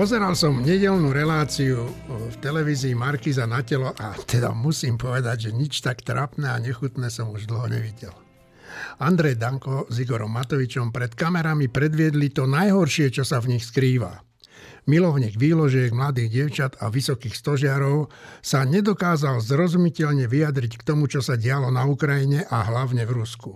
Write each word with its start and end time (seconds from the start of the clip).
Pozeral 0.00 0.32
som 0.32 0.64
nedelnú 0.64 1.12
reláciu 1.12 1.84
v 2.08 2.36
televízii 2.40 2.96
Markiza 2.96 3.44
na 3.44 3.60
telo 3.60 3.92
a 4.00 4.16
teda 4.16 4.48
musím 4.56 4.96
povedať, 4.96 5.36
že 5.44 5.50
nič 5.52 5.84
tak 5.84 6.00
trápne 6.00 6.48
a 6.48 6.56
nechutné 6.56 7.12
som 7.12 7.28
už 7.28 7.44
dlho 7.44 7.68
nevidel. 7.68 8.16
Andrej 8.96 9.36
Danko 9.36 9.84
s 9.92 10.00
Igorom 10.00 10.32
Matovičom 10.32 10.88
pred 10.88 11.12
kamerami 11.12 11.68
predviedli 11.68 12.32
to 12.32 12.48
najhoršie, 12.48 13.12
čo 13.12 13.28
sa 13.28 13.44
v 13.44 13.52
nich 13.52 13.64
skrýva. 13.68 14.24
Milovník 14.88 15.36
výložiek, 15.36 15.92
mladých 15.92 16.32
dievčat 16.32 16.80
a 16.80 16.88
vysokých 16.88 17.36
stožiarov 17.36 18.08
sa 18.40 18.64
nedokázal 18.64 19.44
zrozumiteľne 19.44 20.24
vyjadriť 20.24 20.80
k 20.80 20.86
tomu, 20.96 21.12
čo 21.12 21.20
sa 21.20 21.36
dialo 21.36 21.68
na 21.68 21.84
Ukrajine 21.84 22.48
a 22.48 22.64
hlavne 22.72 23.04
v 23.04 23.20
Rusku. 23.20 23.52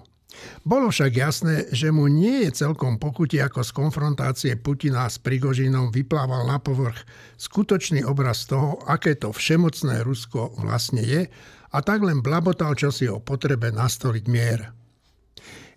Bolo 0.65 0.89
však 0.89 1.13
jasné, 1.13 1.57
že 1.71 1.93
mu 1.93 2.09
nie 2.09 2.49
je 2.49 2.65
celkom 2.65 2.97
pokuti, 2.97 3.37
ako 3.41 3.61
z 3.61 3.71
konfrontácie 3.77 4.53
Putina 4.57 5.05
s 5.05 5.21
Prigožinom 5.21 5.93
vyplával 5.93 6.49
na 6.49 6.57
povrch 6.57 7.05
skutočný 7.37 8.05
obraz 8.09 8.49
toho, 8.49 8.81
aké 8.89 9.15
to 9.19 9.33
všemocné 9.33 10.01
Rusko 10.01 10.57
vlastne 10.61 11.05
je 11.05 11.29
a 11.75 11.79
tak 11.83 12.07
len 12.07 12.23
blabotal 12.23 12.79
čosi 12.79 13.11
o 13.11 13.21
potrebe 13.21 13.75
nastoliť 13.75 14.25
mier. 14.31 14.73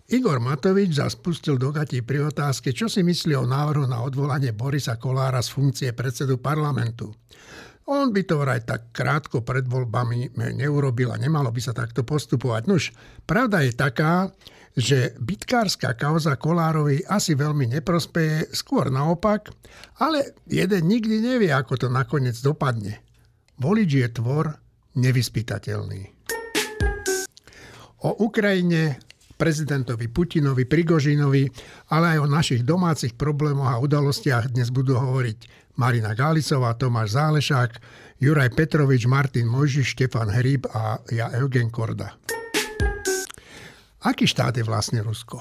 Igor 0.08 0.40
Matovič 0.40 0.96
zaspustil 0.96 1.60
do 1.60 1.68
gatí 1.68 2.00
pri 2.00 2.32
otázke, 2.32 2.72
čo 2.72 2.88
si 2.88 3.04
myslí 3.04 3.36
o 3.36 3.44
návrhu 3.44 3.84
na 3.84 4.00
odvolanie 4.00 4.56
Borisa 4.56 4.96
Kolára 4.96 5.44
z 5.44 5.52
funkcie 5.52 5.92
predsedu 5.92 6.40
parlamentu. 6.40 7.12
On 7.88 8.12
by 8.12 8.20
to 8.20 8.36
vraj 8.36 8.60
tak 8.68 8.92
krátko 8.92 9.40
pred 9.40 9.64
voľbami 9.64 10.36
neurobil 10.36 11.08
a 11.08 11.16
nemalo 11.16 11.48
by 11.48 11.56
sa 11.56 11.72
takto 11.72 12.04
postupovať. 12.04 12.62
Nuž, 12.68 12.92
pravda 13.24 13.64
je 13.64 13.72
taká, 13.72 14.28
že 14.76 15.16
bitkárska 15.16 15.96
kauza 15.96 16.36
Kolárovi 16.36 17.00
asi 17.08 17.32
veľmi 17.32 17.64
neprospeje, 17.72 18.52
skôr 18.52 18.92
naopak, 18.92 19.48
ale 20.04 20.36
jeden 20.44 20.84
nikdy 20.84 21.24
nevie, 21.24 21.48
ako 21.48 21.80
to 21.80 21.88
nakoniec 21.88 22.36
dopadne. 22.44 23.00
Volič 23.56 23.90
je 24.04 24.08
tvor 24.12 24.52
nevyspytateľný. 24.92 26.12
O 28.04 28.20
Ukrajine, 28.20 29.00
prezidentovi 29.40 30.12
Putinovi, 30.12 30.68
Prigožinovi, 30.68 31.48
ale 31.88 32.14
aj 32.14 32.18
o 32.20 32.28
našich 32.28 32.62
domácich 32.68 33.16
problémoch 33.16 33.72
a 33.72 33.80
udalostiach 33.80 34.52
dnes 34.52 34.68
budú 34.68 35.00
hovoriť 35.00 35.67
Marina 35.78 36.10
Gálicová, 36.10 36.74
Tomáš 36.74 37.14
Zálešák, 37.14 37.70
Juraj 38.18 38.50
Petrovič, 38.50 39.06
Martin 39.06 39.46
Mojžiš, 39.46 39.94
Štefan 39.94 40.26
Hríb 40.26 40.66
a 40.74 40.98
ja 41.14 41.30
Eugen 41.38 41.70
Korda. 41.70 42.18
Aký 44.02 44.26
štát 44.26 44.58
je 44.58 44.66
vlastne 44.66 45.06
Rusko? 45.06 45.38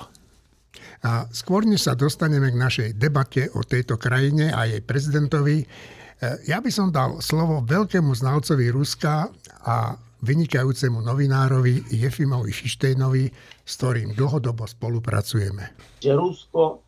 A 1.02 1.26
skôr 1.34 1.66
než 1.66 1.90
sa 1.90 1.98
dostaneme 1.98 2.54
k 2.54 2.58
našej 2.58 2.90
debate 3.02 3.50
o 3.58 3.66
tejto 3.66 3.98
krajine 3.98 4.54
a 4.54 4.70
jej 4.70 4.82
prezidentovi, 4.82 5.66
eh, 5.66 6.38
ja 6.46 6.62
by 6.62 6.70
som 6.70 6.94
dal 6.94 7.18
slovo 7.18 7.66
veľkému 7.66 8.14
znalcovi 8.14 8.70
Ruska 8.70 9.34
a 9.66 9.98
vynikajúcemu 10.22 11.02
novinárovi 11.02 11.94
Jefimovi 11.94 12.54
Šištejnovi, 12.54 13.26
s 13.66 13.74
ktorým 13.78 14.14
dlhodobo 14.14 14.66
spolupracujeme. 14.70 15.74
Že 16.02 16.14
Rusko 16.18 16.82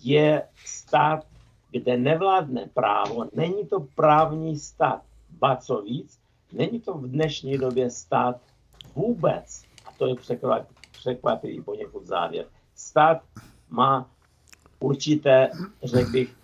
je 0.00 0.40
stát 0.64 1.24
kde 1.74 1.96
nevládne 1.96 2.70
právo, 2.74 3.26
není 3.34 3.66
to 3.66 3.80
právní 3.94 4.58
stát. 4.58 5.02
Ba 5.38 5.56
co 5.56 5.82
víc, 5.82 6.18
není 6.52 6.80
to 6.80 6.94
v 6.94 7.10
dnešní 7.10 7.58
době 7.58 7.90
stát 7.90 8.36
vůbec. 8.94 9.62
A 9.86 9.90
to 9.98 10.06
je 10.06 10.14
překvapivý 10.92 11.62
poněkud 11.62 12.06
závěr. 12.06 12.46
Stát 12.74 13.22
má 13.70 14.06
určité, 14.80 15.50
řekl 15.82 16.10
bych, 16.10 16.34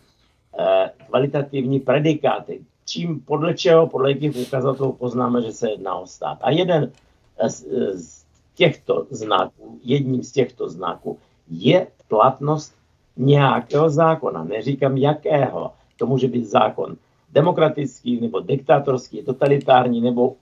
eh, 0.59 0.91
kvalitativní 1.07 1.81
predikáty. 1.81 2.65
Čím 2.87 3.21
podle 3.21 3.55
čeho, 3.55 3.87
podle 3.87 4.11
jakých 4.11 4.37
ukazatelů 4.37 4.93
poznáme, 4.93 5.43
že 5.43 5.53
se 5.53 5.71
jedná 5.71 5.95
o 5.95 6.07
stát. 6.07 6.39
A 6.43 6.51
jeden 6.51 6.93
z, 7.49 7.65
z 7.95 8.25
těchto 8.55 9.07
znaků, 9.11 9.79
jedním 9.83 10.23
z 10.23 10.33
těchto 10.33 10.69
znaků 10.69 11.19
je 11.51 11.87
platnost 12.09 12.80
nějakého 13.17 13.91
zákona, 13.91 14.45
neříkám 14.45 14.97
jakého, 14.97 15.73
to 15.97 16.07
může 16.07 16.29
být 16.29 16.45
zákon 16.45 16.97
demokratický, 17.33 18.21
nebo 18.21 18.41
diktátorský, 18.41 19.23
totalitární, 19.23 20.01
nebo, 20.01 20.37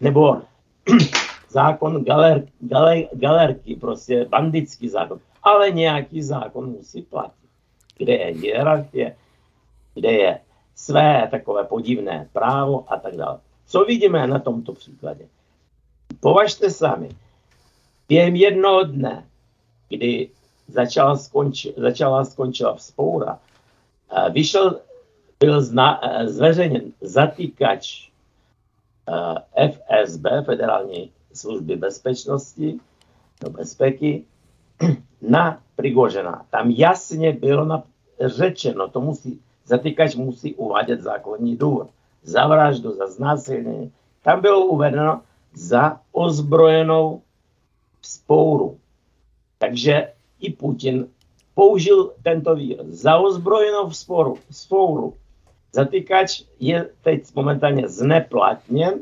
nebo 0.00 0.42
zákon 1.48 2.04
galer, 2.04 2.46
galer, 2.60 3.08
galerky, 3.12 3.76
prostě 3.76 4.24
bandický 4.24 4.88
zákon. 4.88 5.20
Ale 5.42 5.70
nějaký 5.70 6.22
zákon 6.22 6.70
musí 6.70 7.02
platit, 7.02 7.48
kde 7.98 8.12
je 8.12 8.26
hierarchie, 8.26 9.16
kde 9.94 10.12
je 10.12 10.40
své 10.74 11.28
takové 11.30 11.64
podivné 11.64 12.28
právo 12.32 12.92
a 12.92 12.96
tak 12.96 13.16
dále. 13.16 13.38
Co 13.66 13.84
vidíme 13.84 14.26
na 14.26 14.38
tomto 14.38 14.72
příkladě? 14.72 15.28
Považte 16.20 16.70
sami, 16.70 17.08
během 18.08 18.36
jednoho 18.36 18.84
dne, 18.84 19.26
kdy 19.88 20.30
začala, 20.68 21.16
skonči, 21.16 21.74
začala 21.76 22.24
skončila 22.24 22.74
vzpoura, 22.74 23.38
vyšel, 24.30 24.80
byl 25.40 25.62
zna, 25.62 26.00
zveřejněn 26.24 26.82
zatýkač 27.00 28.08
FSB, 29.72 30.26
Federální 30.44 31.10
služby 31.32 31.76
bezpečnosti, 31.76 32.80
no 33.44 33.50
bezpeky, 33.50 34.24
na 35.22 35.60
Prigožena. 35.76 36.46
Tam 36.50 36.70
jasně 36.70 37.32
bylo 37.32 37.64
na, 37.64 37.82
řečeno, 38.20 38.88
to 38.88 39.00
musí, 39.00 39.40
zatýkač 39.64 40.14
musí 40.14 40.54
uvádět 40.54 41.00
zákonní 41.00 41.56
důvod. 41.56 41.88
Za 42.22 42.46
vraždu, 42.46 42.96
za 42.96 43.06
znásilnění. 43.06 43.92
Tam 44.22 44.40
bylo 44.40 44.66
uvedeno 44.66 45.22
za 45.54 46.00
ozbrojenou 46.12 47.22
spouru. 48.02 48.78
Takže 49.58 50.12
i 50.40 50.52
Putin 50.52 51.08
použil 51.54 52.12
tento 52.22 52.54
výraz. 52.54 52.86
Za 52.86 53.18
ozbrojenou 53.18 53.90
sporu, 53.90 54.38
sporu. 54.50 55.14
Zatýkač 55.72 56.42
je 56.60 56.90
teď 57.02 57.34
momentálně 57.34 57.88
zneplatněn 57.88 58.94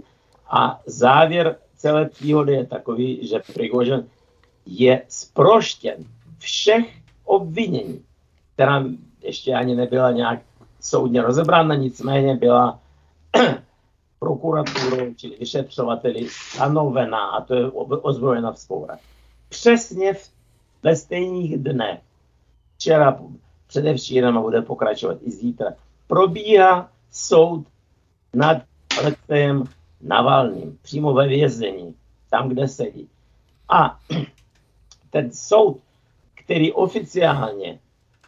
a 0.51 0.81
závěr 0.87 1.57
celé 1.77 2.09
příhody 2.09 2.53
je 2.53 2.67
takový, 2.67 3.29
že 3.29 3.43
Prigožen 3.55 4.07
je 4.67 5.03
sproštěn 5.09 6.05
všech 6.39 6.95
obvinění, 7.25 8.05
která 8.55 8.85
ještě 9.23 9.55
ani 9.55 9.75
nebyla 9.75 10.11
nějak 10.11 10.41
soudně 10.81 11.23
rozebrána, 11.23 11.75
nicméně 11.75 12.37
byla 12.37 12.81
prokuraturou, 14.19 15.15
čili 15.17 15.37
vyšetřovateli 15.41 16.29
stanovená, 16.31 17.27
a 17.27 17.45
to 17.45 17.55
je 17.55 17.71
ozbrojená 18.03 18.53
vzpoura. 18.53 18.99
Přesně 19.49 20.15
v 20.15 20.36
ve 20.83 20.97
stejných 20.97 21.59
dnech, 21.59 22.01
včera, 22.75 23.21
předevčírem 23.67 24.39
a 24.39 24.41
bude 24.41 24.63
pokračovat 24.63 25.19
i 25.23 25.31
zítra, 25.31 25.67
probíhá 26.07 26.91
soud 27.11 27.67
nad 28.35 28.63
Alexejem 28.99 29.65
Navalným, 30.01 30.79
přímo 30.83 31.15
ve 31.15 31.29
vězení, 31.29 31.95
tam, 32.31 32.49
kde 32.49 32.69
sedí. 32.69 33.09
A 33.69 34.01
ten 35.11 35.33
soud, 35.33 35.81
který 36.35 36.73
oficiálně 36.73 37.79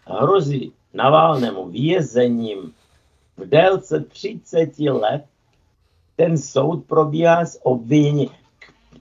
hrozí 0.07 0.73
Navalnému 0.95 1.69
vězením 1.69 2.75
v 3.37 3.49
délce 3.49 4.01
30 4.01 4.79
let, 4.79 5.25
ten 6.17 6.39
soud 6.39 6.85
probíhá 6.85 7.45
s 7.45 7.61
obvinění. 7.63 8.31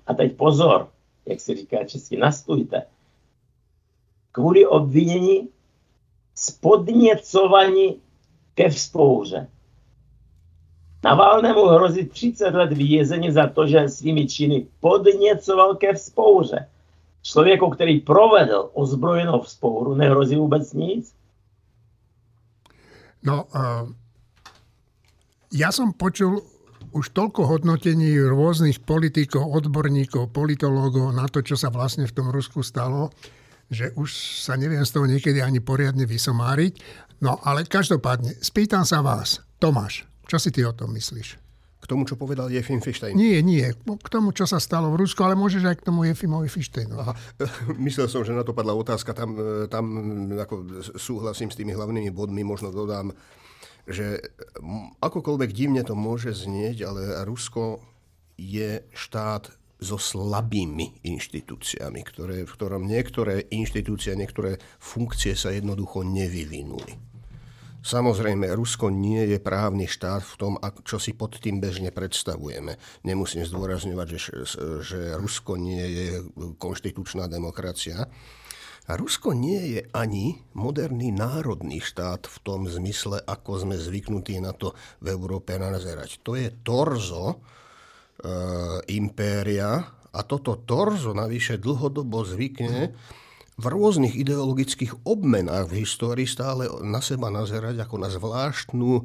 A 0.08 0.14
teď 0.14 0.35
pozor, 0.35 0.90
jak 1.25 1.40
se 1.40 1.56
říká 1.56 1.84
česky, 1.84 2.17
nastujte 2.17 2.85
kvůli 4.37 4.66
obvinění 4.66 5.49
z 6.35 6.59
ke 8.53 8.69
vzpouře. 8.69 9.47
Navalnému 11.03 11.66
hrozí 11.66 12.05
30 12.05 12.53
let 12.53 12.73
vězení 12.73 13.31
za 13.31 13.47
to, 13.47 13.67
že 13.67 13.89
svými 13.89 14.28
činy 14.28 14.67
podněcoval 14.79 15.75
ke 15.75 15.93
vzpouře. 15.93 16.69
Člověku, 17.22 17.69
který 17.69 17.99
provedl 17.99 18.69
ozbrojenou 18.73 19.41
vzpouru, 19.41 19.95
nehrozí 19.95 20.35
vůbec 20.35 20.73
nic? 20.73 21.13
No, 23.25 23.43
uh, 23.49 23.90
ja 25.51 25.73
som 25.73 25.91
počul 25.97 26.45
už 26.93 27.09
toľko 27.11 27.49
hodnotení 27.49 28.13
rôznych 28.22 28.85
politikov, 28.85 29.49
odborníkov, 29.49 30.29
politológov 30.29 31.11
na 31.17 31.25
to, 31.25 31.41
čo 31.41 31.57
sa 31.57 31.73
vlastne 31.73 32.05
v 32.05 32.13
tom 32.13 32.29
Rusku 32.29 32.61
stalo, 32.61 33.09
že 33.67 33.91
už 33.99 34.41
sa 34.43 34.55
neviem 34.55 34.84
z 34.84 34.91
toho 34.96 35.05
niekedy 35.08 35.43
ani 35.43 35.59
poriadne 35.59 36.08
vysomáriť. 36.08 36.79
No 37.19 37.41
ale 37.43 37.66
každopádne, 37.66 38.37
spýtam 38.40 38.85
sa 38.87 39.02
vás, 39.02 39.41
Tomáš, 39.58 40.05
čo 40.29 40.37
si 40.37 40.53
ty 40.53 40.61
o 40.64 40.72
tom 40.72 40.93
myslíš? 40.93 41.40
K 41.78 41.85
tomu, 41.85 42.03
čo 42.03 42.19
povedal 42.19 42.49
Jefim 42.52 42.81
Fištejn? 42.81 43.16
Nie, 43.16 43.40
nie. 43.46 43.64
K 43.72 44.08
tomu, 44.09 44.34
čo 44.34 44.49
sa 44.49 44.58
stalo 44.58 44.91
v 44.91 45.05
Rusku, 45.05 45.22
ale 45.23 45.40
môžeš 45.40 45.64
aj 45.64 45.75
k 45.79 45.85
tomu 45.87 46.03
Jefimovi 46.09 46.49
Fištejnu. 46.49 46.99
Aha. 46.99 47.14
Myslel 47.87 48.11
som, 48.11 48.25
že 48.25 48.35
na 48.35 48.43
to 48.43 48.52
padla 48.52 48.75
otázka. 48.75 49.14
Tam, 49.14 49.37
tam 49.72 49.85
ako 50.35 50.84
súhlasím 50.97 51.53
s 51.53 51.55
tými 51.55 51.72
hlavnými 51.78 52.11
bodmi. 52.11 52.43
Možno 52.43 52.73
dodám, 52.73 53.14
že 53.87 54.19
akokoľvek 54.99 55.49
divne 55.55 55.79
to 55.85 55.96
môže 55.96 56.35
znieť, 56.35 56.84
ale 56.84 57.23
Rusko 57.23 57.79
je 58.35 58.84
štát 58.91 59.47
so 59.78 60.02
slabými 60.02 61.06
inštitúciami, 61.06 62.02
ktoré, 62.02 62.44
v 62.44 62.52
ktorom 62.52 62.90
niektoré 62.90 63.46
inštitúcie, 63.53 64.18
niektoré 64.18 64.58
funkcie 64.82 65.38
sa 65.38 65.53
jednoducho 65.53 66.02
nevyvinuli. 66.02 67.18
Samozrejme, 67.88 68.52
Rusko 68.52 68.91
nie 68.91 69.32
je 69.32 69.40
právny 69.40 69.88
štát 69.88 70.20
v 70.20 70.35
tom, 70.35 70.53
čo 70.84 71.00
si 71.00 71.16
pod 71.16 71.40
tým 71.40 71.64
bežne 71.64 71.94
predstavujeme. 71.96 72.76
Nemusím 73.08 73.47
zdôrazňovať, 73.47 74.08
že, 74.12 74.44
že 74.84 75.00
Rusko 75.16 75.56
nie 75.56 75.85
je 75.85 76.08
konštitučná 76.59 77.32
demokracia. 77.32 78.09
A 78.88 78.96
Rusko 78.96 79.32
nie 79.32 79.79
je 79.79 79.82
ani 79.96 80.35
moderný 80.56 81.16
národný 81.16 81.79
štát 81.79 82.28
v 82.28 82.38
tom 82.44 82.68
zmysle, 82.68 83.24
ako 83.24 83.68
sme 83.68 83.76
zvyknutí 83.79 84.40
na 84.40 84.52
to 84.52 84.76
v 85.03 85.12
Európe 85.12 85.56
nazerať. 85.56 86.24
To 86.28 86.35
je 86.35 86.52
torzo, 86.64 87.40
impéria 88.90 89.85
a 90.09 90.19
toto 90.25 90.58
torzo 90.66 91.14
navyše 91.14 91.61
dlhodobo 91.61 92.25
zvykne 92.25 92.97
v 93.58 93.66
rôznych 93.66 94.14
ideologických 94.14 95.05
obmenách 95.05 95.73
v 95.73 95.81
histórii 95.81 96.29
stále 96.29 96.69
na 96.85 97.02
seba 97.02 97.34
nazerať 97.34 97.81
ako 97.81 97.96
na 97.97 98.09
zvláštnu, 98.09 99.02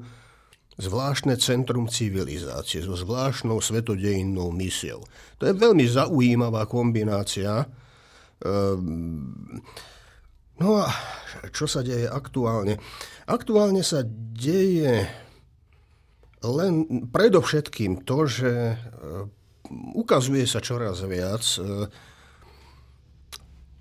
zvláštne 0.77 1.41
centrum 1.41 1.89
civilizácie 1.89 2.85
so 2.85 2.93
zvláštnou 2.93 3.61
svetodejnou 3.65 4.53
misiou. 4.53 5.01
To 5.41 5.49
je 5.49 5.57
veľmi 5.57 5.89
zaujímavá 5.89 6.69
kombinácia. 6.69 7.65
Ehm, 8.45 9.65
no 10.61 10.69
a 10.85 10.89
čo 11.49 11.65
sa 11.65 11.81
deje 11.81 12.05
aktuálne? 12.05 12.77
Aktuálne 13.25 13.81
sa 13.81 14.05
deje 14.37 15.09
len 16.43 17.07
predovšetkým 17.11 18.03
to, 18.03 18.27
že 18.27 18.53
e, 18.53 18.77
ukazuje 19.95 20.43
sa 20.45 20.59
čoraz 20.59 21.03
viac, 21.07 21.43
e, 21.59 21.87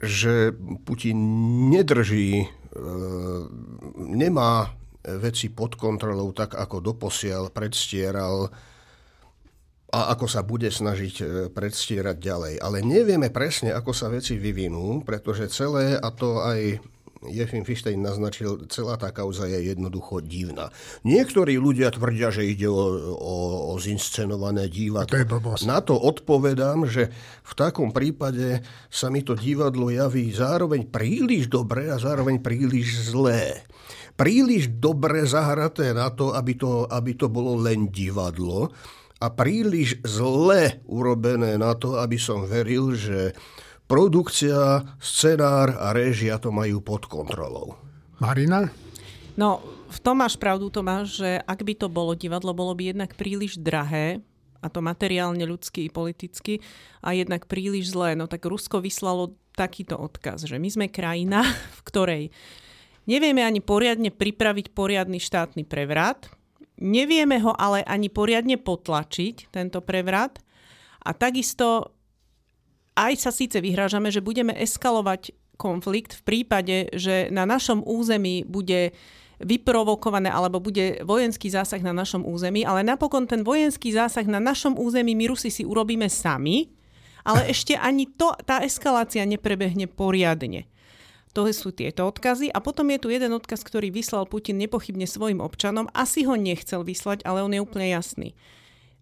že 0.02 0.54
Putin 0.86 1.18
nedrží, 1.74 2.46
e, 2.46 2.48
nemá 3.98 4.74
veci 5.02 5.50
pod 5.50 5.81
kontrolou 5.81 6.30
tak, 6.30 6.54
ako 6.54 6.94
doposiaľ 6.94 7.50
predstieral 7.50 8.54
a 9.92 10.14
ako 10.16 10.25
sa 10.30 10.46
bude 10.46 10.69
snažiť 10.72 11.50
predstierať 11.52 12.16
ďalej. 12.16 12.54
Ale 12.64 12.86
nevieme 12.86 13.28
presne, 13.34 13.75
ako 13.75 13.92
sa 13.92 14.07
veci 14.07 14.38
vyvinú, 14.40 15.04
pretože 15.04 15.52
celé, 15.52 16.00
a 16.00 16.07
to 16.14 16.40
aj 16.40 16.80
Jefim 17.21 17.62
Fištein 17.62 18.01
naznačil, 18.01 18.65
celá 18.65 18.97
tá 18.97 19.13
kauza 19.13 19.45
je 19.45 19.69
jednoducho 19.69 20.25
divná. 20.25 20.73
Niektorí 21.06 21.53
ľudia 21.62 21.94
tvrdia, 21.94 22.33
že 22.33 22.50
ide 22.50 22.65
o, 22.65 22.81
o, 23.13 23.35
o 23.69 23.73
zinscenované 23.77 24.65
divadlo. 24.65 25.13
To 25.13 25.18
Na 25.69 25.85
to 25.85 25.94
odpovedám, 25.94 26.89
že 26.89 27.13
v 27.45 27.53
takom 27.53 27.94
prípade 27.94 28.65
sa 28.89 29.13
mi 29.13 29.21
to 29.21 29.38
divadlo 29.38 29.94
javí 29.94 30.33
zároveň 30.33 30.89
príliš 30.89 31.45
dobre 31.45 31.94
a 31.94 32.01
zároveň 32.01 32.41
príliš 32.41 33.13
zlé. 33.13 33.69
Príliš 34.18 34.73
dobre 34.81 35.21
zahraté 35.29 35.94
na 35.94 36.09
to, 36.09 36.33
aby 36.33 36.57
to, 36.57 36.89
aby 36.89 37.13
to 37.13 37.29
bolo 37.29 37.53
len 37.53 37.94
divadlo 37.94 38.73
a 39.21 39.29
príliš 39.29 40.01
zle 40.01 40.81
urobené 40.89 41.53
na 41.62 41.77
to, 41.77 42.01
aby 42.01 42.18
som 42.18 42.50
veril, 42.50 42.97
že 42.97 43.38
produkcia, 43.92 44.88
scenár 45.04 45.76
a 45.76 45.92
réžia 45.92 46.40
to 46.40 46.48
majú 46.48 46.80
pod 46.80 47.12
kontrolou. 47.12 47.76
Marina? 48.24 48.72
No, 49.36 49.60
v 49.92 50.00
tom 50.00 50.24
máš 50.24 50.40
pravdu, 50.40 50.72
Tomáš, 50.72 51.20
že 51.20 51.44
ak 51.44 51.60
by 51.60 51.74
to 51.76 51.92
bolo 51.92 52.16
divadlo, 52.16 52.56
bolo 52.56 52.72
by 52.72 52.96
jednak 52.96 53.20
príliš 53.20 53.60
drahé, 53.60 54.24
a 54.64 54.72
to 54.72 54.80
materiálne, 54.80 55.44
ľudsky 55.44 55.90
i 55.90 55.92
politicky, 55.92 56.64
a 57.04 57.12
jednak 57.12 57.52
príliš 57.52 57.92
zlé. 57.92 58.16
No 58.16 58.32
tak 58.32 58.48
Rusko 58.48 58.80
vyslalo 58.80 59.36
takýto 59.60 60.00
odkaz, 60.00 60.48
že 60.48 60.56
my 60.56 60.70
sme 60.72 60.88
krajina, 60.88 61.44
v 61.78 61.82
ktorej 61.84 62.24
nevieme 63.12 63.44
ani 63.44 63.60
poriadne 63.60 64.08
pripraviť 64.08 64.72
poriadny 64.72 65.20
štátny 65.20 65.68
prevrat, 65.68 66.32
nevieme 66.80 67.44
ho 67.44 67.52
ale 67.60 67.84
ani 67.84 68.08
poriadne 68.08 68.56
potlačiť, 68.56 69.52
tento 69.52 69.84
prevrat, 69.84 70.40
a 71.02 71.12
takisto 71.12 71.98
aj 72.96 73.14
sa 73.20 73.32
síce 73.32 73.58
vyhrážame, 73.60 74.12
že 74.12 74.24
budeme 74.24 74.56
eskalovať 74.56 75.36
konflikt 75.56 76.18
v 76.18 76.22
prípade, 76.26 76.90
že 76.98 77.30
na 77.30 77.46
našom 77.46 77.86
území 77.86 78.42
bude 78.50 78.92
vyprovokované 79.42 80.30
alebo 80.30 80.62
bude 80.62 81.02
vojenský 81.02 81.50
zásah 81.50 81.82
na 81.82 81.94
našom 81.94 82.26
území, 82.26 82.62
ale 82.66 82.86
napokon 82.86 83.26
ten 83.26 83.42
vojenský 83.42 83.94
zásah 83.94 84.26
na 84.26 84.38
našom 84.38 84.78
území 84.78 85.18
my 85.18 85.34
Rusi 85.34 85.50
si 85.50 85.66
urobíme 85.66 86.10
sami, 86.10 86.70
ale 87.26 87.54
ešte 87.54 87.78
ani 87.78 88.10
to, 88.10 88.34
tá 88.46 88.62
eskalácia 88.66 89.22
neprebehne 89.26 89.86
poriadne. 89.86 90.66
To 91.32 91.48
sú 91.48 91.72
tieto 91.72 92.12
odkazy. 92.12 92.52
A 92.52 92.60
potom 92.60 92.92
je 92.92 93.00
tu 93.00 93.08
jeden 93.08 93.32
odkaz, 93.32 93.64
ktorý 93.64 93.88
vyslal 93.88 94.28
Putin 94.28 94.60
nepochybne 94.60 95.08
svojim 95.08 95.40
občanom. 95.40 95.88
Asi 95.96 96.28
ho 96.28 96.36
nechcel 96.36 96.84
vyslať, 96.84 97.24
ale 97.24 97.40
on 97.40 97.56
je 97.56 97.64
úplne 97.64 97.88
jasný. 97.88 98.36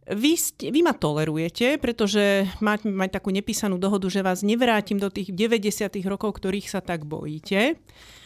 Vy, 0.09 0.33
ste, 0.41 0.73
vy 0.73 0.81
ma 0.81 0.97
tolerujete, 0.97 1.77
pretože 1.77 2.49
máte 2.65 2.89
mať 2.89 3.21
takú 3.21 3.29
nepísanú 3.29 3.77
dohodu, 3.77 4.09
že 4.09 4.25
vás 4.25 4.41
nevrátim 4.41 4.97
do 4.97 5.13
tých 5.13 5.29
90. 5.29 5.85
rokov, 6.09 6.41
ktorých 6.41 6.65
sa 6.65 6.81
tak 6.81 7.05
bojíte. 7.05 7.77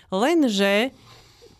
Lenže 0.07 0.95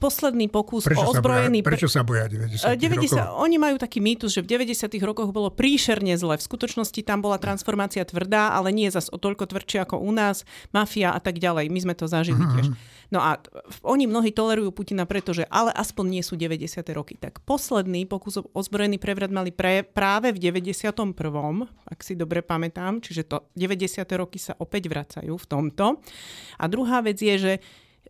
posledný 0.04 0.52
pokus 0.52 0.84
prečo 0.84 1.08
o 1.08 1.16
ozbrojený... 1.16 1.60
Sa 1.60 1.64
boja, 1.64 1.70
prečo 1.72 1.88
sa 1.88 2.02
boja 2.04 2.28
90, 2.28 2.76
90 2.76 3.16
rokov? 3.16 3.40
Oni 3.40 3.56
majú 3.56 3.76
taký 3.80 4.04
mýtus, 4.04 4.36
že 4.36 4.44
v 4.44 4.60
90. 4.60 5.00
rokoch 5.00 5.32
bolo 5.32 5.48
príšerne 5.48 6.12
zle. 6.20 6.36
V 6.36 6.44
skutočnosti 6.44 7.00
tam 7.08 7.24
bola 7.24 7.40
transformácia 7.40 8.04
tvrdá, 8.04 8.52
ale 8.52 8.76
nie 8.76 8.92
zas 8.92 9.08
o 9.08 9.16
toľko 9.16 9.48
tvrdšie 9.48 9.88
ako 9.88 10.04
u 10.04 10.12
nás, 10.12 10.44
mafia 10.76 11.16
a 11.16 11.20
tak 11.24 11.40
ďalej. 11.40 11.72
My 11.72 11.80
sme 11.80 11.94
to 11.96 12.12
zažili 12.12 12.44
uh-huh. 12.44 12.54
tiež. 12.60 12.68
No 13.14 13.22
a 13.22 13.38
oni 13.86 14.10
mnohí 14.10 14.34
tolerujú 14.34 14.74
Putina, 14.74 15.06
pretože 15.06 15.46
ale 15.54 15.70
aspoň 15.70 16.06
nie 16.18 16.24
sú 16.26 16.34
90. 16.34 16.82
roky. 16.98 17.14
Tak 17.14 17.46
posledný 17.46 18.10
pokus 18.10 18.42
o 18.42 18.50
ozbrojený 18.58 18.98
prevrat 18.98 19.30
mali 19.30 19.54
pre, 19.54 19.86
práve 19.86 20.34
v 20.34 20.42
91. 20.42 21.14
ak 21.86 22.00
si 22.02 22.18
dobre 22.18 22.42
pamätám, 22.42 23.06
čiže 23.06 23.30
to 23.30 23.54
90. 23.54 24.02
roky 24.18 24.42
sa 24.42 24.58
opäť 24.58 24.90
vracajú 24.90 25.30
v 25.30 25.46
tomto. 25.46 26.02
A 26.58 26.66
druhá 26.66 27.06
vec 27.06 27.22
je, 27.22 27.38
že 27.38 27.54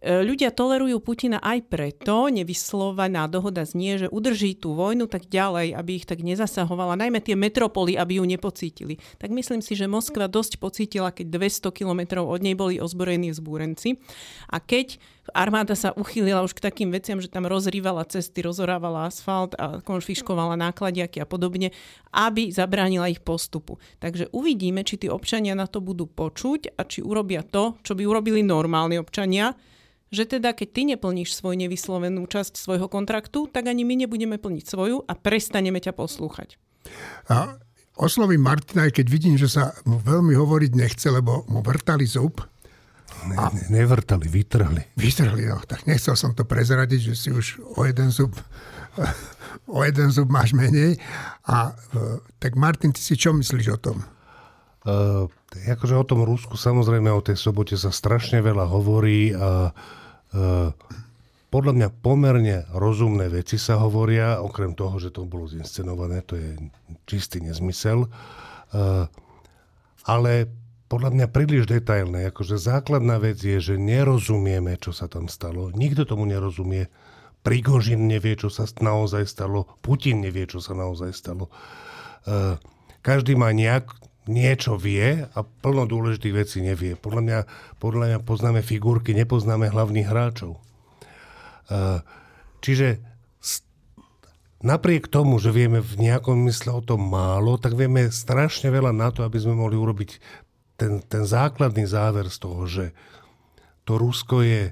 ľudia 0.03 0.51
tolerujú 0.51 0.99
Putina 0.99 1.39
aj 1.39 1.63
preto, 1.71 2.27
nevyslovaná 2.27 3.31
dohoda 3.31 3.63
znie, 3.63 3.95
že 3.95 4.11
udrží 4.11 4.59
tú 4.59 4.75
vojnu 4.75 5.07
tak 5.07 5.31
ďalej, 5.31 5.71
aby 5.71 5.91
ich 6.03 6.05
tak 6.05 6.19
nezasahovala, 6.19 6.99
najmä 6.99 7.23
tie 7.23 7.39
metropoly, 7.39 7.95
aby 7.95 8.19
ju 8.19 8.27
nepocítili. 8.27 8.99
Tak 9.15 9.31
myslím 9.31 9.63
si, 9.63 9.79
že 9.79 9.87
Moskva 9.87 10.27
dosť 10.27 10.59
pocítila, 10.59 11.15
keď 11.15 11.31
200 11.31 11.71
kilometrov 11.71 12.27
od 12.27 12.43
nej 12.43 12.51
boli 12.51 12.83
ozbrojení 12.83 13.31
vzbúrenci. 13.31 13.95
A 14.51 14.59
keď 14.59 14.99
armáda 15.31 15.71
sa 15.71 15.95
uchýlila 15.95 16.43
už 16.43 16.59
k 16.59 16.67
takým 16.67 16.91
veciam, 16.91 17.23
že 17.23 17.31
tam 17.31 17.47
rozrývala 17.47 18.03
cesty, 18.03 18.43
rozorávala 18.43 19.07
asfalt 19.07 19.55
a 19.55 19.79
konfiškovala 19.79 20.59
nákladiaky 20.59 21.23
a 21.23 21.29
podobne, 21.29 21.71
aby 22.11 22.51
zabránila 22.51 23.07
ich 23.07 23.23
postupu. 23.23 23.79
Takže 24.03 24.27
uvidíme, 24.35 24.83
či 24.83 24.99
tí 24.99 25.07
občania 25.07 25.55
na 25.55 25.63
to 25.63 25.79
budú 25.79 26.11
počuť 26.11 26.75
a 26.75 26.83
či 26.83 26.99
urobia 26.99 27.39
to, 27.39 27.79
čo 27.87 27.95
by 27.95 28.03
urobili 28.03 28.43
normálni 28.43 28.99
občania, 28.99 29.55
že 30.13 30.29
teda 30.29 30.53
keď 30.53 30.67
ty 30.69 30.81
neplníš 30.85 31.33
svoju 31.33 31.57
nevyslovenú 31.65 32.29
časť 32.29 32.53
svojho 32.61 32.85
kontraktu, 32.85 33.49
tak 33.49 33.65
ani 33.65 33.81
my 33.81 34.05
nebudeme 34.05 34.37
plniť 34.37 34.65
svoju 34.69 35.01
a 35.09 35.13
prestaneme 35.17 35.81
ťa 35.81 35.97
poslúchať. 35.97 36.61
A 37.33 37.57
oslovím 37.97 38.45
Martina, 38.45 38.85
aj 38.85 39.01
keď 39.01 39.05
vidím, 39.09 39.35
že 39.41 39.49
sa 39.49 39.73
mu 39.89 39.97
veľmi 39.97 40.37
hovoriť 40.37 40.71
nechce, 40.77 41.09
lebo 41.09 41.41
mu 41.49 41.65
vrtali 41.65 42.05
zub. 42.05 42.45
Ne, 43.25 43.35
ne, 43.35 43.81
nevrtali, 43.81 44.29
vytrhli. 44.29 44.93
Vytrhli, 44.93 45.49
no. 45.49 45.57
Tak 45.65 45.89
nechcel 45.89 46.13
som 46.13 46.37
to 46.37 46.45
prezradiť, 46.45 47.13
že 47.13 47.13
si 47.17 47.29
už 47.33 47.61
o 47.73 47.81
jeden 47.89 48.13
zub 48.13 48.37
o 49.77 49.81
jeden 49.81 50.13
zub 50.13 50.29
máš 50.29 50.53
menej. 50.53 51.01
A 51.49 51.73
e, 51.73 52.21
tak 52.37 52.53
Martin, 52.53 52.93
ty 52.93 53.01
si 53.01 53.17
čo 53.17 53.33
myslíš 53.33 53.67
o 53.73 53.79
tom? 53.81 53.97
Uh, 54.83 55.31
akože 55.55 55.95
o 55.95 56.03
tom 56.03 56.27
Rusku 56.27 56.59
samozrejme 56.59 57.07
o 57.07 57.23
tej 57.23 57.39
sobote 57.39 57.71
sa 57.79 57.87
strašne 57.87 58.43
veľa 58.43 58.67
hovorí 58.67 59.31
a 59.31 59.71
uh, 59.71 60.02
podľa 61.53 61.73
mňa 61.77 61.89
pomerne 62.01 62.65
rozumné 62.73 63.29
veci 63.29 63.61
sa 63.61 63.77
hovoria, 63.77 64.41
okrem 64.41 64.73
toho, 64.73 64.97
že 64.97 65.13
to 65.13 65.29
bolo 65.29 65.45
zinscenované, 65.45 66.25
to 66.25 66.33
je 66.33 66.57
čistý 67.05 67.45
nezmysel. 67.45 68.09
Eh, 68.73 69.05
ale 70.09 70.49
podľa 70.89 71.13
mňa 71.13 71.27
príliš 71.29 71.69
detailné. 71.69 72.33
Akože 72.33 72.57
základná 72.57 73.21
vec 73.21 73.37
je, 73.37 73.61
že 73.61 73.75
nerozumieme, 73.77 74.81
čo 74.81 74.97
sa 74.97 75.05
tam 75.05 75.29
stalo. 75.29 75.69
Nikto 75.69 76.09
tomu 76.09 76.25
nerozumie. 76.25 76.89
Prigožin 77.45 78.09
nevie, 78.09 78.33
čo 78.33 78.49
sa 78.49 78.65
naozaj 78.65 79.29
stalo. 79.29 79.69
Putin 79.85 80.25
nevie, 80.25 80.49
čo 80.49 80.57
sa 80.57 80.73
naozaj 80.73 81.13
stalo. 81.13 81.53
Eh, 82.25 82.57
každý 83.05 83.37
má 83.37 83.53
nejak, 83.53 83.93
niečo 84.29 84.79
vie 84.79 85.27
a 85.27 85.39
plno 85.43 85.83
dôležitých 85.83 86.33
vecí 86.35 86.57
nevie. 86.63 86.95
Podľa 86.95 87.21
mňa, 87.21 87.39
podľa 87.79 88.05
mňa 88.07 88.19
poznáme 88.23 88.61
figurky, 88.63 89.11
nepoznáme 89.11 89.67
hlavných 89.67 90.07
hráčov. 90.07 90.59
Čiže 92.63 93.03
napriek 94.63 95.11
tomu, 95.11 95.37
že 95.43 95.51
vieme 95.51 95.83
v 95.83 95.93
nejakom 95.99 96.39
mysle 96.47 96.71
o 96.71 96.81
tom 96.83 97.03
málo, 97.03 97.59
tak 97.59 97.75
vieme 97.75 98.07
strašne 98.07 98.71
veľa 98.71 98.95
na 98.95 99.11
to, 99.11 99.27
aby 99.27 99.37
sme 99.39 99.59
mohli 99.59 99.75
urobiť 99.75 100.09
ten, 100.79 101.03
ten 101.03 101.27
základný 101.27 101.83
záver 101.83 102.31
z 102.31 102.37
toho, 102.39 102.61
že 102.65 102.85
to 103.83 103.99
Rusko 103.99 104.41
je 104.43 104.63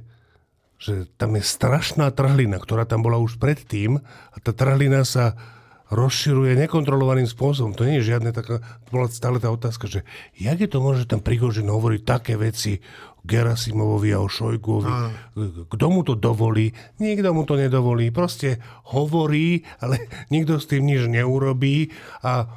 že 0.82 1.06
tam 1.14 1.38
je 1.38 1.46
strašná 1.46 2.10
trhlina, 2.10 2.58
ktorá 2.58 2.90
tam 2.90 3.06
bola 3.06 3.22
už 3.22 3.38
predtým 3.38 4.02
a 4.02 4.36
tá 4.42 4.50
trhlina 4.50 5.06
sa 5.06 5.38
rozširuje 5.92 6.56
nekontrolovaným 6.56 7.28
spôsobom. 7.28 7.76
To 7.76 7.84
nie 7.84 8.00
je 8.00 8.16
žiadne 8.16 8.32
taká, 8.32 8.64
bola 8.88 9.12
stále 9.12 9.44
tá 9.44 9.52
otázka, 9.52 9.92
že 9.92 10.08
jak 10.40 10.58
je 10.58 10.70
to 10.72 10.80
možné, 10.80 11.04
že 11.04 11.12
ten 11.12 11.22
Prigožin 11.22 11.68
hovorí 11.68 12.00
také 12.00 12.40
veci 12.40 12.80
Gerasimovovi 13.22 14.16
a 14.16 14.24
o 14.24 14.32
Šojguovi. 14.32 14.94
Kto 15.70 15.86
mu 15.92 16.02
to 16.02 16.18
dovolí? 16.18 16.74
Nikto 16.98 17.36
mu 17.36 17.46
to 17.46 17.60
nedovolí. 17.60 18.10
Proste 18.10 18.58
hovorí, 18.96 19.62
ale 19.84 20.08
nikto 20.34 20.58
s 20.58 20.66
tým 20.72 20.88
nič 20.88 21.06
neurobí 21.12 21.92
a 22.24 22.48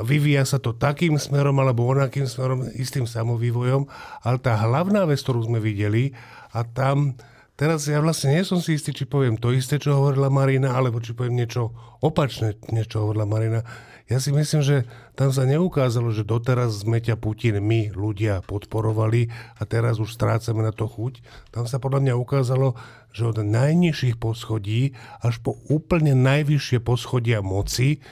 vyvíja 0.00 0.46
sa 0.46 0.62
to 0.62 0.72
takým 0.72 1.20
smerom 1.20 1.58
alebo 1.60 1.84
onakým 1.84 2.24
smerom, 2.24 2.64
istým 2.72 3.04
samovývojom, 3.04 3.84
ale 4.24 4.36
tá 4.40 4.56
hlavná 4.56 5.04
vec, 5.04 5.20
ktorú 5.20 5.44
sme 5.44 5.60
videli, 5.60 6.16
a 6.50 6.66
tam 6.66 7.14
teraz 7.60 7.84
ja 7.84 8.00
vlastne 8.00 8.32
nie 8.32 8.40
som 8.40 8.56
si 8.64 8.80
istý, 8.80 8.96
či 8.96 9.04
poviem 9.04 9.36
to 9.36 9.52
isté, 9.52 9.76
čo 9.76 9.92
hovorila 9.92 10.32
Marina, 10.32 10.72
alebo 10.72 10.96
či 10.96 11.12
poviem 11.12 11.36
niečo 11.36 11.76
opačné, 12.00 12.56
niečo 12.72 13.04
hovorila 13.04 13.28
Marina. 13.28 13.60
Ja 14.08 14.18
si 14.18 14.32
myslím, 14.32 14.64
že 14.64 14.88
tam 15.14 15.30
sa 15.30 15.44
neukázalo, 15.44 16.10
že 16.10 16.26
doteraz 16.26 16.82
sme 16.82 16.98
ťa 16.98 17.20
Putin, 17.20 17.60
my 17.60 17.92
ľudia 17.92 18.42
podporovali 18.42 19.30
a 19.60 19.62
teraz 19.68 20.00
už 20.00 20.16
strácame 20.16 20.64
na 20.64 20.72
to 20.72 20.88
chuť. 20.88 21.20
Tam 21.52 21.68
sa 21.68 21.76
podľa 21.76 22.08
mňa 22.08 22.14
ukázalo, 22.16 22.74
že 23.12 23.28
od 23.28 23.38
najnižších 23.44 24.16
poschodí 24.16 24.96
až 25.20 25.38
po 25.44 25.60
úplne 25.68 26.16
najvyššie 26.16 26.80
poschodia 26.82 27.44
moci 27.44 28.02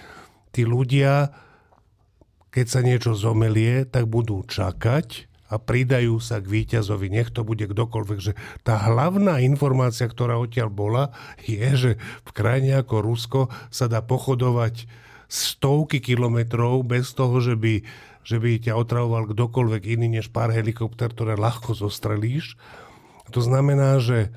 tí 0.53 0.63
ľudia, 0.69 1.33
keď 2.53 2.67
sa 2.69 2.81
niečo 2.85 3.17
zomelie, 3.17 3.89
tak 3.89 4.07
budú 4.07 4.45
čakať 4.45 5.28
a 5.49 5.57
pridajú 5.57 6.21
sa 6.21 6.39
k 6.45 6.47
víťazovi, 6.47 7.09
nech 7.09 7.33
to 7.33 7.43
bude 7.43 7.65
kdokoľvek. 7.65 8.19
Že 8.21 8.33
tá 8.63 8.77
hlavná 8.77 9.41
informácia, 9.41 10.05
ktorá 10.05 10.37
odtiaľ 10.37 10.69
bola, 10.69 11.05
je, 11.41 11.69
že 11.75 11.91
v 12.29 12.31
krajine 12.37 12.85
ako 12.85 12.95
Rusko 13.01 13.41
sa 13.73 13.89
dá 13.89 14.05
pochodovať 14.05 14.85
stovky 15.29 16.01
kilometrov 16.01 16.85
bez 16.85 17.13
toho, 17.13 17.41
že 17.41 17.57
by, 17.57 17.85
že 18.25 18.37
by 18.41 18.51
ťa 18.65 18.77
otravoval 18.77 19.29
kdokoľvek 19.29 19.83
iný 19.97 20.21
než 20.21 20.33
pár 20.33 20.53
helikopter, 20.53 21.13
ktoré 21.13 21.37
ľahko 21.37 21.77
zostrelíš. 21.77 22.57
To 23.33 23.45
znamená, 23.45 24.01
že 24.01 24.33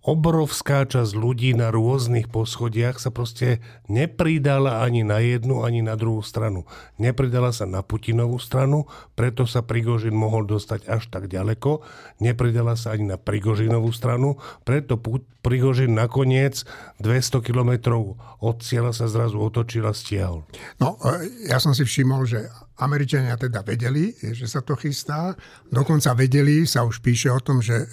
obrovská 0.00 0.88
časť 0.88 1.12
ľudí 1.12 1.52
na 1.52 1.68
rôznych 1.68 2.32
poschodiach 2.32 2.96
sa 2.96 3.12
proste 3.12 3.60
nepridala 3.84 4.80
ani 4.80 5.04
na 5.04 5.20
jednu, 5.20 5.60
ani 5.60 5.84
na 5.84 5.92
druhú 5.92 6.24
stranu. 6.24 6.64
Nepridala 6.96 7.52
sa 7.52 7.68
na 7.68 7.84
Putinovú 7.84 8.40
stranu, 8.40 8.88
preto 9.12 9.44
sa 9.44 9.60
Prigožin 9.60 10.16
mohol 10.16 10.48
dostať 10.48 10.88
až 10.88 11.12
tak 11.12 11.28
ďaleko. 11.28 11.84
Nepridala 12.24 12.80
sa 12.80 12.96
ani 12.96 13.12
na 13.12 13.20
Prigožinovú 13.20 13.92
stranu, 13.92 14.40
preto 14.64 14.96
Prigožin 15.44 15.92
nakoniec 15.92 16.64
200 17.00 17.44
kilometrov 17.44 18.16
od 18.40 18.56
cieľa 18.64 18.96
sa 18.96 19.04
zrazu 19.04 19.36
otočil 19.36 19.84
a 19.84 19.92
stiahol. 19.92 20.48
No, 20.80 20.96
e, 21.00 21.48
ja 21.52 21.60
som 21.60 21.76
si 21.76 21.84
všimol, 21.84 22.24
že 22.24 22.48
Američania 22.80 23.36
teda 23.36 23.60
vedeli, 23.60 24.16
že 24.16 24.48
sa 24.48 24.64
to 24.64 24.76
chystá. 24.80 25.36
Dokonca 25.68 26.16
vedeli, 26.16 26.64
sa 26.64 26.84
už 26.88 27.04
píše 27.04 27.28
o 27.28 27.40
tom, 27.40 27.60
že 27.60 27.84
e, 27.84 27.86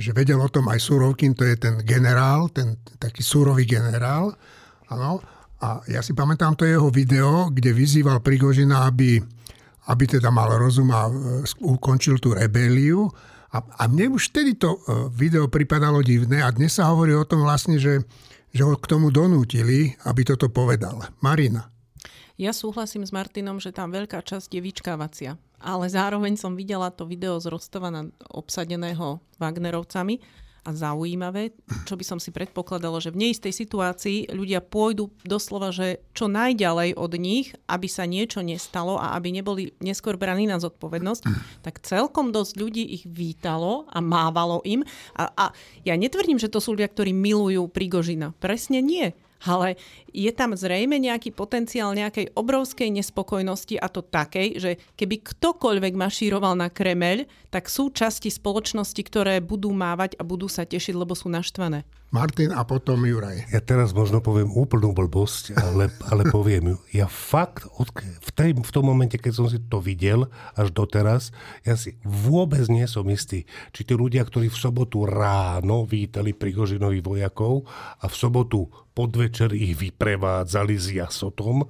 že 0.00 0.16
vedel 0.16 0.40
o 0.40 0.48
tom 0.48 0.66
aj 0.72 0.80
Surovkin, 0.80 1.36
to 1.36 1.44
je 1.44 1.60
ten 1.60 1.84
generál, 1.84 2.48
ten 2.48 2.80
taký 2.96 3.20
súrový 3.20 3.68
generál. 3.68 4.32
Ano. 4.88 5.20
A 5.60 5.84
ja 5.92 6.00
si 6.00 6.16
pamätám 6.16 6.56
to 6.56 6.64
jeho 6.64 6.88
video, 6.88 7.52
kde 7.52 7.76
vyzýval 7.76 8.24
Prigožina, 8.24 8.88
aby, 8.88 9.20
aby 9.92 10.04
teda 10.08 10.32
mal 10.32 10.48
rozum 10.56 10.88
a 10.88 11.04
e, 11.06 11.12
ukončil 11.60 12.16
tú 12.16 12.32
rebeliu. 12.32 13.12
A, 13.52 13.60
a 13.60 13.84
mne 13.84 14.16
už 14.16 14.32
vtedy 14.32 14.56
to 14.56 14.80
e, 14.80 15.12
video 15.12 15.52
pripadalo 15.52 16.00
divné 16.00 16.40
a 16.40 16.48
dnes 16.48 16.80
sa 16.80 16.88
hovorí 16.88 17.12
o 17.12 17.28
tom 17.28 17.44
vlastne, 17.44 17.76
že, 17.76 18.00
že 18.56 18.62
ho 18.64 18.72
k 18.72 18.88
tomu 18.88 19.12
donútili, 19.12 20.00
aby 20.08 20.24
toto 20.24 20.48
povedal. 20.48 20.96
Marina. 21.20 21.68
Ja 22.40 22.56
súhlasím 22.56 23.04
s 23.04 23.12
Martinom, 23.12 23.60
že 23.60 23.68
tam 23.68 23.92
veľká 23.92 24.24
časť 24.24 24.48
je 24.48 24.60
vyčkávacia 24.64 25.36
ale 25.60 25.92
zároveň 25.92 26.40
som 26.40 26.56
videla 26.56 26.88
to 26.88 27.04
video 27.04 27.36
z 27.36 27.52
Rostova 27.52 27.92
obsadeného 28.32 29.20
Wagnerovcami 29.36 30.20
a 30.60 30.76
zaujímavé, 30.76 31.56
čo 31.88 31.96
by 31.96 32.04
som 32.04 32.18
si 32.20 32.28
predpokladala, 32.28 33.00
že 33.00 33.12
v 33.12 33.28
neistej 33.28 33.52
situácii 33.52 34.28
ľudia 34.28 34.60
pôjdu 34.60 35.08
doslova, 35.24 35.72
že 35.72 36.04
čo 36.12 36.28
najďalej 36.28 37.00
od 37.00 37.12
nich, 37.16 37.56
aby 37.64 37.88
sa 37.88 38.04
niečo 38.04 38.44
nestalo 38.44 39.00
a 39.00 39.16
aby 39.16 39.32
neboli 39.32 39.72
neskôr 39.80 40.20
braní 40.20 40.44
na 40.44 40.60
zodpovednosť, 40.60 41.22
tak 41.64 41.80
celkom 41.80 42.28
dosť 42.28 42.60
ľudí 42.60 42.84
ich 42.84 43.04
vítalo 43.08 43.88
a 43.88 44.04
mávalo 44.04 44.60
im. 44.68 44.84
A, 45.16 45.32
a 45.32 45.44
ja 45.88 45.96
netvrdím, 45.96 46.36
že 46.36 46.52
to 46.52 46.60
sú 46.60 46.76
ľudia, 46.76 46.92
ktorí 46.92 47.16
milujú 47.16 47.64
Prigožina. 47.72 48.36
Presne 48.36 48.84
nie 48.84 49.16
ale 49.44 49.80
je 50.10 50.28
tam 50.32 50.52
zrejme 50.52 50.96
nejaký 51.00 51.32
potenciál 51.32 51.96
nejakej 51.96 52.32
obrovskej 52.36 52.90
nespokojnosti 52.92 53.76
a 53.80 53.86
to 53.88 54.04
takej, 54.04 54.48
že 54.60 54.70
keby 54.96 55.22
ktokoľvek 55.24 55.94
mašíroval 55.96 56.56
na 56.58 56.68
Kremeľ, 56.68 57.24
tak 57.48 57.72
sú 57.72 57.92
časti 57.92 58.28
spoločnosti, 58.28 59.00
ktoré 59.00 59.40
budú 59.40 59.72
mávať 59.72 60.16
a 60.20 60.22
budú 60.26 60.48
sa 60.48 60.68
tešiť, 60.68 60.94
lebo 60.96 61.16
sú 61.16 61.32
naštvané. 61.32 61.84
Martin 62.10 62.50
a 62.50 62.66
potom 62.66 63.06
Juraj. 63.06 63.54
Ja 63.54 63.62
teraz 63.62 63.94
možno 63.94 64.18
poviem 64.18 64.50
úplnú 64.50 64.90
blbosť, 64.90 65.54
ale, 65.54 65.94
ale 66.10 66.26
poviem 66.26 66.74
ju. 66.74 66.76
Ja 66.90 67.06
fakt, 67.06 67.70
od, 67.78 67.86
v, 67.94 68.30
tej, 68.34 68.50
v 68.58 68.70
tom 68.74 68.90
momente, 68.90 69.14
keď 69.14 69.32
som 69.38 69.46
si 69.46 69.62
to 69.62 69.78
videl 69.78 70.26
až 70.58 70.74
doteraz, 70.74 71.30
ja 71.62 71.78
si 71.78 71.94
vôbec 72.02 72.66
nie 72.66 72.82
som 72.90 73.06
istý, 73.06 73.46
či 73.70 73.86
tí 73.86 73.94
ľudia, 73.94 74.26
ktorí 74.26 74.50
v 74.50 74.58
sobotu 74.58 75.06
ráno 75.06 75.86
vítali 75.86 76.34
Prigožinových 76.34 77.06
vojakov 77.06 77.70
a 78.02 78.10
v 78.10 78.14
sobotu 78.18 78.66
podvečer 78.90 79.54
ich 79.54 79.78
vyprevádzali 79.78 80.74
s 80.74 80.90
jasotom, 80.90 81.62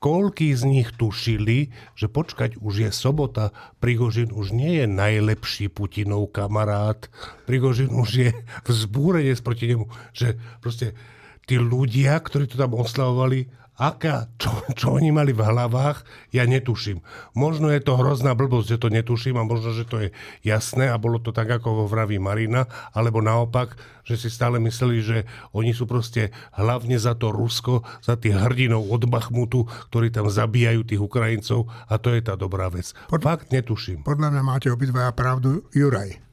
koľký 0.00 0.56
z 0.56 0.62
nich 0.64 0.88
tušili, 0.96 1.70
že 1.92 2.08
počkať, 2.08 2.56
už 2.58 2.88
je 2.88 2.90
sobota, 2.90 3.52
Prigožin 3.78 4.32
už 4.32 4.56
nie 4.56 4.80
je 4.82 4.86
najlepší 4.88 5.68
Putinov 5.68 6.32
kamarát, 6.32 7.06
Prigožin 7.44 7.92
už 7.92 8.10
je 8.10 8.30
vzbúrenec 8.64 9.38
proti 9.44 9.76
nemu, 9.76 9.86
že 10.16 10.40
proste 10.64 10.96
tí 11.44 11.60
ľudia, 11.60 12.16
ktorí 12.16 12.48
to 12.48 12.56
tam 12.56 12.74
oslavovali, 12.74 13.59
aká, 13.80 14.28
čo, 14.36 14.52
čo 14.76 14.86
oni 15.00 15.08
mali 15.08 15.32
v 15.32 15.40
hlavách, 15.40 16.04
ja 16.36 16.44
netuším. 16.44 17.00
Možno 17.32 17.72
je 17.72 17.80
to 17.80 17.96
hrozná 17.96 18.36
blbosť, 18.36 18.76
že 18.76 18.80
to 18.84 18.88
netuším 18.92 19.40
a 19.40 19.48
možno, 19.48 19.72
že 19.72 19.88
to 19.88 19.96
je 20.04 20.08
jasné 20.44 20.92
a 20.92 21.00
bolo 21.00 21.16
to 21.16 21.32
tak, 21.32 21.48
ako 21.48 21.82
vo 21.82 21.84
vraví 21.88 22.20
Marina, 22.20 22.68
alebo 22.92 23.24
naopak, 23.24 23.80
že 24.04 24.20
si 24.20 24.28
stále 24.28 24.60
mysleli, 24.60 25.00
že 25.00 25.18
oni 25.56 25.72
sú 25.72 25.88
proste 25.88 26.28
hlavne 26.52 27.00
za 27.00 27.16
to 27.16 27.32
Rusko, 27.32 27.80
za 28.04 28.20
tých 28.20 28.36
hrdinov 28.36 28.84
od 28.92 29.08
Bachmutu, 29.08 29.64
ktorí 29.88 30.12
tam 30.12 30.28
zabíjajú 30.28 30.84
tých 30.84 31.00
Ukrajincov 31.00 31.72
a 31.88 31.96
to 31.96 32.12
je 32.12 32.20
tá 32.20 32.36
dobrá 32.36 32.68
vec. 32.68 32.92
Pod, 33.08 33.24
Fakt 33.24 33.48
netuším. 33.48 34.04
Podľa 34.04 34.28
mňa 34.36 34.42
máte 34.44 34.68
obidvaja 34.68 35.14
pravdu. 35.16 35.64
Juraj. 35.72 36.29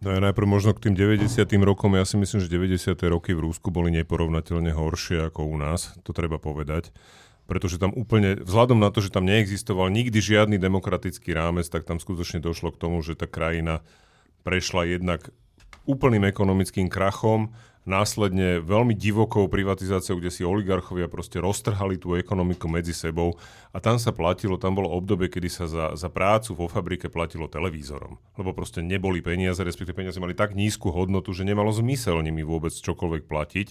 No 0.00 0.16
ja 0.16 0.20
najprv 0.24 0.48
možno 0.48 0.72
k 0.72 0.88
tým 0.88 0.96
90. 0.96 1.44
rokom, 1.60 1.92
ja 1.92 2.08
si 2.08 2.16
myslím, 2.16 2.40
že 2.40 2.48
90. 2.48 2.96
roky 3.12 3.36
v 3.36 3.44
Rúsku 3.44 3.68
boli 3.68 3.92
neporovnateľne 4.00 4.72
horšie 4.72 5.28
ako 5.28 5.44
u 5.44 5.60
nás, 5.60 5.92
to 6.08 6.16
treba 6.16 6.40
povedať. 6.40 6.88
Pretože 7.44 7.76
tam 7.76 7.92
úplne, 7.92 8.40
vzhľadom 8.40 8.80
na 8.80 8.88
to, 8.88 9.04
že 9.04 9.12
tam 9.12 9.28
neexistoval 9.28 9.92
nikdy 9.92 10.16
žiadny 10.16 10.56
demokratický 10.56 11.36
rámec, 11.36 11.68
tak 11.68 11.84
tam 11.84 12.00
skutočne 12.00 12.40
došlo 12.40 12.72
k 12.72 12.80
tomu, 12.80 13.04
že 13.04 13.12
tá 13.12 13.28
krajina 13.28 13.84
prešla 14.40 14.88
jednak 14.88 15.28
úplným 15.84 16.24
ekonomickým 16.32 16.88
krachom, 16.88 17.52
následne 17.88 18.60
veľmi 18.60 18.92
divokou 18.92 19.48
privatizáciou, 19.48 20.20
kde 20.20 20.28
si 20.28 20.44
oligarchovia 20.44 21.08
proste 21.08 21.40
roztrhali 21.40 21.96
tú 21.96 22.12
ekonomiku 22.12 22.68
medzi 22.68 22.92
sebou 22.92 23.40
a 23.72 23.80
tam 23.80 23.96
sa 23.96 24.12
platilo, 24.12 24.60
tam 24.60 24.76
bolo 24.76 24.92
obdobie, 24.92 25.32
kedy 25.32 25.48
sa 25.48 25.64
za, 25.64 25.86
za 25.96 26.08
prácu 26.12 26.52
vo 26.52 26.68
fabrike 26.68 27.08
platilo 27.08 27.48
televízorom, 27.48 28.20
lebo 28.36 28.52
proste 28.52 28.84
neboli 28.84 29.24
peniaze, 29.24 29.64
respektíve 29.64 29.96
peniaze 29.96 30.20
mali 30.20 30.36
tak 30.36 30.52
nízku 30.52 30.92
hodnotu, 30.92 31.32
že 31.32 31.48
nemalo 31.48 31.72
zmysel 31.72 32.20
nimi 32.20 32.44
vôbec 32.44 32.72
čokoľvek 32.74 33.24
platiť. 33.24 33.68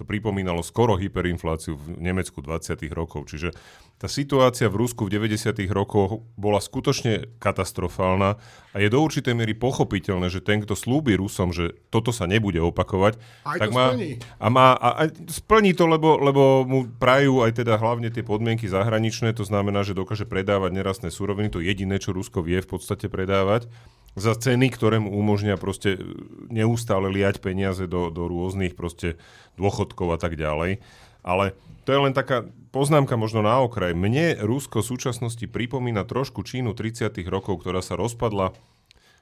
To 0.00 0.08
pripomínalo 0.08 0.64
skoro 0.64 0.96
hyperinfláciu 0.96 1.76
v 1.76 2.00
Nemecku 2.00 2.40
20. 2.40 2.88
rokov, 2.88 3.28
čiže 3.28 3.52
tá 4.00 4.08
situácia 4.08 4.64
v 4.72 4.80
Rusku 4.80 5.04
v 5.04 5.20
90. 5.20 5.60
rokoch 5.68 6.24
bola 6.40 6.56
skutočne 6.56 7.36
katastrofálna 7.36 8.40
a 8.72 8.76
je 8.80 8.88
do 8.88 8.96
určitej 8.96 9.36
miery 9.36 9.52
pochopiteľné, 9.52 10.32
že 10.32 10.40
ten, 10.40 10.64
kto 10.64 10.72
slúbi 10.72 11.20
Rusom, 11.20 11.52
že 11.52 11.76
toto 11.92 12.08
sa 12.08 12.24
nebude 12.24 12.64
opakovať, 12.64 13.20
aj 13.44 13.60
tak 13.60 13.68
to 13.68 13.76
má, 13.76 13.86
splní. 13.92 14.10
a, 14.24 14.46
má, 14.48 14.68
a, 14.72 14.88
a 14.96 15.02
splní 15.28 15.76
to, 15.76 15.84
lebo, 15.84 16.16
lebo 16.16 16.64
mu 16.64 16.88
prajú 16.88 17.44
aj 17.44 17.60
teda 17.60 17.76
hlavne 17.76 18.08
tie 18.08 18.24
podmienky 18.24 18.72
zahraničné, 18.72 19.36
to 19.36 19.44
znamená, 19.44 19.84
že 19.84 19.92
dokáže 19.92 20.24
predávať 20.24 20.80
nerastné 20.80 21.12
suroviny, 21.12 21.52
to 21.52 21.60
je 21.60 21.68
jediné, 21.68 22.00
čo 22.00 22.16
Rusko 22.16 22.40
vie 22.40 22.64
v 22.64 22.72
podstate 22.72 23.12
predávať 23.12 23.68
za 24.16 24.32
ceny, 24.32 24.72
ktoré 24.72 24.96
mu 24.96 25.12
umožňa 25.12 25.60
proste 25.60 26.00
neustále 26.48 27.12
liať 27.12 27.44
peniaze 27.44 27.84
do, 27.84 28.08
do 28.08 28.26
rôznych 28.26 28.74
proste 28.74 29.20
dôchodkov 29.60 30.16
a 30.16 30.18
tak 30.18 30.40
ďalej. 30.40 30.80
Ale 31.20 31.52
to 31.84 31.92
je 31.92 32.00
len 32.00 32.16
taká 32.16 32.48
poznámka 32.70 33.18
možno 33.18 33.42
na 33.42 33.60
okraj. 33.62 33.92
Mne 33.94 34.38
Rusko 34.40 34.82
v 34.82 34.90
súčasnosti 34.94 35.44
pripomína 35.46 36.06
trošku 36.06 36.46
Čínu 36.46 36.74
30. 36.74 37.10
rokov, 37.26 37.62
ktorá 37.62 37.82
sa 37.82 37.98
rozpadla 37.98 38.54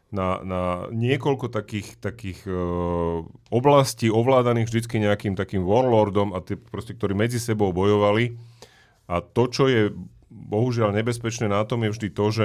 na, 0.08 0.40
na 0.40 0.62
niekoľko 0.88 1.52
takých, 1.52 2.00
takých 2.00 2.40
uh, 2.48 3.24
oblastí 3.52 4.08
ovládaných 4.08 4.72
vždy 4.72 5.04
nejakým 5.04 5.36
takým 5.36 5.68
warlordom, 5.68 6.32
a 6.32 6.40
tí, 6.40 6.56
proste, 6.56 6.96
ktorí 6.96 7.12
medzi 7.12 7.36
sebou 7.36 7.76
bojovali. 7.76 8.40
A 9.08 9.20
to, 9.20 9.52
čo 9.52 9.68
je 9.68 9.92
bohužiaľ 10.28 10.96
nebezpečné 10.96 11.48
na 11.48 11.64
tom, 11.64 11.84
je 11.84 11.92
vždy 11.92 12.08
to, 12.12 12.26
že 12.32 12.44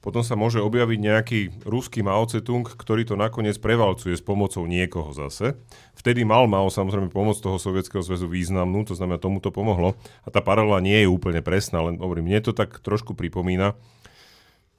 potom 0.00 0.24
sa 0.24 0.32
môže 0.32 0.64
objaviť 0.64 0.98
nejaký 0.98 1.40
ruský 1.68 2.00
Mao 2.00 2.24
Tse-tung, 2.24 2.64
ktorý 2.64 3.04
to 3.04 3.20
nakoniec 3.20 3.60
prevalcuje 3.60 4.16
s 4.16 4.24
pomocou 4.24 4.64
niekoho 4.64 5.12
zase. 5.12 5.60
Vtedy 5.92 6.24
mal 6.24 6.48
Mao 6.48 6.72
samozrejme 6.72 7.12
pomoc 7.12 7.36
toho 7.36 7.60
Sovietskeho 7.60 8.00
zväzu 8.00 8.24
významnú, 8.24 8.88
to 8.88 8.96
znamená 8.96 9.20
tomu 9.20 9.44
to 9.44 9.52
pomohlo. 9.52 10.00
A 10.24 10.32
tá 10.32 10.40
paralela 10.40 10.80
nie 10.80 11.04
je 11.04 11.12
úplne 11.12 11.44
presná, 11.44 11.84
len 11.84 12.00
hovorím, 12.00 12.32
mne 12.32 12.40
to 12.40 12.56
tak 12.56 12.80
trošku 12.80 13.12
pripomína. 13.12 13.76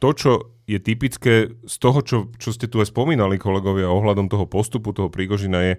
To, 0.02 0.10
čo 0.18 0.58
je 0.66 0.82
typické 0.82 1.54
z 1.54 1.76
toho, 1.78 2.02
čo, 2.02 2.18
čo 2.42 2.50
ste 2.50 2.66
tu 2.66 2.82
aj 2.82 2.90
spomínali, 2.90 3.38
kolegovia, 3.38 3.94
ohľadom 3.94 4.26
toho 4.26 4.50
postupu 4.50 4.90
toho 4.90 5.14
Prigožina 5.14 5.62
je 5.62 5.74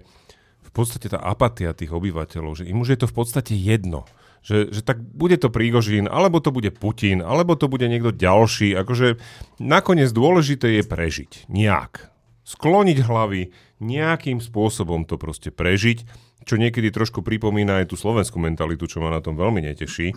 v 0.63 0.71
podstate 0.71 1.11
tá 1.11 1.19
apatia 1.19 1.75
tých 1.75 1.91
obyvateľov, 1.91 2.63
že 2.63 2.67
im 2.71 2.79
už 2.79 2.95
je 2.95 2.99
to 3.03 3.11
v 3.11 3.15
podstate 3.19 3.51
jedno 3.51 4.07
že, 4.43 4.69
že 4.69 4.83
tak 4.83 4.99
bude 4.99 5.39
to 5.39 5.47
Prígožín, 5.47 6.11
alebo 6.11 6.43
to 6.43 6.51
bude 6.51 6.69
Putin, 6.75 7.23
alebo 7.23 7.55
to 7.55 7.71
bude 7.71 7.87
niekto 7.87 8.11
ďalší. 8.11 8.75
Akože 8.75 9.17
nakoniec 9.63 10.11
dôležité 10.11 10.77
je 10.77 10.83
prežiť. 10.83 11.47
Nejak. 11.47 12.11
Skloniť 12.43 13.07
hlavy, 13.07 13.55
nejakým 13.79 14.43
spôsobom 14.43 15.07
to 15.07 15.15
proste 15.15 15.55
prežiť, 15.55 16.03
čo 16.43 16.59
niekedy 16.59 16.91
trošku 16.91 17.23
pripomína 17.23 17.81
aj 17.81 17.91
tú 17.91 17.95
slovenskú 17.95 18.35
mentalitu, 18.35 18.83
čo 18.83 18.99
ma 18.99 19.15
na 19.15 19.23
tom 19.23 19.39
veľmi 19.39 19.63
neteší. 19.63 20.11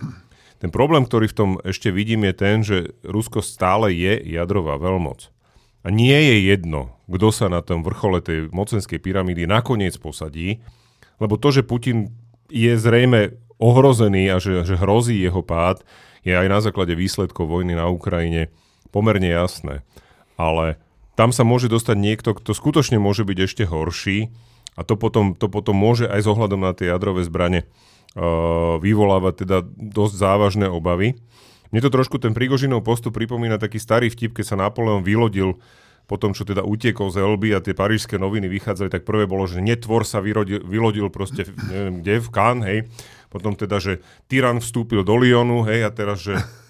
Ten 0.59 0.73
problém, 0.75 1.07
ktorý 1.07 1.31
v 1.31 1.37
tom 1.37 1.49
ešte 1.63 1.87
vidím, 1.87 2.27
je 2.27 2.33
ten, 2.35 2.57
že 2.67 2.99
Rusko 3.07 3.39
stále 3.39 3.95
je 3.95 4.19
jadrová 4.27 4.75
veľmoc. 4.75 5.31
A 5.85 5.93
nie 5.93 6.17
je 6.19 6.51
jedno, 6.51 6.99
kto 7.07 7.31
sa 7.31 7.47
na 7.47 7.63
tom 7.63 7.79
vrchole 7.79 8.19
tej 8.19 8.51
mocenskej 8.51 8.99
pyramídy 8.99 9.47
nakoniec 9.47 9.95
posadí, 9.95 10.59
lebo 11.23 11.39
to, 11.39 11.55
že 11.55 11.63
Putin 11.63 12.11
je 12.51 12.75
zrejme 12.75 13.46
ohrozený 13.57 14.29
a 14.33 14.37
že, 14.37 14.65
že 14.65 14.77
hrozí 14.77 15.17
jeho 15.17 15.41
pád, 15.41 15.81
je 16.25 16.33
aj 16.33 16.47
na 16.49 16.59
základe 16.59 16.93
výsledkov 16.93 17.47
vojny 17.47 17.77
na 17.77 17.87
Ukrajine 17.87 18.51
pomerne 18.91 19.29
jasné. 19.29 19.85
Ale 20.37 20.77
tam 21.17 21.33
sa 21.33 21.41
môže 21.41 21.71
dostať 21.71 21.97
niekto, 21.97 22.37
kto 22.37 22.53
skutočne 22.53 23.01
môže 23.01 23.25
byť 23.25 23.37
ešte 23.41 23.63
horší 23.65 24.29
a 24.77 24.85
to 24.85 24.93
potom, 24.93 25.33
to 25.33 25.49
potom 25.49 25.73
môže 25.73 26.05
aj 26.05 26.21
s 26.21 26.29
ohľadom 26.29 26.61
na 26.61 26.77
tie 26.77 26.93
jadrové 26.93 27.25
zbrane 27.25 27.65
uh, 27.65 28.77
vyvolávať 28.77 29.33
teda 29.47 29.57
dosť 29.65 30.13
závažné 30.13 30.67
obavy. 30.69 31.17
Mne 31.73 31.81
to 31.83 31.91
trošku 31.91 32.21
ten 32.21 32.37
Prigožinov 32.37 32.85
postup 32.85 33.17
pripomína 33.17 33.57
taký 33.57 33.81
starý 33.81 34.07
vtip, 34.13 34.37
keď 34.37 34.45
sa 34.45 34.59
Napoleon 34.61 35.01
vylodil 35.03 35.57
po 36.07 36.15
tom, 36.15 36.31
čo 36.31 36.47
teda 36.47 36.63
utiekol 36.63 37.11
z 37.11 37.19
Elby 37.19 37.51
a 37.51 37.59
tie 37.59 37.75
parížské 37.75 38.15
noviny 38.15 38.47
vychádzali, 38.47 38.87
tak 38.87 39.03
prvé 39.03 39.27
bolo, 39.27 39.43
že 39.43 39.59
netvor 39.59 40.07
sa 40.07 40.23
vyrodil, 40.23 40.63
vylodil 40.63 41.11
proste, 41.11 41.43
neviem 41.67 41.99
kde, 41.99 42.23
v 42.23 42.29
Cannes, 42.31 42.63
hej. 42.63 42.79
Potom 43.27 43.53
teda, 43.53 43.77
že 43.77 43.99
tyran 44.31 44.63
vstúpil 44.63 45.03
do 45.03 45.19
Lyonu, 45.19 45.67
hej, 45.67 45.87
a 45.87 45.91
teraz, 45.91 46.23
že 46.23 46.39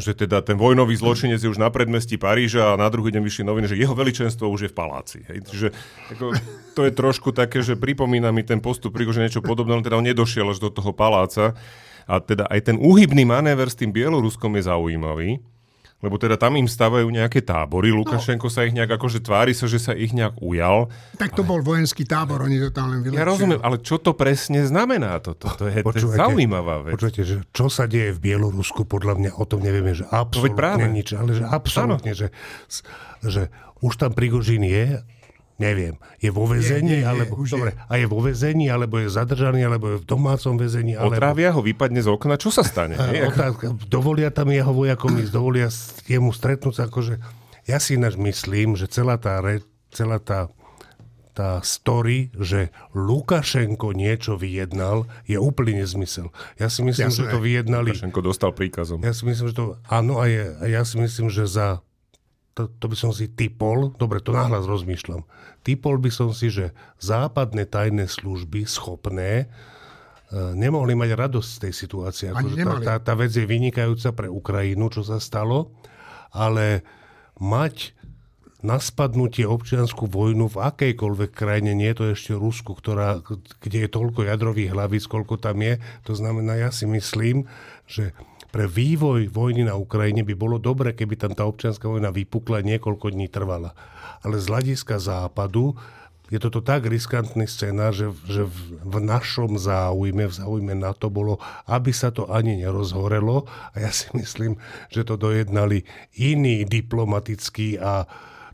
že 0.00 0.16
teda 0.16 0.40
ten 0.40 0.56
vojnový 0.56 0.96
zločinec 0.96 1.38
je 1.44 1.52
už 1.52 1.60
na 1.60 1.68
predmestí 1.68 2.16
Paríža 2.16 2.74
a 2.74 2.80
na 2.80 2.88
druhý 2.88 3.12
deň 3.12 3.22
vyšli 3.22 3.44
noviny, 3.44 3.66
že 3.68 3.76
jeho 3.78 3.92
veličenstvo 3.92 4.48
už 4.48 4.66
je 4.66 4.70
v 4.72 4.76
paláci. 4.76 5.18
Hej. 5.28 5.38
Čiže 5.46 5.68
ako, 6.16 6.24
to 6.72 6.80
je 6.88 6.92
trošku 6.96 7.30
také, 7.36 7.60
že 7.60 7.76
pripomína 7.76 8.32
mi 8.32 8.40
ten 8.42 8.58
postup, 8.58 8.96
že 8.96 9.20
niečo 9.20 9.44
podobné, 9.44 9.76
on 9.76 9.84
teda 9.84 10.00
on 10.00 10.08
nedošiel 10.08 10.48
až 10.50 10.58
do 10.58 10.72
toho 10.72 10.90
paláca. 10.96 11.52
A 12.10 12.18
teda 12.18 12.48
aj 12.50 12.72
ten 12.72 12.76
úhybný 12.80 13.22
manéver 13.22 13.70
s 13.70 13.78
tým 13.78 13.94
Bieloruskom 13.94 14.50
je 14.58 14.66
zaujímavý, 14.66 15.38
lebo 16.00 16.16
teda 16.16 16.40
tam 16.40 16.56
im 16.56 16.64
stavajú 16.64 17.04
nejaké 17.12 17.44
tábory. 17.44 17.92
Lukašenko 17.92 18.48
no. 18.48 18.52
sa 18.52 18.64
ich 18.64 18.72
nejak 18.72 18.96
akože 18.96 19.20
tvári 19.20 19.52
sa, 19.52 19.68
že 19.68 19.76
sa 19.76 19.92
ich 19.92 20.16
nejak 20.16 20.40
ujal. 20.40 20.88
Tak 21.20 21.36
to 21.36 21.44
ale... 21.44 21.50
bol 21.52 21.60
vojenský 21.60 22.08
tábor, 22.08 22.40
oni 22.40 22.56
to 22.56 22.72
tam 22.72 22.96
len 22.96 23.04
vylepšili. 23.04 23.20
Ja 23.20 23.28
rozumiem, 23.28 23.60
ale 23.60 23.76
čo 23.84 24.00
to 24.00 24.16
presne 24.16 24.64
znamená? 24.64 25.20
Toto 25.20 25.52
to 25.60 25.68
je, 25.68 25.84
to 25.84 25.92
je 25.92 26.16
zaujímavá 26.16 26.88
vec. 26.88 26.96
Počujete, 26.96 27.22
že 27.28 27.36
čo 27.52 27.68
sa 27.68 27.84
deje 27.84 28.16
v 28.16 28.32
Bielorusku, 28.32 28.88
podľa 28.88 29.14
mňa 29.20 29.30
o 29.36 29.44
tom 29.44 29.60
nevieme, 29.60 29.92
že 29.92 30.08
absolútne 30.08 30.88
nič, 30.88 31.12
ale 31.12 31.36
že 31.36 31.44
absolútne, 31.44 32.12
že, 32.16 32.32
že 33.20 33.52
už 33.84 34.00
tam 34.00 34.16
Prigožín 34.16 34.64
je, 34.64 35.04
Neviem. 35.60 36.00
Je 36.16 36.32
vo 36.32 36.48
väzení, 36.48 37.04
alebo... 37.04 37.44
Je, 37.44 37.52
dobre, 37.52 37.76
a 37.76 37.92
je 38.00 38.08
vo 38.08 38.24
väzení, 38.24 38.72
alebo 38.72 38.96
je 38.96 39.12
zadržaný, 39.12 39.68
alebo 39.68 39.92
je 39.92 39.96
v 40.00 40.06
domácom 40.08 40.56
väzení. 40.56 40.96
Alebo... 40.96 41.20
Otrávia 41.20 41.52
ho, 41.52 41.60
vypadne 41.60 42.00
z 42.00 42.08
okna, 42.08 42.40
čo 42.40 42.48
sa 42.48 42.64
stane? 42.64 42.96
Otázka, 43.30 43.76
dovolia 43.92 44.32
tam 44.32 44.48
jeho 44.48 44.72
vojakom 44.72 45.20
ísť, 45.20 45.32
dovolia 45.36 45.68
jemu 46.08 46.32
stretnúť 46.32 46.74
sa, 46.80 46.88
akože... 46.88 47.20
Ja 47.68 47.76
si 47.76 48.00
ináč 48.00 48.16
myslím, 48.16 48.74
že 48.74 48.88
celá 48.88 49.20
tá, 49.20 49.44
re, 49.44 49.60
celá 49.92 50.16
tá 50.16 50.48
tá 51.30 51.62
story, 51.62 52.28
že 52.36 52.68
Lukašenko 52.92 53.94
niečo 53.94 54.36
vyjednal, 54.36 55.08
je 55.24 55.38
úplný 55.38 55.80
nezmysel. 55.80 56.28
Ja 56.58 56.68
si 56.68 56.82
myslím, 56.84 57.08
Jasné. 57.08 57.16
že 57.16 57.32
to 57.32 57.38
vyjednali... 57.40 57.94
Lukašenko 57.94 58.20
dostal 58.20 58.50
príkazom. 58.52 59.00
Ja 59.00 59.14
si 59.14 59.24
myslím, 59.24 59.48
že 59.48 59.56
to... 59.56 59.64
Áno, 59.88 60.20
a, 60.20 60.28
je, 60.28 60.52
a 60.58 60.64
ja 60.68 60.82
si 60.82 61.00
myslím, 61.00 61.30
že 61.32 61.46
za... 61.46 61.80
To, 62.58 62.66
to 62.66 62.86
by 62.90 62.96
som 62.98 63.10
si 63.14 63.30
typol, 63.30 63.94
dobre, 63.94 64.18
to 64.18 64.34
náhľad 64.34 64.66
rozmýšľam, 64.66 65.22
typol 65.62 66.02
by 66.02 66.10
som 66.10 66.34
si, 66.34 66.50
že 66.50 66.74
západné 66.98 67.64
tajné 67.70 68.10
služby 68.10 68.66
schopné 68.66 69.46
e, 69.46 69.46
nemohli 70.58 70.98
mať 70.98 71.10
radosť 71.14 71.50
z 71.50 71.58
tej 71.62 71.72
situácie. 71.74 72.26
Ako, 72.34 72.50
tá, 72.58 72.74
tá, 72.82 72.94
tá 72.98 73.14
vec 73.14 73.30
je 73.30 73.46
vynikajúca 73.46 74.10
pre 74.12 74.26
Ukrajinu, 74.26 74.90
čo 74.90 75.06
sa 75.06 75.22
stalo, 75.22 75.70
ale 76.34 76.82
mať 77.38 77.94
na 78.60 78.76
spadnutie 78.76 79.48
občianskú 79.48 80.04
vojnu 80.04 80.52
v 80.52 80.60
akejkoľvek 80.60 81.30
krajine, 81.32 81.72
nie 81.72 81.88
je 81.92 81.96
to 81.96 82.04
ešte 82.12 82.32
Rusku, 82.36 82.76
ktorá, 82.76 83.24
kde 83.60 83.88
je 83.88 83.88
toľko 83.88 84.28
jadrových 84.28 84.76
hlavíc, 84.76 85.08
koľko 85.08 85.40
tam 85.40 85.64
je. 85.64 85.80
To 86.04 86.12
znamená, 86.12 86.60
ja 86.60 86.68
si 86.68 86.84
myslím, 86.84 87.48
že 87.88 88.12
pre 88.50 88.66
vývoj 88.66 89.30
vojny 89.30 89.66
na 89.66 89.78
Ukrajine 89.78 90.26
by 90.26 90.34
bolo 90.34 90.58
dobre, 90.58 90.94
keby 90.94 91.14
tam 91.14 91.32
tá 91.34 91.46
občianská 91.46 91.86
vojna 91.86 92.10
vypukla 92.10 92.66
niekoľko 92.66 93.14
dní 93.14 93.30
trvala. 93.30 93.74
Ale 94.26 94.42
z 94.42 94.46
hľadiska 94.50 94.98
západu 94.98 95.78
je 96.30 96.38
toto 96.38 96.62
tak 96.62 96.86
riskantný 96.86 97.50
scénar, 97.50 97.90
že, 97.90 98.14
že 98.30 98.46
v, 98.46 98.58
v 98.86 98.96
našom 99.02 99.58
záujme, 99.58 100.30
v 100.30 100.34
záujme 100.34 100.78
na 100.78 100.94
to 100.94 101.10
bolo, 101.10 101.42
aby 101.66 101.90
sa 101.90 102.14
to 102.14 102.30
ani 102.30 102.62
nerozhorelo. 102.62 103.50
A 103.74 103.82
ja 103.82 103.90
si 103.90 104.06
myslím, 104.14 104.54
že 104.94 105.02
to 105.02 105.18
dojednali 105.18 105.82
iní 106.14 106.62
diplomatickí 106.62 107.82
a 107.82 108.06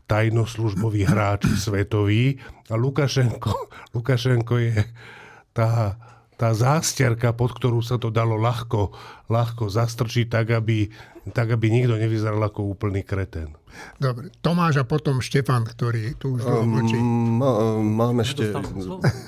tajnoslužboví 0.09 1.05
hráči 1.05 1.53
svetoví. 1.53 2.41
A 2.73 2.73
Lukašenko, 2.73 3.53
Lukašenko 3.93 4.57
je 4.57 4.81
tá, 5.53 6.01
tá 6.37 6.53
zásterka, 6.53 7.33
pod 7.33 7.57
ktorú 7.57 7.81
sa 7.81 7.97
to 7.97 8.13
dalo 8.13 8.37
ľahko, 8.37 8.93
ľahko 9.25 9.73
zastrčiť 9.73 10.29
tak, 10.29 10.53
aby, 10.53 10.85
tak, 11.33 11.49
aby 11.49 11.65
nikto 11.73 11.97
nevyzeral 11.97 12.37
ako 12.45 12.77
úplný 12.77 13.01
kreten. 13.01 13.57
Dobre, 13.97 14.29
Tomáš 14.41 14.81
a 14.81 14.85
potom 14.85 15.17
Štefan, 15.17 15.65
ktorý 15.65 16.13
tu 16.21 16.37
už 16.37 16.45
dlho 16.45 16.65
mlčí. 16.65 16.97
Má, 17.01 17.81
mám 17.81 18.21
ešte... 18.21 18.53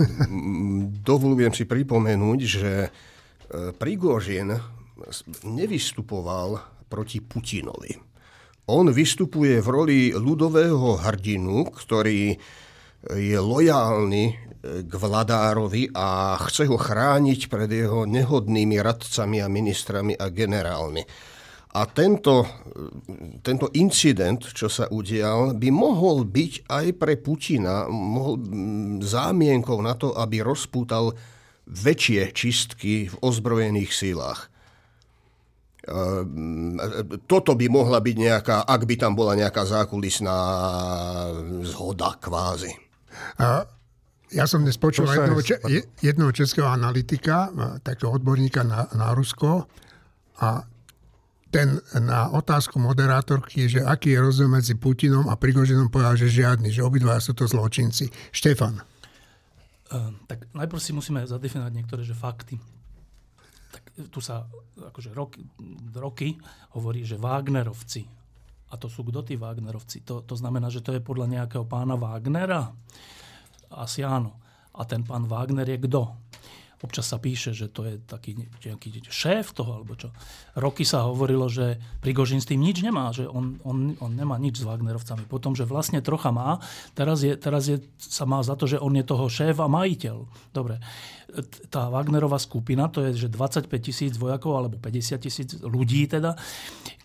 Dovolujem 1.10 1.54
si 1.54 1.66
pripomenúť, 1.66 2.40
že 2.46 2.72
e, 2.86 2.90
Prigožin 3.74 4.54
nevystupoval 5.50 6.62
proti 6.86 7.26
Putinovi. 7.26 7.98
On 8.70 8.86
vystupuje 8.86 9.58
v 9.66 9.68
roli 9.68 10.00
ľudového 10.14 11.02
hrdinu, 11.02 11.74
ktorý 11.74 12.38
je 13.18 13.38
lojálny 13.40 14.49
k 14.60 14.92
vladárovi 14.92 15.96
a 15.96 16.36
chce 16.44 16.68
ho 16.68 16.76
chrániť 16.76 17.48
pred 17.48 17.72
jeho 17.72 18.04
nehodnými 18.04 18.76
radcami 18.84 19.40
a 19.40 19.48
ministrami 19.48 20.20
a 20.20 20.28
generálmi. 20.28 21.04
A 21.70 21.86
tento, 21.86 22.50
tento 23.46 23.70
incident, 23.78 24.42
čo 24.42 24.68
sa 24.68 24.90
udial, 24.90 25.54
by 25.54 25.70
mohol 25.70 26.26
byť 26.26 26.66
aj 26.66 26.86
pre 26.98 27.14
Putina 27.22 27.86
mohol, 27.86 28.42
zámienkou 29.06 29.78
na 29.80 29.94
to, 29.94 30.12
aby 30.18 30.42
rozpútal 30.42 31.14
väčšie 31.70 32.34
čistky 32.34 33.08
v 33.08 33.16
ozbrojených 33.22 33.94
sílach. 33.94 34.50
Ehm, 35.86 36.82
toto 37.30 37.54
by 37.54 37.70
mohla 37.70 38.02
byť 38.02 38.16
nejaká, 38.18 38.58
ak 38.66 38.82
by 38.90 38.96
tam 38.98 39.14
bola 39.14 39.38
nejaká 39.38 39.64
zákulisná 39.64 40.38
zhoda 41.70 42.18
kvázi. 42.18 42.74
A 43.38 43.79
ja 44.30 44.46
som 44.46 44.62
dnes 44.62 44.78
počul 44.78 45.10
jedného, 45.10 45.42
jedného 46.02 46.32
českého 46.34 46.70
analytika, 46.70 47.50
takého 47.82 48.14
odborníka 48.14 48.62
na, 48.62 48.86
na 48.94 49.14
Rusko 49.18 49.66
a 50.40 50.64
ten 51.50 51.82
na 51.98 52.30
otázku 52.30 52.78
moderátorky, 52.78 53.66
že 53.66 53.82
aký 53.82 54.14
je 54.14 54.20
rozdiel 54.22 54.50
medzi 54.54 54.78
Putinom 54.78 55.26
a 55.34 55.34
Prigožinom, 55.34 55.90
povedal, 55.90 56.14
že 56.14 56.30
žiadny, 56.30 56.70
že 56.70 56.86
obidva 56.86 57.18
sú 57.18 57.34
to 57.34 57.50
zločinci. 57.50 58.14
Štefan. 58.30 58.78
Uh, 59.90 60.14
tak 60.30 60.46
najprv 60.54 60.78
si 60.78 60.94
musíme 60.94 61.26
zadefinovať 61.26 61.74
niektoré 61.74 62.06
že 62.06 62.14
fakty. 62.14 62.62
Tak 63.74 64.14
tu 64.14 64.22
sa 64.22 64.46
akože 64.78 65.10
roky, 65.10 65.42
roky 65.98 66.38
hovorí, 66.78 67.02
že 67.02 67.18
Wagnerovci. 67.18 68.06
A 68.70 68.78
to 68.78 68.86
sú 68.86 69.02
kto 69.02 69.26
tí 69.26 69.34
Wagnerovci? 69.34 70.06
To, 70.06 70.22
to 70.22 70.38
znamená, 70.38 70.70
že 70.70 70.86
to 70.86 70.94
je 70.94 71.02
podľa 71.02 71.34
nejakého 71.34 71.66
pána 71.66 71.98
Wagnera? 71.98 72.70
Asi 73.74 74.06
áno. 74.06 74.38
A 74.76 74.86
ten 74.86 75.04
pán 75.04 75.26
Wagner 75.26 75.68
je 75.68 75.80
kto? 75.82 76.16
Občas 76.80 77.12
sa 77.12 77.20
píše, 77.20 77.52
že 77.52 77.68
to 77.68 77.84
je 77.84 78.00
taký 78.00 78.40
nejaký 78.40 79.04
šéf 79.12 79.52
toho, 79.52 79.84
alebo 79.84 80.00
čo. 80.00 80.16
Roky 80.56 80.88
sa 80.88 81.04
hovorilo, 81.12 81.52
že 81.52 81.76
Prigožin 82.00 82.40
s 82.40 82.48
tým 82.48 82.64
nič 82.64 82.80
nemá, 82.80 83.12
že 83.12 83.28
on, 83.28 83.60
on, 83.68 84.00
on 84.00 84.12
nemá 84.16 84.40
nič 84.40 84.64
s 84.64 84.68
Wagnerovcami. 84.68 85.28
Potom, 85.28 85.60
že 85.60 85.68
vlastne 85.68 86.00
trocha 86.00 86.32
má, 86.32 86.64
teraz, 86.96 87.20
je, 87.20 87.36
teraz 87.36 87.68
je, 87.68 87.84
sa 88.00 88.24
má 88.24 88.40
za 88.40 88.56
to, 88.56 88.64
že 88.64 88.80
on 88.80 88.96
je 88.96 89.04
toho 89.04 89.28
šéf 89.28 89.60
a 89.60 89.68
majiteľ. 89.68 90.18
Dobre 90.56 90.80
tá 91.70 91.88
Wagnerová 91.88 92.42
skupina, 92.42 92.90
to 92.90 93.06
je 93.06 93.28
že 93.28 93.30
25 93.30 93.70
tisíc 93.80 94.14
vojakov 94.18 94.58
alebo 94.58 94.76
50 94.82 95.20
tisíc 95.22 95.50
ľudí 95.62 96.10
teda, 96.10 96.34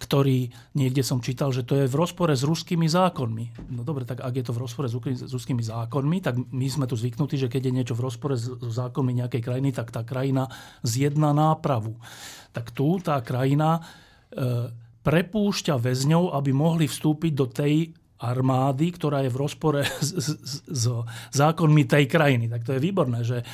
ktorí 0.00 0.50
niekde 0.76 1.04
som 1.04 1.20
čítal, 1.20 1.52
že 1.52 1.64
to 1.64 1.84
je 1.84 1.86
v 1.86 1.94
rozpore 1.96 2.32
s 2.32 2.42
ruskými 2.42 2.88
zákonmi. 2.88 3.72
No 3.72 3.86
dobre, 3.86 4.08
tak 4.08 4.24
ak 4.24 4.34
je 4.34 4.44
to 4.44 4.52
v 4.56 4.62
rozpore 4.64 4.88
s 4.90 4.96
ruskými 5.30 5.62
zákonmi, 5.62 6.18
tak 6.24 6.34
my 6.36 6.66
sme 6.68 6.88
tu 6.88 6.96
zvyknutí, 6.96 7.36
že 7.36 7.50
keď 7.52 7.70
je 7.70 7.76
niečo 7.76 7.94
v 7.96 8.04
rozpore 8.04 8.34
s 8.36 8.48
zákonmi 8.60 9.24
nejakej 9.24 9.42
krajiny, 9.44 9.70
tak 9.72 9.92
tá 9.92 10.02
krajina 10.02 10.48
zjedná 10.82 11.32
nápravu. 11.32 11.96
Tak 12.52 12.72
tu 12.72 13.00
tá 13.00 13.20
krajina 13.20 13.80
e, 14.32 14.70
prepúšťa 15.04 15.76
väzňov, 15.76 16.32
aby 16.32 16.50
mohli 16.50 16.88
vstúpiť 16.88 17.32
do 17.32 17.46
tej 17.48 17.92
armády, 18.24 18.94
ktorá 18.94 19.20
je 19.26 19.30
v 19.30 19.40
rozpore 19.40 19.82
s, 20.08 20.10
s, 20.16 20.52
s 20.64 20.84
zákonmi 21.34 21.84
tej 21.84 22.08
krajiny. 22.08 22.48
Tak 22.48 22.62
to 22.64 22.72
je 22.76 22.80
výborné, 22.80 23.20
že 23.26 23.44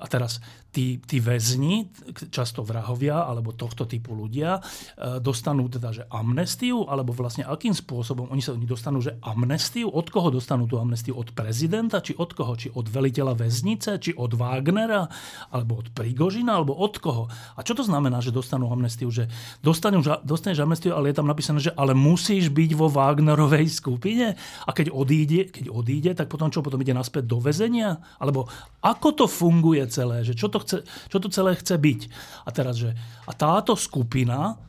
a 0.00 0.06
teraz 0.08 0.40
tí, 0.70 1.02
tí 1.02 1.18
väzni, 1.18 1.90
často 2.30 2.62
vrahovia 2.62 3.26
alebo 3.26 3.50
tohto 3.50 3.84
typu 3.84 4.14
ľudia, 4.14 4.58
e, 4.58 5.18
dostanú 5.18 5.66
teda, 5.66 5.90
že 5.90 6.02
amnestiu, 6.10 6.86
alebo 6.86 7.10
vlastne 7.10 7.42
akým 7.44 7.74
spôsobom 7.74 8.30
oni 8.30 8.42
sa 8.42 8.54
oni 8.54 8.66
dostanú, 8.66 9.02
že 9.02 9.18
amnestiu, 9.20 9.90
od 9.90 10.06
koho 10.08 10.30
dostanú 10.30 10.70
tú 10.70 10.78
amnestiu? 10.78 11.18
Od 11.18 11.34
prezidenta, 11.34 11.98
či 11.98 12.14
od 12.14 12.30
koho? 12.32 12.54
Či 12.54 12.70
od 12.72 12.86
veliteľa 12.86 13.34
väznice, 13.34 13.98
či 13.98 14.14
od 14.14 14.38
Wagnera, 14.38 15.10
alebo 15.50 15.82
od 15.82 15.90
Prigožina, 15.90 16.56
alebo 16.62 16.78
od 16.78 16.94
koho? 17.02 17.26
A 17.58 17.60
čo 17.66 17.74
to 17.74 17.82
znamená, 17.82 18.22
že 18.22 18.30
dostanú 18.30 18.70
amnestiu? 18.70 19.10
Že 19.10 19.26
dostaneš, 19.60 20.22
dostaneš 20.22 20.62
amnestiu, 20.62 20.94
ale 20.94 21.10
je 21.10 21.18
tam 21.18 21.26
napísané, 21.26 21.58
že 21.58 21.74
ale 21.74 21.92
musíš 21.98 22.48
byť 22.48 22.70
vo 22.78 22.86
Wagnerovej 22.86 23.66
skupine 23.66 24.38
a 24.38 24.70
keď 24.70 24.94
odíde, 24.94 25.50
keď 25.50 25.66
odíde, 25.72 26.10
tak 26.14 26.30
potom 26.30 26.48
čo? 26.48 26.62
Potom 26.62 26.78
ide 26.78 26.94
naspäť 26.94 27.26
do 27.26 27.42
väzenia? 27.42 27.98
Alebo 28.22 28.46
ako 28.80 29.08
to 29.12 29.26
funguje 29.26 29.82
celé? 29.90 30.22
Že 30.22 30.34
čo, 30.38 30.46
to 30.46 30.59
chce, 30.62 30.84
čo 30.84 31.18
to 31.18 31.28
celé 31.32 31.56
chce 31.56 31.76
byť? 31.76 32.00
A 32.44 32.48
teraz, 32.52 32.76
že 32.80 32.92
a 33.26 33.32
táto 33.32 33.74
skupina 33.74 34.60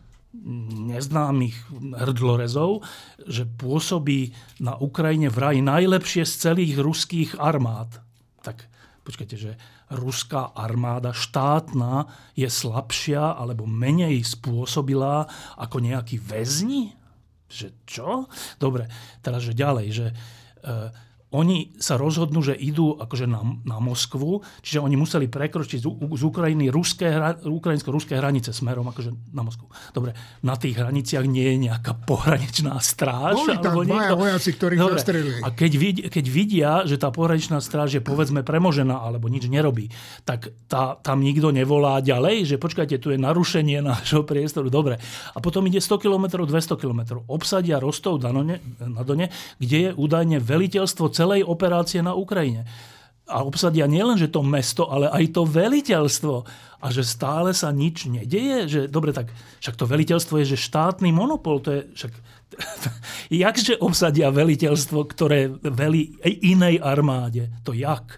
neznámych 0.88 1.56
hrdlorezov, 1.91 2.88
že 3.27 3.43
pôsobí 3.43 4.32
na 4.63 4.80
Ukrajine 4.80 5.27
vraj 5.27 5.60
najlepšie 5.60 6.23
z 6.23 6.34
celých 6.49 6.80
ruských 6.80 7.32
armád. 7.36 7.99
Tak 8.39 8.63
počkajte, 9.04 9.36
že 9.36 9.60
ruská 9.91 10.56
armáda 10.56 11.12
štátna 11.12 12.08
je 12.32 12.47
slabšia 12.47 13.36
alebo 13.36 13.67
menej 13.67 14.23
spôsobilá 14.23 15.27
ako 15.60 15.84
nejakí 15.84 16.15
väzni? 16.15 16.95
Že 17.51 17.67
čo? 17.84 18.10
Dobre, 18.56 18.88
teraz, 19.19 19.43
že 19.43 19.51
ďalej, 19.51 19.88
že 19.91 20.08
e, 20.08 20.15
oni 21.32 21.72
sa 21.80 21.96
rozhodnú, 21.96 22.44
že 22.44 22.52
idú 22.52 23.00
akože 23.00 23.24
na, 23.24 23.39
na 23.63 23.80
Moskvu, 23.80 24.44
čiže 24.60 24.84
oni 24.84 25.00
museli 25.00 25.32
prekročiť 25.32 25.80
z, 25.80 25.88
z 25.88 26.24
Ukrajiny 26.28 26.67
ruské, 26.67 27.08
ukrajinsko-ruské 27.48 28.20
hranice 28.20 28.52
smerom 28.52 28.91
akože 28.91 29.15
na 29.32 29.48
Moskvu. 29.48 29.72
Dobre, 29.96 30.12
na 30.44 30.60
tých 30.60 30.76
hraniciach 30.76 31.24
nie 31.24 31.56
je 31.56 31.72
nejaká 31.72 31.96
pohraničná 32.04 32.76
stráž. 32.84 33.39
Boli 33.48 33.63
tam 33.63 33.80
dvaja 33.80 34.13
vojaci, 34.20 34.50
ktorých 34.60 34.80
Dobre, 34.84 35.00
zastrelili. 35.00 35.39
A 35.39 35.56
keď, 35.56 35.72
vid, 35.80 35.98
keď 36.12 36.26
vidia, 36.28 36.72
že 36.84 37.00
tá 37.00 37.08
pohraničná 37.15 37.63
stráž 37.63 37.96
je 37.96 38.04
povedzme 38.04 38.44
premožená 38.44 39.00
alebo 39.00 39.32
nič 39.32 39.48
nerobí, 39.48 39.88
tak 40.28 40.52
tá, 40.67 41.00
tam 41.00 41.24
nikto 41.24 41.56
nevolá 41.56 42.04
ďalej, 42.04 42.44
že 42.44 42.56
počkajte, 42.60 43.00
tu 43.00 43.15
je 43.15 43.20
narušenie 43.20 43.80
nášho 43.80 44.28
priestoru. 44.28 44.67
Dobre. 44.67 45.00
A 45.32 45.39
potom 45.39 45.63
ide 45.63 45.80
100 45.80 45.96
km, 45.96 46.44
200 46.44 46.76
km. 46.76 47.24
Obsadia 47.32 47.80
Rostov 47.80 48.20
na 48.20 49.04
Done, 49.08 49.32
kde 49.63 49.78
je 49.80 49.89
údajne 49.96 50.44
veliteľstvo 50.44 51.08
celej 51.21 51.45
operácie 51.45 52.01
na 52.01 52.17
Ukrajine. 52.17 52.65
A 53.29 53.45
obsadia 53.45 53.86
nielen, 53.86 54.17
že 54.17 54.27
to 54.27 54.41
mesto, 54.41 54.89
ale 54.89 55.07
aj 55.07 55.38
to 55.38 55.45
veliteľstvo. 55.45 56.36
A 56.81 56.89
že 56.89 57.05
stále 57.05 57.53
sa 57.53 57.69
nič 57.69 58.10
nedeje. 58.10 58.65
Že, 58.67 58.81
dobre, 58.89 59.13
tak 59.13 59.29
však 59.62 59.77
to 59.77 59.86
veliteľstvo 59.86 60.41
je, 60.41 60.57
že 60.57 60.65
štátny 60.65 61.13
monopol. 61.13 61.62
To 61.63 61.69
je, 61.77 61.81
však, 61.93 62.13
jakže 63.45 63.77
obsadia 63.79 64.34
veliteľstvo, 64.34 64.99
ktoré 65.05 65.47
velí 65.62 66.17
inej 66.25 66.81
armáde? 66.81 67.53
To 67.63 67.71
jak? 67.71 68.17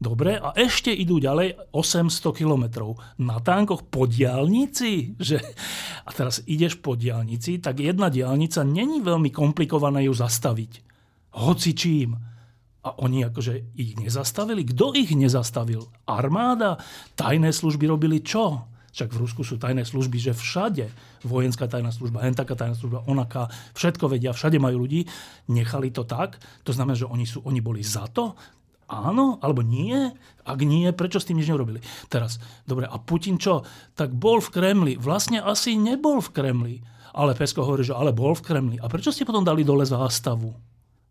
Dobre, 0.00 0.40
a 0.40 0.56
ešte 0.56 0.88
idú 0.88 1.20
ďalej 1.20 1.76
800 1.76 2.32
kilometrov 2.32 2.96
na 3.20 3.36
tankoch 3.36 3.84
po 3.84 4.08
diálnici. 4.08 5.12
Že... 5.20 5.36
A 6.04 6.10
teraz 6.16 6.40
ideš 6.48 6.80
po 6.80 6.96
diálnici, 6.96 7.60
tak 7.60 7.84
jedna 7.84 8.08
diálnica 8.08 8.64
není 8.64 9.04
veľmi 9.04 9.28
komplikované 9.28 10.08
ju 10.08 10.12
zastaviť. 10.16 10.72
Hoci 11.36 11.70
čím. 11.76 12.29
A 12.80 12.96
oni 12.96 13.28
akože 13.28 13.76
ich 13.76 14.00
nezastavili. 14.00 14.64
Kto 14.64 14.96
ich 14.96 15.12
nezastavil? 15.12 15.84
Armáda? 16.08 16.80
Tajné 17.12 17.52
služby 17.52 17.84
robili 17.84 18.24
čo? 18.24 18.64
Však 18.90 19.14
v 19.14 19.20
Rusku 19.22 19.42
sú 19.46 19.54
tajné 19.54 19.86
služby, 19.86 20.18
že 20.18 20.32
všade 20.34 20.90
vojenská 21.22 21.70
tajná 21.70 21.94
služba, 21.94 22.26
hen 22.26 22.34
taká 22.34 22.58
tajná 22.58 22.74
služba, 22.74 23.06
onaká, 23.06 23.46
všetko 23.78 24.10
vedia, 24.10 24.34
všade 24.34 24.58
majú 24.58 24.82
ľudí. 24.82 25.06
Nechali 25.46 25.94
to 25.94 26.02
tak? 26.02 26.42
To 26.66 26.74
znamená, 26.74 26.98
že 26.98 27.06
oni, 27.06 27.22
sú, 27.22 27.38
oni 27.46 27.62
boli 27.62 27.86
za 27.86 28.10
to? 28.10 28.34
Áno, 28.90 29.38
alebo 29.38 29.62
nie? 29.62 30.10
Ak 30.42 30.58
nie, 30.66 30.90
prečo 30.90 31.22
s 31.22 31.28
tým 31.30 31.38
nič 31.38 31.46
neurobili? 31.46 31.78
Teraz, 32.10 32.42
dobre, 32.66 32.90
a 32.90 32.98
Putin 32.98 33.38
čo? 33.38 33.62
Tak 33.94 34.10
bol 34.10 34.42
v 34.42 34.50
Kremli. 34.50 34.92
Vlastne 34.98 35.38
asi 35.38 35.78
nebol 35.78 36.18
v 36.18 36.32
Kremli. 36.34 36.76
Ale 37.14 37.38
Pesko 37.38 37.62
hovorí, 37.62 37.86
že 37.86 37.94
ale 37.94 38.10
bol 38.10 38.34
v 38.34 38.42
Kremli. 38.42 38.76
A 38.82 38.90
prečo 38.90 39.14
ste 39.14 39.22
potom 39.22 39.46
dali 39.46 39.62
dole 39.62 39.86
zástavu? 39.86 40.50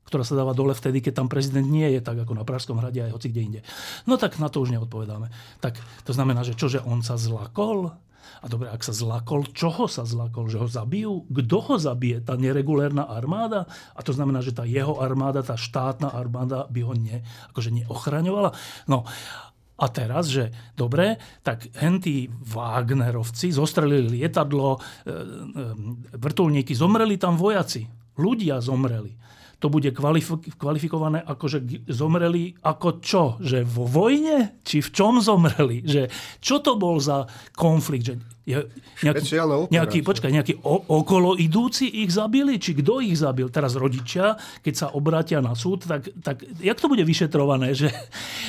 Ktorá 0.10 0.26
sa 0.26 0.36
dáva 0.36 0.58
dole 0.58 0.74
vtedy, 0.74 1.06
keď 1.06 1.24
tam 1.24 1.28
prezident 1.30 1.70
nie 1.70 1.86
je, 1.94 2.02
tak 2.02 2.18
ako 2.18 2.34
na 2.34 2.44
Pražskom 2.44 2.82
hrade 2.82 3.00
aj 3.06 3.14
hoci 3.14 3.30
kde 3.30 3.42
inde. 3.46 3.62
No 4.10 4.18
tak 4.18 4.42
na 4.42 4.50
to 4.50 4.66
už 4.66 4.74
neodpovedáme. 4.74 5.30
Tak 5.62 5.78
to 6.04 6.12
znamená, 6.12 6.42
že 6.42 6.58
čože 6.58 6.82
on 6.82 7.06
sa 7.06 7.16
zlakol? 7.16 7.94
A 8.40 8.46
dobre, 8.48 8.72
ak 8.72 8.82
sa 8.88 8.96
zlakol, 8.96 9.44
čoho 9.52 9.92
sa 9.92 10.08
zlakol? 10.08 10.48
Že 10.48 10.58
ho 10.64 10.68
zabijú? 10.68 11.14
Kto 11.28 11.58
ho 11.60 11.76
zabije? 11.76 12.24
Tá 12.24 12.40
neregulérna 12.40 13.04
armáda? 13.04 13.68
A 13.94 14.00
to 14.00 14.16
znamená, 14.16 14.40
že 14.40 14.56
tá 14.56 14.64
jeho 14.64 14.96
armáda, 15.04 15.44
tá 15.44 15.60
štátna 15.60 16.16
armáda 16.16 16.66
by 16.72 16.82
ho 16.88 16.94
ne, 16.96 17.22
akože 17.52 17.70
neochraňovala? 17.84 18.56
No, 18.88 19.04
a 19.80 19.86
teraz, 19.88 20.28
že 20.28 20.52
dobre, 20.76 21.20
tak 21.40 21.72
hentí 21.80 22.28
Wagnerovci 22.32 23.56
zostrelili 23.56 24.20
lietadlo, 24.20 24.76
e, 24.76 24.80
e, 24.80 25.14
vrtulníky, 26.20 26.76
zomreli 26.76 27.16
tam 27.16 27.40
vojaci. 27.40 27.88
Ľudia 28.20 28.60
zomreli 28.60 29.16
to 29.60 29.68
bude 29.68 29.92
kvalifikované 30.56 31.20
ako, 31.20 31.46
že 31.52 31.60
zomreli 31.92 32.56
ako 32.64 33.04
čo? 33.04 33.24
Že 33.44 33.68
vo 33.68 33.84
vojne? 33.84 34.64
Či 34.64 34.80
v 34.80 34.90
čom 34.96 35.20
zomreli? 35.20 35.84
Že 35.84 36.08
čo 36.40 36.64
to 36.64 36.80
bol 36.80 36.96
za 37.04 37.28
konflikt? 37.60 38.08
Že 38.08 38.16
nejaký, 39.06 39.30
nejaký, 39.70 40.00
počkaj, 40.02 40.32
nejaký 40.34 40.54
o, 40.66 40.82
okolo 41.04 41.38
idúci 41.38 41.86
ich 42.02 42.10
zabili? 42.10 42.58
Či 42.58 42.82
kto 42.82 43.04
ich 43.04 43.20
zabil? 43.20 43.52
Teraz 43.54 43.78
rodičia, 43.78 44.40
keď 44.64 44.74
sa 44.74 44.88
obrátia 44.96 45.44
na 45.44 45.54
súd, 45.54 45.86
tak, 45.86 46.10
tak 46.24 46.42
jak 46.58 46.80
to 46.80 46.90
bude 46.90 47.04
vyšetrované? 47.06 47.76
Že, 47.80 47.94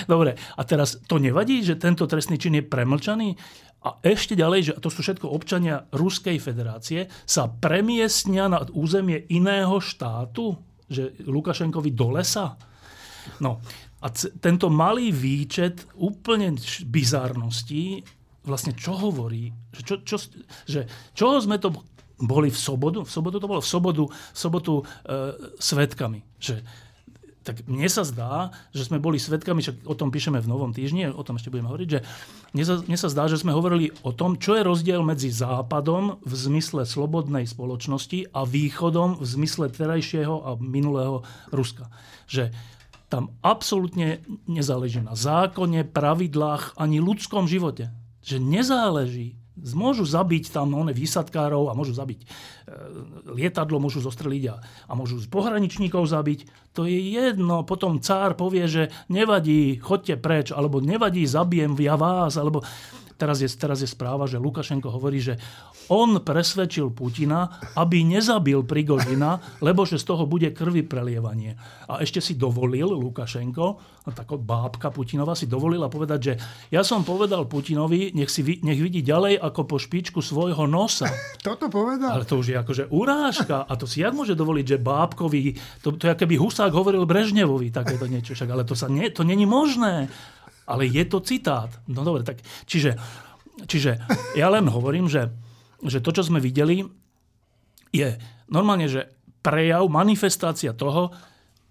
dobre, 0.09 0.35
a 0.35 0.63
teraz 0.65 0.99
to 1.07 1.21
nevadí, 1.23 1.63
že 1.63 1.79
tento 1.79 2.09
trestný 2.09 2.35
čin 2.35 2.59
je 2.59 2.65
premlčaný? 2.65 3.37
A 3.81 3.97
ešte 4.05 4.37
ďalej, 4.37 4.61
že 4.61 4.73
to 4.83 4.93
sú 4.93 5.01
všetko 5.01 5.31
občania 5.31 5.89
Ruskej 5.95 6.37
federácie, 6.37 7.09
sa 7.25 7.49
premiestnia 7.49 8.51
na 8.51 8.65
územie 8.77 9.25
iného 9.33 9.79
štátu? 9.81 10.70
Že 10.91 11.15
Lukašenkovi 11.25 11.95
do 11.95 12.11
lesa? 12.11 12.59
No 13.39 13.63
a 14.03 14.07
c- 14.11 14.35
tento 14.43 14.67
malý 14.67 15.15
výčet 15.15 15.87
úplne 15.95 16.57
bizárností 16.89 18.03
vlastne 18.45 18.73
čo 18.73 18.97
hovorí? 18.97 19.53
Že, 19.77 19.83
čo, 19.85 19.95
čo, 20.03 20.17
že 20.67 20.81
čoho 21.13 21.37
sme 21.39 21.61
to 21.61 21.71
boli 22.21 22.49
v 22.49 22.59
sobotu? 22.59 23.05
V 23.05 23.13
sobotu 23.13 23.37
to 23.41 23.49
bolo 23.49 23.61
v 23.61 23.69
sobotu, 23.69 24.05
v 24.09 24.39
sobotu 24.39 24.75
e, 24.81 24.85
svetkami. 25.61 26.21
Že 26.41 26.65
tak 27.41 27.65
mne 27.65 27.89
sa 27.89 28.05
zdá, 28.05 28.53
že 28.77 28.85
sme 28.85 29.01
boli 29.01 29.17
svetkami, 29.17 29.65
však 29.65 29.89
o 29.89 29.97
tom 29.97 30.13
píšeme 30.13 30.37
v 30.45 30.51
Novom 30.51 30.77
týždni, 30.77 31.09
o 31.09 31.25
tom 31.25 31.41
ešte 31.41 31.49
budeme 31.49 31.73
hovoriť, 31.73 31.89
že 31.89 32.05
mne 32.53 32.65
sa, 32.69 32.75
mne 32.85 32.99
sa 33.01 33.09
zdá, 33.09 33.25
že 33.33 33.41
sme 33.41 33.57
hovorili 33.57 33.89
o 34.05 34.13
tom, 34.13 34.37
čo 34.37 34.61
je 34.61 34.63
rozdiel 34.67 35.01
medzi 35.01 35.33
Západom 35.33 36.21
v 36.21 36.33
zmysle 36.37 36.85
slobodnej 36.85 37.49
spoločnosti 37.49 38.29
a 38.37 38.45
Východom 38.45 39.17
v 39.17 39.25
zmysle 39.25 39.73
terajšieho 39.73 40.37
a 40.45 40.51
minulého 40.61 41.25
Ruska. 41.49 41.89
Že 42.29 42.53
tam 43.09 43.33
absolútne 43.41 44.21
nezáleží 44.45 45.01
na 45.01 45.17
zákone, 45.17 45.89
pravidlách 45.89 46.77
ani 46.77 47.01
ľudskom 47.01 47.49
živote. 47.49 47.89
Že 48.21 48.37
nezáleží 48.39 49.40
Môžu 49.59 50.07
zabiť 50.07 50.55
tam 50.55 50.73
one 50.73 50.95
výsadkárov 50.95 51.69
a 51.69 51.77
môžu 51.77 51.93
zabiť 51.93 52.21
e, 52.23 52.27
lietadlo, 53.35 53.83
môžu 53.83 54.01
zostreliť 54.01 54.45
a, 54.49 54.57
a 54.63 54.93
môžu 54.95 55.19
z 55.19 55.27
pohraničníkov 55.27 56.07
zabiť. 56.07 56.73
To 56.79 56.87
je 56.87 56.97
jedno. 56.97 57.67
Potom 57.67 57.99
cár 57.99 58.39
povie, 58.39 58.65
že 58.71 58.83
nevadí, 59.11 59.77
chodte 59.83 60.17
preč, 60.17 60.55
alebo 60.55 60.79
nevadí, 60.81 61.27
zabijem 61.27 61.77
ja 61.83 61.99
vás, 61.99 62.39
alebo 62.39 62.63
teraz 63.21 63.45
je, 63.45 63.49
teraz 63.53 63.85
je 63.85 63.89
správa, 63.93 64.25
že 64.25 64.41
Lukašenko 64.41 64.89
hovorí, 64.89 65.21
že 65.21 65.37
on 65.93 66.25
presvedčil 66.25 66.89
Putina, 66.97 67.61
aby 67.77 68.01
nezabil 68.01 68.65
Prigožina, 68.65 69.61
lebo 69.61 69.85
že 69.85 70.01
z 70.01 70.09
toho 70.09 70.25
bude 70.25 70.49
krvi 70.57 70.81
prelievanie. 70.81 71.61
A 71.85 72.01
ešte 72.01 72.25
si 72.25 72.41
dovolil 72.41 72.89
Lukašenko, 72.89 74.01
taká 74.11 74.35
bábka 74.41 74.91
Putinova 74.91 75.39
si 75.39 75.47
dovolila 75.47 75.87
povedať, 75.87 76.21
že 76.21 76.33
ja 76.73 76.83
som 76.83 77.07
povedal 77.07 77.47
Putinovi, 77.47 78.11
nech, 78.15 78.31
si, 78.33 78.43
nech 78.43 78.81
vidí 78.81 79.05
ďalej 79.05 79.39
ako 79.39 79.61
po 79.67 79.77
špičku 79.79 80.19
svojho 80.25 80.67
nosa. 80.67 81.07
Toto 81.47 81.71
povedal? 81.71 82.17
Ale 82.17 82.27
to 82.27 82.41
už 82.41 82.55
je 82.55 82.57
akože 82.59 82.85
urážka. 82.91 83.67
A 83.67 83.73
to 83.79 83.87
si 83.87 84.03
jak 84.03 84.15
môže 84.15 84.35
dovoliť, 84.35 84.67
že 84.67 84.79
bábkovi, 84.83 85.43
to, 85.85 85.95
to 85.95 86.11
je 86.11 86.15
keby 86.17 86.41
Husák 86.41 86.73
hovoril 86.73 87.07
Brežnevovi 87.07 87.71
takéto 87.71 88.07
niečo. 88.07 88.35
Však, 88.35 88.51
ale 88.51 88.67
to, 88.67 88.75
sa 88.75 88.91
nie, 88.91 89.11
to 89.11 89.23
není 89.23 89.47
možné. 89.47 90.11
Ale 90.71 90.87
je 90.87 91.03
to 91.03 91.19
citát. 91.19 91.75
No 91.91 92.07
dobre, 92.07 92.23
tak 92.23 92.39
čiže, 92.71 92.95
čiže 93.67 93.99
ja 94.39 94.47
len 94.47 94.71
hovorím, 94.71 95.11
že 95.11 95.35
že 95.85 96.05
to, 96.05 96.13
čo 96.13 96.27
sme 96.27 96.43
videli, 96.43 96.85
je 97.91 98.09
normálne, 98.53 98.85
že 98.85 99.09
prejav, 99.41 99.89
manifestácia 99.89 100.77
toho, 100.77 101.09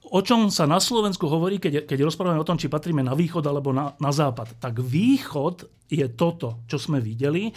o 0.09 0.19
čom 0.25 0.49
sa 0.49 0.65
na 0.65 0.81
Slovensku 0.81 1.29
hovorí, 1.29 1.62
keď, 1.62 1.85
keď 1.85 2.09
rozprávame 2.09 2.41
o 2.41 2.47
tom, 2.47 2.57
či 2.57 2.71
patríme 2.71 3.05
na 3.05 3.13
východ 3.13 3.45
alebo 3.45 3.69
na, 3.69 3.93
na 4.01 4.09
západ. 4.09 4.57
Tak 4.57 4.81
východ 4.81 5.69
je 5.85 6.05
toto, 6.17 6.65
čo 6.65 6.81
sme 6.81 6.97
videli. 6.97 7.53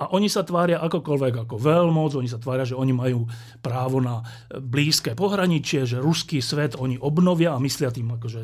A 0.00 0.08
oni 0.16 0.26
sa 0.26 0.42
tvária 0.42 0.80
akokoľvek 0.80 1.46
ako 1.46 1.56
veľmoc, 1.60 2.16
oni 2.16 2.26
sa 2.26 2.40
tvária, 2.40 2.66
že 2.66 2.74
oni 2.74 2.96
majú 2.96 3.28
právo 3.60 4.00
na 4.00 4.24
blízke 4.50 5.12
pohraničie, 5.12 5.84
že 5.84 6.02
ruský 6.02 6.40
svet 6.40 6.74
oni 6.80 6.96
obnovia 6.96 7.54
a 7.54 7.62
myslia 7.62 7.92
tým 7.92 8.16
akože 8.16 8.40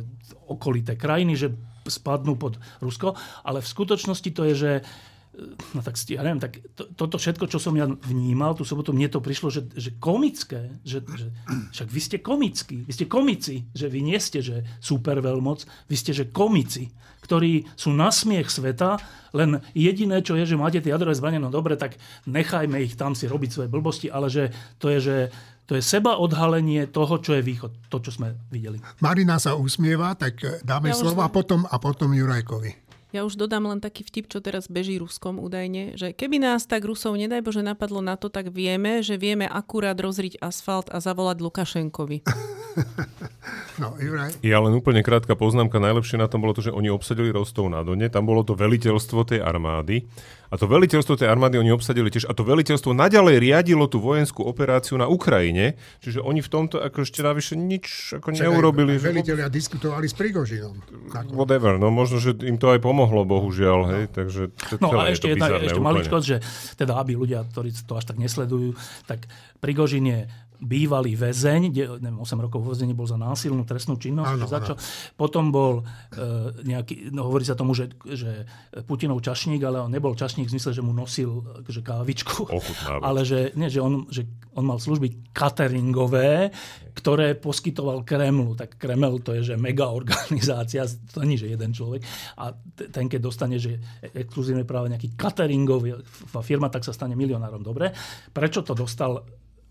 okolité 0.53 0.95
krajiny, 0.95 1.35
že 1.35 1.49
spadnú 1.91 2.37
pod 2.39 2.61
Rusko. 2.81 3.17
Ale 3.45 3.65
v 3.65 3.69
skutočnosti 3.69 4.31
to 4.33 4.43
je, 4.49 4.55
že 4.55 4.73
no 5.75 5.81
tak 5.85 5.95
ja 6.11 6.23
neviem, 6.27 6.43
tak 6.43 6.59
to, 6.75 6.91
toto 6.99 7.17
všetko, 7.21 7.47
čo 7.47 7.63
som 7.63 7.75
ja 7.79 7.87
vnímal 7.87 8.59
tú 8.59 8.67
sobotu, 8.67 8.91
mne 8.91 9.07
to 9.07 9.23
prišlo, 9.23 9.49
že, 9.53 9.71
že 9.77 9.95
komické, 10.03 10.75
že, 10.83 11.05
že 11.05 11.31
však 11.75 11.89
vy 11.89 12.01
ste 12.03 12.17
komickí, 12.19 12.79
vy 12.83 12.93
ste 12.93 13.07
komici, 13.07 13.71
že 13.71 13.87
vy 13.87 14.01
nie 14.03 14.19
ste, 14.19 14.43
že 14.43 14.67
super 14.83 15.23
veľmoc, 15.23 15.63
vy 15.87 15.97
ste, 15.97 16.11
že 16.11 16.31
komici, 16.35 16.91
ktorí 17.29 17.69
sú 17.77 17.93
na 17.93 18.09
smiech 18.09 18.49
sveta, 18.49 18.97
len 19.37 19.61
jediné, 19.77 20.25
čo 20.25 20.33
je, 20.33 20.49
že 20.49 20.57
máte 20.57 20.81
tie 20.81 20.89
jadrové 20.89 21.13
zbranie, 21.13 21.37
no 21.37 21.53
dobre, 21.53 21.77
tak 21.77 22.01
nechajme 22.25 22.81
ich 22.81 22.97
tam 22.97 23.13
si 23.13 23.29
robiť 23.29 23.51
svoje 23.53 23.69
blbosti, 23.69 24.09
ale 24.09 24.33
že 24.33 24.49
to 24.81 24.89
je, 24.89 24.99
že 25.05 25.17
to 25.69 25.77
je 25.77 25.85
seba 25.85 26.17
odhalenie 26.17 26.89
toho, 26.89 27.21
čo 27.21 27.37
je 27.37 27.45
východ, 27.45 27.93
to, 27.93 28.01
čo 28.01 28.17
sme 28.17 28.33
videli. 28.49 28.81
Marina 29.05 29.37
sa 29.37 29.53
usmieva, 29.53 30.17
tak 30.17 30.65
dáme 30.65 30.89
ja 30.89 30.97
slovo 30.97 31.21
a 31.21 31.29
potom, 31.29 31.69
a 31.69 31.77
potom 31.77 32.17
Jurajkovi. 32.17 32.88
Ja 33.09 33.25
už 33.25 33.41
dodám 33.41 33.65
len 33.65 33.81
taký 33.81 34.05
vtip, 34.05 34.29
čo 34.29 34.45
teraz 34.45 34.69
beží 34.69 35.01
Ruskom 35.01 35.41
údajne, 35.41 35.97
že 35.97 36.13
keby 36.13 36.45
nás 36.45 36.69
tak 36.69 36.85
Rusov, 36.85 37.17
nedaj 37.17 37.41
Bože, 37.41 37.65
napadlo 37.65 38.05
na 38.05 38.21
to, 38.21 38.29
tak 38.29 38.53
vieme, 38.53 39.01
že 39.01 39.17
vieme 39.17 39.49
akurát 39.49 39.97
rozriť 39.97 40.37
asfalt 40.45 40.93
a 40.93 41.01
zavolať 41.01 41.41
Lukašenkovi. 41.41 42.19
No, 43.79 43.95
Juraj. 43.95 44.43
Ja 44.43 44.59
len 44.59 44.75
úplne 44.75 45.07
krátka 45.07 45.39
poznámka. 45.39 45.79
Najlepšie 45.79 46.19
na 46.19 46.27
tom 46.27 46.43
bolo 46.43 46.51
to, 46.51 46.67
že 46.67 46.75
oni 46.75 46.91
obsadili 46.91 47.31
Rostov 47.31 47.71
na 47.71 47.87
Done. 47.87 48.11
Tam 48.11 48.27
bolo 48.27 48.43
to 48.43 48.59
veliteľstvo 48.59 49.23
tej 49.23 49.39
armády. 49.39 50.03
A 50.51 50.59
to 50.59 50.67
veliteľstvo 50.67 51.15
tej 51.15 51.31
armády 51.31 51.63
oni 51.63 51.71
obsadili 51.71 52.11
tiež. 52.11 52.27
A 52.27 52.35
to 52.35 52.43
veliteľstvo 52.43 52.91
naďalej 52.97 53.39
riadilo 53.39 53.87
tú 53.87 54.03
vojenskú 54.03 54.43
operáciu 54.43 54.99
na 54.99 55.07
Ukrajine. 55.07 55.79
Čiže 56.03 56.27
oni 56.27 56.43
v 56.43 56.51
tomto 56.51 56.83
ako 56.83 57.07
ešte 57.07 57.23
navyše 57.23 57.55
nič 57.55 58.19
ako 58.19 58.35
Čakaj, 58.35 58.43
neurobili. 58.51 58.99
Veliteľia 58.99 59.47
diskutovali 59.47 60.11
s 60.11 60.15
Prigožinom. 60.19 60.75
Whatever. 61.31 61.79
No 61.79 61.95
možno, 61.95 62.19
že 62.19 62.35
im 62.43 62.59
to 62.59 62.75
aj 62.75 62.83
pomohlo, 62.83 62.98
bohužiaľ. 63.07 63.79
No. 63.85 63.91
Hej? 63.95 64.03
Takže 64.11 64.43
no 64.83 64.89
a 64.99 65.13
ešte, 65.13 65.31
jedna, 65.31 65.61
ešte 65.63 65.79
maličkosť, 65.79 66.27
že 66.27 66.37
teda 66.75 66.99
aby 66.99 67.15
ľudia, 67.15 67.47
ktorí 67.47 67.71
to 67.87 67.95
až 67.95 68.11
tak 68.11 68.19
nesledujú, 68.19 68.75
tak 69.07 69.29
Prigožin 69.63 70.07
je 70.09 70.21
bývalý 70.59 71.15
väzeň, 71.15 71.63
neviem, 72.03 72.19
8 72.19 72.45
rokov 72.45 72.61
vo 72.67 72.75
väzení 72.75 72.91
bol 72.91 73.07
za 73.07 73.15
násilnú 73.15 73.63
trestnú 73.63 73.95
činnosť. 73.95 74.35
Áno, 74.35 74.47
za 74.51 74.61
čo. 74.63 74.75
Potom 75.15 75.55
bol 75.55 75.83
e, 76.11 76.23
nejaký, 76.67 77.15
no 77.15 77.31
hovorí 77.31 77.47
sa 77.47 77.55
tomu, 77.55 77.79
že, 77.79 77.95
že 78.03 78.43
Putinov 78.87 79.23
čašník, 79.23 79.63
ale 79.63 79.79
on 79.79 79.91
nebol 79.91 80.19
čašník 80.19 80.51
v 80.51 80.55
zmysle, 80.59 80.75
že 80.75 80.83
mu 80.83 80.91
nosil 80.91 81.63
že 81.67 81.81
kávičku, 81.83 82.51
Ochutnávač. 82.51 83.03
ale 83.09 83.21
že, 83.23 83.55
nie, 83.55 83.71
že, 83.71 83.79
on, 83.79 84.11
že 84.11 84.27
on 84.59 84.67
mal 84.67 84.83
služby 84.83 85.31
cateringové, 85.31 86.51
ktoré 86.99 87.39
poskytoval 87.39 88.03
Kremlu. 88.03 88.59
Tak 88.59 88.75
Kreml 88.75 89.23
to 89.23 89.39
je, 89.39 89.55
že 89.55 89.55
mega 89.55 89.87
organizácia, 89.95 90.83
to 91.15 91.23
nie, 91.23 91.39
že 91.39 91.55
jeden 91.55 91.71
človek. 91.71 92.03
A 92.43 92.51
ten, 92.91 93.07
keď 93.07 93.21
dostane, 93.23 93.63
že 93.63 93.79
exkluzívne 94.03 94.67
práve 94.67 94.91
nejaký 94.91 95.15
cateringový 95.15 96.03
firma, 96.43 96.67
tak 96.67 96.83
sa 96.83 96.91
stane 96.91 97.15
milionárom. 97.15 97.63
Dobre. 97.63 97.95
Prečo 98.35 98.67
to 98.67 98.75
dostal 98.75 99.23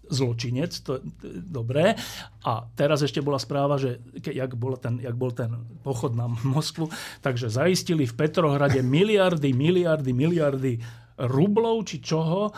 zločinec, 0.10 0.72
to, 0.84 1.00
to 1.00 1.28
dobré. 1.44 1.96
A 2.44 2.66
teraz 2.76 3.04
ešte 3.04 3.24
bola 3.24 3.40
správa, 3.40 3.80
že 3.80 4.00
ke, 4.20 4.32
jak, 4.32 4.56
bol 4.56 4.80
ten, 4.80 5.00
jak 5.00 5.16
bol 5.16 5.32
ten 5.32 5.54
pochod 5.84 6.16
na 6.16 6.28
Moskvu, 6.56 6.90
takže 7.22 7.52
zaistili 7.52 8.08
v 8.08 8.18
Petrohrade 8.18 8.80
miliardy, 8.84 9.52
miliardy, 9.52 10.12
miliardy 10.12 10.74
rublov 11.18 11.82
či 11.90 11.98
čoho 11.98 12.50
e, 12.50 12.52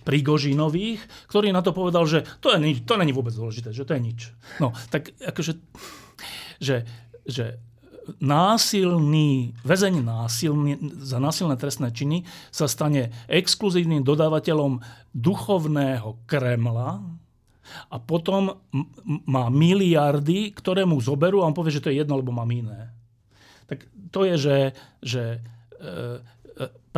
Prigožinových, 0.00 1.28
ktorý 1.28 1.52
na 1.52 1.60
to 1.60 1.76
povedal, 1.76 2.08
že 2.08 2.24
to, 2.40 2.56
je 2.56 2.58
nič, 2.58 2.76
to 2.88 2.96
není 2.96 3.12
vôbec 3.12 3.36
dôležité, 3.36 3.76
že 3.76 3.84
to 3.84 3.92
je 3.92 4.00
nič. 4.00 4.20
No, 4.56 4.72
tak 4.88 5.12
akože, 5.20 5.60
že, 6.56 6.88
že 7.28 7.60
násilný, 8.16 9.52
väzeň 9.62 10.00
násilný, 10.00 10.72
za 11.04 11.20
násilné 11.20 11.54
trestné 11.60 11.92
činy 11.92 12.24
sa 12.48 12.64
stane 12.64 13.12
exkluzívnym 13.28 14.00
dodávateľom 14.00 14.80
duchovného 15.12 16.16
Kremla 16.24 17.04
a 17.92 17.96
potom 18.00 18.56
má 19.28 19.52
miliardy, 19.52 20.56
ktoré 20.56 20.88
mu 20.88 20.98
zoberú 21.04 21.44
a 21.44 21.48
on 21.48 21.56
povie, 21.56 21.76
že 21.76 21.84
to 21.84 21.90
je 21.92 22.00
jedno, 22.00 22.16
lebo 22.16 22.32
mám 22.32 22.48
iné. 22.48 22.92
Tak 23.68 23.84
to 24.08 24.24
je, 24.24 24.34
že, 24.40 24.58
že 25.04 25.22
e, 25.76 26.18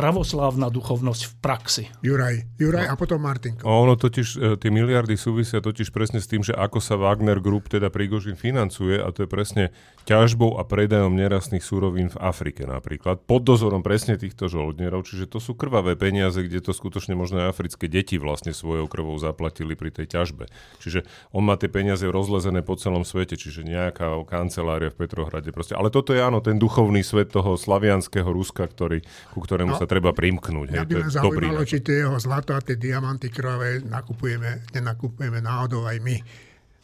pravoslávna 0.01 0.73
duchovnosť 0.73 1.21
v 1.29 1.33
praxi. 1.37 1.83
Juraj, 2.01 2.57
Juraj 2.57 2.89
no. 2.89 2.91
a 2.91 2.95
potom 2.97 3.21
Martinko. 3.21 3.61
Ono 3.61 3.93
totiž, 3.93 4.27
e, 4.33 4.57
tie 4.57 4.73
miliardy 4.73 5.13
súvisia 5.13 5.61
totiž 5.61 5.93
presne 5.93 6.17
s 6.17 6.25
tým, 6.25 6.41
že 6.41 6.57
ako 6.57 6.81
sa 6.81 6.97
Wagner 6.97 7.37
Group, 7.37 7.69
teda 7.69 7.93
Prigožin, 7.93 8.33
financuje 8.33 8.97
a 8.97 9.13
to 9.13 9.23
je 9.23 9.29
presne 9.29 9.63
ťažbou 10.09 10.57
a 10.57 10.65
predajom 10.65 11.13
nerastných 11.13 11.61
súrovín 11.61 12.09
v 12.09 12.17
Afrike 12.17 12.65
napríklad, 12.65 13.21
pod 13.29 13.45
dozorom 13.45 13.85
presne 13.85 14.17
týchto 14.17 14.49
žoldnierov, 14.49 15.05
čiže 15.05 15.29
to 15.29 15.37
sú 15.37 15.53
krvavé 15.53 15.93
peniaze, 15.93 16.41
kde 16.41 16.65
to 16.65 16.73
skutočne 16.73 17.13
možno 17.13 17.45
aj 17.45 17.53
africké 17.53 17.85
deti 17.85 18.17
vlastne 18.17 18.49
svojou 18.57 18.89
krvou 18.89 19.13
zaplatili 19.21 19.77
pri 19.77 19.93
tej 19.93 20.17
ťažbe. 20.17 20.49
Čiže 20.81 21.05
on 21.29 21.45
má 21.45 21.61
tie 21.61 21.69
peniaze 21.69 22.09
rozlezené 22.09 22.65
po 22.65 22.73
celom 22.73 23.05
svete, 23.05 23.37
čiže 23.37 23.61
nejaká 23.61 24.17
kancelária 24.25 24.89
v 24.89 25.05
Petrohrade 25.05 25.53
proste. 25.53 25.77
Ale 25.77 25.93
toto 25.93 26.17
je 26.17 26.25
áno, 26.25 26.41
ten 26.41 26.57
duchovný 26.57 27.05
svet 27.05 27.29
toho 27.29 27.53
slavianského 27.53 28.25
Ruska, 28.25 28.65
ktorý, 28.65 29.05
ku 29.37 29.45
ktorému 29.45 29.77
no. 29.77 29.79
sa 29.79 29.90
treba 29.91 30.15
primknúť. 30.15 30.67
Hej, 30.71 30.87
by 30.87 30.93
ma 31.03 31.09
zaujímalo, 31.11 31.61
či 31.67 31.83
tie 31.83 32.07
jeho 32.07 32.15
zlato 32.15 32.55
a 32.55 32.63
tie 32.63 32.79
diamanty 32.79 33.27
krvavé 33.27 33.83
nakupujeme, 33.83 34.71
nenakupujeme 34.71 35.43
náhodou 35.43 35.83
aj 35.83 35.99
my. 35.99 36.15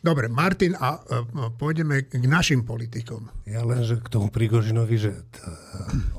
Dobre, 0.03 0.27
Martin, 0.27 0.75
a 0.75 0.99
uh, 0.99 1.49
pôjdeme 1.55 2.05
k 2.05 2.25
našim 2.27 2.67
politikom. 2.67 3.31
Ja 3.47 3.63
len, 3.63 3.81
že 3.81 3.97
k 3.97 4.11
tomu 4.11 4.27
Prigožinovi, 4.27 4.95
že 4.99 5.11
t- 5.31 5.41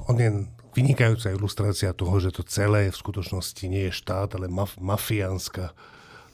on 0.09 0.17
je 0.17 0.49
vynikajúca 0.75 1.31
ilustrácia 1.31 1.95
toho, 1.95 2.19
že 2.19 2.35
to 2.35 2.43
celé 2.43 2.91
v 2.91 2.97
skutočnosti 2.97 3.65
nie 3.69 3.89
je 3.89 3.93
štát, 3.95 4.35
ale 4.35 4.51
maf- 4.51 4.81
mafiánska, 4.81 5.77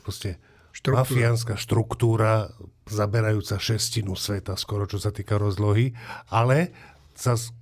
proste 0.06 0.40
štruktúra. 0.72 1.02
mafiánska 1.04 1.54
štruktúra, 1.60 2.32
zaberajúca 2.88 3.60
šestinu 3.60 4.16
sveta, 4.16 4.56
skoro 4.56 4.88
čo 4.88 4.96
sa 5.00 5.12
týka 5.12 5.36
rozlohy, 5.36 5.92
ale 6.32 6.72
zas, 7.14 7.52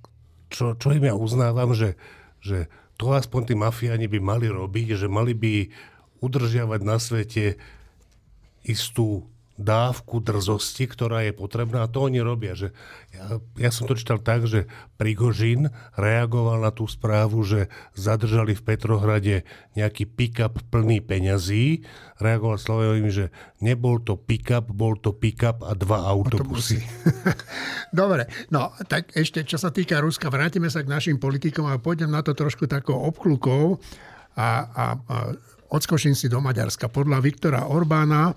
čo, 0.47 0.75
čo 0.79 0.95
im 0.95 1.07
ja 1.07 1.15
uznávam, 1.15 1.75
že, 1.75 1.99
že 2.43 2.71
to 3.03 3.11
aspoň 3.11 3.51
tí 3.51 3.53
mafiáni 3.59 4.07
by 4.07 4.19
mali 4.23 4.47
robiť, 4.47 4.95
že 4.95 5.11
mali 5.11 5.35
by 5.35 5.67
udržiavať 6.23 6.81
na 6.87 6.95
svete 6.95 7.59
istú 8.63 9.27
dávku 9.53 10.17
drzosti, 10.17 10.89
ktorá 10.89 11.29
je 11.29 11.33
potrebná 11.33 11.85
a 11.85 11.91
to 11.91 12.09
oni 12.09 12.17
robia. 12.25 12.57
Že 12.57 12.73
ja, 13.13 13.23
ja 13.57 13.69
som 13.69 13.85
to 13.85 13.93
čítal 13.93 14.17
tak, 14.17 14.49
že 14.49 14.65
Prigožin 14.97 15.69
reagoval 15.93 16.65
na 16.65 16.73
tú 16.73 16.89
správu, 16.89 17.45
že 17.45 17.69
zadržali 17.93 18.57
v 18.57 18.65
Petrohrade 18.65 19.35
nejaký 19.77 20.09
pick-up 20.09 20.57
plný 20.73 21.05
peňazí. 21.05 21.85
Reagoval 22.17 22.57
slovami, 22.57 23.09
že 23.13 23.29
nebol 23.61 24.01
to 24.01 24.17
pick-up, 24.17 24.65
bol 24.73 24.97
to 24.97 25.13
pick-up 25.13 25.61
a 25.61 25.77
dva 25.77 26.01
autobusy. 26.09 26.81
Dobre, 27.93 28.25
no 28.49 28.73
tak 28.89 29.13
ešte 29.13 29.45
čo 29.45 29.61
sa 29.61 29.69
týka 29.69 30.01
Ruska, 30.01 30.33
vrátime 30.33 30.73
sa 30.73 30.81
k 30.81 30.89
našim 30.89 31.21
politikom 31.21 31.69
a 31.69 31.77
pôjdem 31.77 32.09
na 32.09 32.25
to 32.25 32.33
trošku 32.33 32.65
takou 32.65 32.97
obklukou 33.05 33.77
a, 34.33 34.65
a, 34.65 34.85
a 34.97 35.17
odskočím 35.69 36.17
si 36.17 36.25
do 36.25 36.41
Maďarska. 36.41 36.89
Podľa 36.89 37.21
Viktora 37.21 37.61
Orbána 37.69 38.33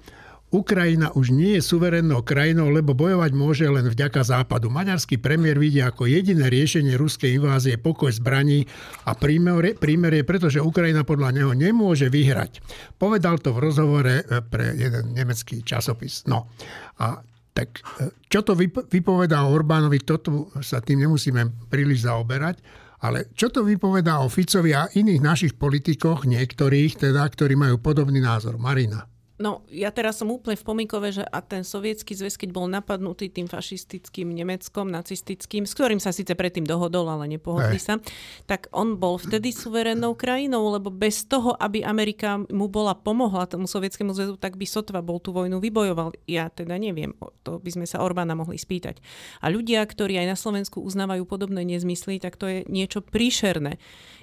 Ukrajina 0.57 1.12
už 1.12 1.37
nie 1.37 1.61
je 1.61 1.62
suverénnou 1.69 2.25
krajinou, 2.25 2.73
lebo 2.73 2.97
bojovať 2.97 3.33
môže 3.37 3.69
len 3.69 3.85
vďaka 3.85 4.25
západu. 4.25 4.73
Maďarský 4.73 5.21
premiér 5.21 5.61
vidí 5.61 5.85
ako 5.85 6.09
jediné 6.09 6.49
riešenie 6.49 6.97
ruskej 6.97 7.37
invázie 7.37 7.77
pokoj 7.77 8.09
zbraní 8.09 8.64
a 9.05 9.12
prímerie, 9.12 10.25
pretože 10.25 10.64
Ukrajina 10.64 11.05
podľa 11.05 11.37
neho 11.37 11.53
nemôže 11.53 12.09
vyhrať. 12.09 12.64
Povedal 12.97 13.37
to 13.45 13.53
v 13.53 13.69
rozhovore 13.69 14.25
e, 14.25 14.25
pre 14.49 14.73
jeden 14.73 15.12
nemecký 15.12 15.61
časopis. 15.61 16.25
No 16.25 16.49
a 17.05 17.21
tak 17.53 17.85
e, 18.01 18.16
čo 18.33 18.40
to 18.40 18.57
vypovedá 18.88 19.45
Orbánovi, 19.45 20.01
toto 20.09 20.49
sa 20.64 20.81
tým 20.81 21.05
nemusíme 21.05 21.69
príliš 21.69 22.09
zaoberať, 22.09 22.64
ale 23.05 23.29
čo 23.37 23.53
to 23.53 23.61
vypovedá 23.61 24.25
o 24.25 24.33
Ficovi 24.33 24.73
a 24.73 24.88
iných 24.88 25.21
našich 25.21 25.53
politikoch, 25.61 26.25
niektorých 26.25 26.97
teda, 26.97 27.29
ktorí 27.29 27.53
majú 27.53 27.77
podobný 27.77 28.25
názor? 28.25 28.57
Marina. 28.57 29.05
No, 29.37 29.61
ja 29.68 29.92
teraz 29.92 30.16
som 30.16 30.33
úplne 30.33 30.57
v 30.57 30.64
pomikove, 30.64 31.12
že 31.12 31.20
a 31.20 31.44
ten 31.44 31.61
sovietský 31.61 32.16
zväz, 32.16 32.40
keď 32.40 32.57
bol 32.57 32.72
napadnutý 32.72 33.29
tým 33.29 33.44
fašistickým 33.44 34.33
Nemeckom, 34.33 34.88
nacistickým, 34.88 35.68
s 35.68 35.77
ktorým 35.77 36.01
sa 36.01 36.09
síce 36.09 36.33
predtým 36.33 36.64
dohodol, 36.64 37.05
ale 37.12 37.29
nepohodli 37.29 37.77
sa, 37.77 38.01
tak 38.49 38.72
on 38.72 38.96
bol 38.96 39.20
vtedy 39.20 39.53
suverénnou 39.53 40.16
krajinou, 40.16 40.72
lebo 40.72 40.88
bez 40.88 41.29
toho, 41.29 41.53
aby 41.61 41.85
Amerika 41.85 42.40
mu 42.49 42.72
bola 42.72 42.96
pomohla 42.96 43.44
tomu 43.44 43.68
sovietskému 43.68 44.16
zväzu, 44.16 44.40
tak 44.40 44.57
by 44.57 44.64
sotva 44.64 45.05
bol 45.05 45.20
tú 45.20 45.37
vojnu 45.37 45.61
vybojoval. 45.61 46.16
Ja 46.25 46.49
teda 46.49 46.81
neviem, 46.81 47.12
to 47.44 47.61
by 47.61 47.70
sme 47.77 47.85
sa 47.85 48.01
Orbána 48.01 48.33
mohli 48.33 48.57
spýtať. 48.57 49.05
A 49.44 49.53
ľudia, 49.53 49.85
ktorí 49.85 50.16
aj 50.16 50.33
na 50.33 50.37
Slovensku 50.40 50.81
uznávajú 50.81 51.29
podobné 51.29 51.61
nezmysly, 51.68 52.25
tak 52.25 52.40
to 52.40 52.49
je 52.49 52.59
niečo 52.72 53.05
príšerné. 53.05 53.77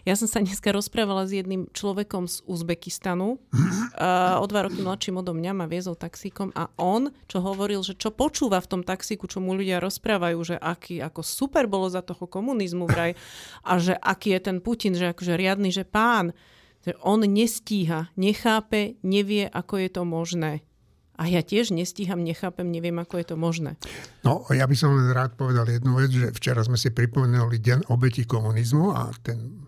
Ja 0.04 0.20
som 0.20 0.28
sa 0.28 0.44
dneska 0.44 0.76
rozprávala 0.76 1.24
s 1.24 1.32
jedným 1.32 1.72
človekom 1.72 2.28
z 2.28 2.44
Uzbekistanu, 2.44 3.40
uh, 3.40 4.36
o 4.36 4.46
dva 4.52 4.68
roky 4.68 4.84
mladším 4.84 5.24
odo 5.24 5.32
mňa 5.32 5.56
ma 5.56 5.64
viezol 5.64 5.96
taxíkom 5.96 6.52
a 6.60 6.68
on, 6.76 7.16
čo 7.32 7.40
hovoril, 7.40 7.88
že 7.88 7.96
čo 7.96 8.12
počúva 8.12 8.60
v 8.60 8.68
tom 8.68 8.82
taxíku, 8.84 9.32
čo 9.32 9.40
mu 9.40 9.56
ľudia 9.56 9.80
rozprávajú, 9.80 10.40
že 10.44 10.56
aký, 10.60 11.00
ako 11.00 11.24
super 11.24 11.72
bolo 11.72 11.88
za 11.88 12.04
toho 12.04 12.28
komunizmu 12.28 12.84
vraj 12.84 13.16
a 13.64 13.80
že 13.80 13.96
aký 13.96 14.36
je 14.36 14.42
ten 14.44 14.58
Putin, 14.60 14.92
že 14.92 15.16
akože 15.16 15.40
riadny, 15.40 15.72
že 15.72 15.88
pán, 15.88 16.36
že 16.84 17.00
on 17.00 17.24
nestíha, 17.24 18.12
nechápe, 18.20 19.00
nevie, 19.08 19.48
ako 19.48 19.88
je 19.88 19.88
to 19.88 20.04
možné. 20.04 20.68
A 21.16 21.32
ja 21.32 21.40
tiež 21.40 21.72
nestíham, 21.72 22.20
nechápem, 22.28 22.68
neviem, 22.68 23.00
ako 23.00 23.24
je 23.24 23.26
to 23.32 23.36
možné. 23.40 23.80
No, 24.28 24.44
ja 24.52 24.68
by 24.68 24.76
som 24.76 25.00
len 25.00 25.16
rád 25.16 25.40
povedal 25.40 25.64
jednu 25.72 25.96
vec, 25.96 26.12
že 26.12 26.36
včera 26.36 26.60
sme 26.60 26.76
si 26.76 26.92
pripomenuli 26.92 27.56
deň 27.64 27.88
obeti 27.88 28.28
komunizmu 28.28 28.92
a 28.92 29.08
ten 29.24 29.63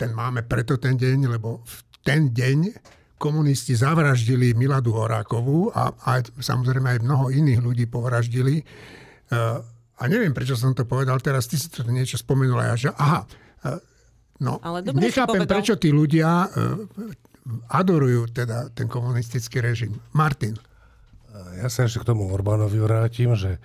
ten 0.00 0.10
máme 0.16 0.42
preto 0.48 0.80
ten 0.80 0.96
deň, 0.96 1.18
lebo 1.28 1.60
v 1.62 1.76
ten 2.00 2.32
deň 2.32 2.58
komunisti 3.20 3.76
zavraždili 3.76 4.56
Miladu 4.56 4.96
Horákovú 4.96 5.68
a 5.76 5.92
aj, 6.08 6.32
samozrejme 6.40 6.96
aj 6.96 7.04
mnoho 7.04 7.28
iných 7.28 7.60
ľudí 7.60 7.84
povraždili. 7.84 8.64
E, 8.64 8.64
a 10.00 10.02
neviem, 10.08 10.32
prečo 10.32 10.56
som 10.56 10.72
to 10.72 10.88
povedal 10.88 11.20
teraz, 11.20 11.44
ty 11.44 11.60
si 11.60 11.68
to 11.68 11.84
niečo 11.84 12.16
spomenula. 12.16 12.72
Ja, 12.72 12.74
že 12.80 12.88
aha, 12.96 13.28
e, 13.60 13.76
no, 14.40 14.56
Ale 14.64 14.80
nechápem, 14.96 15.44
prečo 15.44 15.76
tí 15.76 15.92
ľudia 15.92 16.48
e, 16.48 16.88
adorujú 17.68 18.32
teda 18.32 18.72
ten 18.72 18.88
komunistický 18.88 19.60
režim. 19.60 20.00
Martin. 20.16 20.56
Ja 21.60 21.68
sa 21.68 21.84
ešte 21.84 22.00
k 22.00 22.08
tomu 22.10 22.26
Orbánovi 22.32 22.80
vrátim, 22.80 23.36
že 23.36 23.60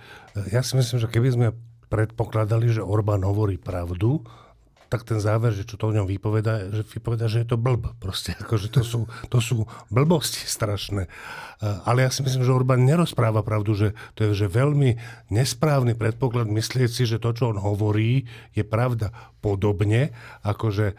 ja 0.52 0.60
si 0.60 0.76
myslím, 0.76 1.00
že 1.00 1.08
keby 1.08 1.28
sme 1.32 1.46
predpokladali, 1.88 2.70
že 2.70 2.84
Orbán 2.84 3.24
hovorí 3.24 3.56
pravdu, 3.56 4.22
tak 4.86 5.02
ten 5.02 5.18
záver, 5.18 5.50
že 5.50 5.66
čo 5.66 5.74
to 5.74 5.90
o 5.90 5.96
ňom 5.96 6.06
vypoveda, 6.06 6.70
že 6.70 6.86
vypoveda, 6.86 7.26
že 7.26 7.42
je 7.42 7.48
to 7.54 7.58
blb. 7.58 7.90
Proste, 7.98 8.34
akože 8.42 8.70
to 8.70 8.82
sú, 8.86 9.00
to 9.30 9.38
sú 9.42 9.66
blbosti 9.90 10.46
strašné. 10.46 11.10
Ale 11.60 12.04
ja 12.04 12.10
si 12.12 12.20
myslím, 12.20 12.44
že 12.44 12.52
Orbán 12.52 12.84
nerozpráva 12.84 13.40
pravdu, 13.40 13.72
že 13.72 13.88
to 14.12 14.28
je 14.28 14.44
že 14.44 14.46
veľmi 14.52 15.00
nesprávny 15.32 15.96
predpoklad 15.96 16.46
myslieť 16.52 16.90
si, 16.92 17.08
že 17.08 17.16
to, 17.16 17.32
čo 17.32 17.50
on 17.50 17.58
hovorí, 17.58 18.28
je 18.52 18.62
pravda. 18.62 19.10
Podobne, 19.40 20.10
akože 20.42 20.92
e, 20.92 20.94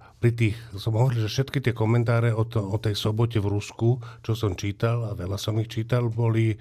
pri 0.00 0.30
tých, 0.32 0.56
som 0.74 0.96
hovoril, 0.96 1.28
že 1.28 1.30
všetky 1.30 1.60
tie 1.60 1.76
komentáre 1.76 2.32
o, 2.32 2.42
to, 2.48 2.64
o 2.64 2.80
tej 2.80 2.96
sobote 2.96 3.38
v 3.38 3.50
Rusku, 3.52 4.00
čo 4.24 4.32
som 4.32 4.56
čítal, 4.56 5.04
a 5.06 5.12
veľa 5.12 5.36
som 5.36 5.54
ich 5.60 5.68
čítal, 5.68 6.08
boli 6.10 6.54
e, 6.54 6.56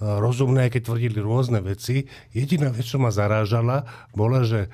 rozumné, 0.00 0.72
keď 0.72 0.90
tvrdili 0.90 1.20
rôzne 1.22 1.62
veci. 1.62 2.08
Jediná 2.34 2.72
vec, 2.72 2.88
čo 2.88 2.98
ma 2.98 3.14
zarážala, 3.14 3.86
bola, 4.16 4.42
že 4.42 4.72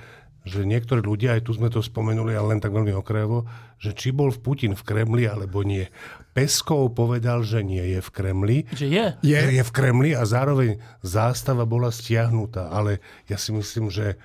že 0.48 0.64
niektorí 0.64 1.04
ľudia, 1.04 1.36
aj 1.36 1.44
tu 1.44 1.52
sme 1.52 1.68
to 1.68 1.84
spomenuli, 1.84 2.32
ale 2.32 2.56
len 2.56 2.60
tak 2.64 2.72
veľmi 2.72 2.96
okrajovo, 2.96 3.44
že 3.76 3.92
či 3.92 4.10
bol 4.10 4.32
v 4.32 4.40
Putin 4.40 4.72
v 4.72 4.82
Kremli 4.82 5.28
alebo 5.28 5.60
nie. 5.60 5.84
Peskov 6.32 6.96
povedal, 6.96 7.44
že 7.44 7.60
nie 7.60 7.84
je 7.84 8.00
v 8.00 8.10
Kremli. 8.10 8.58
Že 8.72 8.86
je? 8.88 9.06
Je, 9.20 9.40
je 9.60 9.62
v 9.62 9.74
Kremli 9.74 10.16
a 10.16 10.24
zároveň 10.24 10.80
zástava 11.04 11.68
bola 11.68 11.92
stiahnutá. 11.92 12.72
Ale 12.72 13.04
ja 13.28 13.36
si 13.36 13.52
myslím, 13.52 13.92
že 13.92 14.16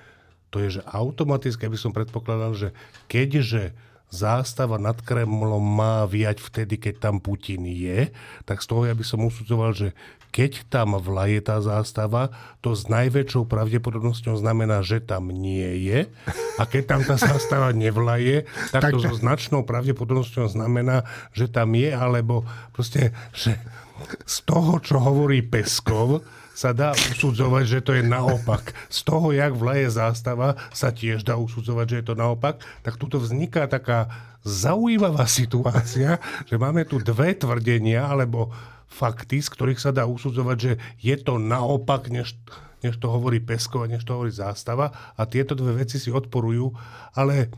to 0.53 0.63
je 0.63 0.79
že 0.79 0.81
automaticky, 0.87 1.65
aby 1.65 1.75
som 1.75 1.91
predpokladal, 1.91 2.53
že 2.53 2.69
keďže 3.11 3.73
zástava 4.13 4.77
nad 4.77 5.01
Kremlom 5.01 5.59
má 5.59 6.05
viať 6.05 6.45
vtedy, 6.45 6.77
keď 6.77 7.09
tam 7.09 7.17
Putin 7.17 7.65
je, 7.65 8.13
tak 8.45 8.61
z 8.61 8.69
toho 8.69 8.85
ja 8.85 8.93
by 8.93 9.01
som 9.01 9.25
usudzoval, 9.25 9.73
že 9.73 9.97
keď 10.33 10.65
tam 10.65 10.97
vlaje 10.97 11.45
tá 11.45 11.61
zástava, 11.61 12.33
to 12.65 12.73
s 12.73 12.89
najväčšou 12.89 13.45
pravdepodobnosťou 13.45 14.33
znamená, 14.41 14.81
že 14.81 14.97
tam 14.97 15.29
nie 15.29 15.85
je. 15.85 16.09
A 16.57 16.65
keď 16.65 16.83
tam 16.89 17.01
tá 17.05 17.21
zástava 17.21 17.69
nevlaje, 17.69 18.49
tak, 18.73 18.89
tak 18.89 18.97
to 18.97 19.05
so 19.05 19.13
značnou 19.13 19.61
pravdepodobnosťou 19.61 20.49
znamená, 20.49 21.05
že 21.37 21.45
tam 21.45 21.77
je, 21.77 21.93
alebo 21.93 22.41
proste, 22.73 23.13
že 23.29 23.61
z 24.25 24.37
toho, 24.49 24.81
čo 24.81 24.97
hovorí 24.97 25.45
Peskov, 25.45 26.25
sa 26.53 26.69
dá 26.73 26.93
usudzovať, 26.93 27.63
že 27.65 27.79
to 27.81 27.91
je 27.97 28.05
naopak. 28.05 28.73
Z 28.89 29.05
toho, 29.05 29.33
jak 29.33 29.57
vlaje 29.57 29.89
zástava, 29.89 30.57
sa 30.69 30.93
tiež 30.93 31.25
dá 31.25 31.37
usudzovať, 31.37 31.85
že 31.89 31.97
je 32.01 32.05
to 32.13 32.15
naopak. 32.17 32.61
Tak 32.85 32.97
tuto 33.01 33.17
vzniká 33.17 33.65
taká 33.65 34.09
zaujímavá 34.45 35.25
situácia, 35.25 36.21
že 36.45 36.55
máme 36.57 36.85
tu 36.85 37.01
dve 37.01 37.33
tvrdenia, 37.33 38.05
alebo 38.05 38.53
fakty, 38.93 39.41
z 39.41 39.49
ktorých 39.49 39.81
sa 39.81 39.89
dá 39.89 40.05
usudzovať, 40.05 40.57
že 40.61 40.71
je 41.01 41.15
to 41.17 41.41
naopak, 41.41 42.13
než, 42.13 42.37
než 42.85 43.01
to 43.01 43.09
hovorí 43.09 43.41
Pesko 43.41 43.81
a 43.81 43.89
než 43.89 44.05
to 44.05 44.13
hovorí 44.13 44.29
Zástava. 44.29 44.93
A 45.17 45.25
tieto 45.25 45.57
dve 45.57 45.81
veci 45.81 45.97
si 45.97 46.13
odporujú, 46.13 46.69
ale 47.17 47.49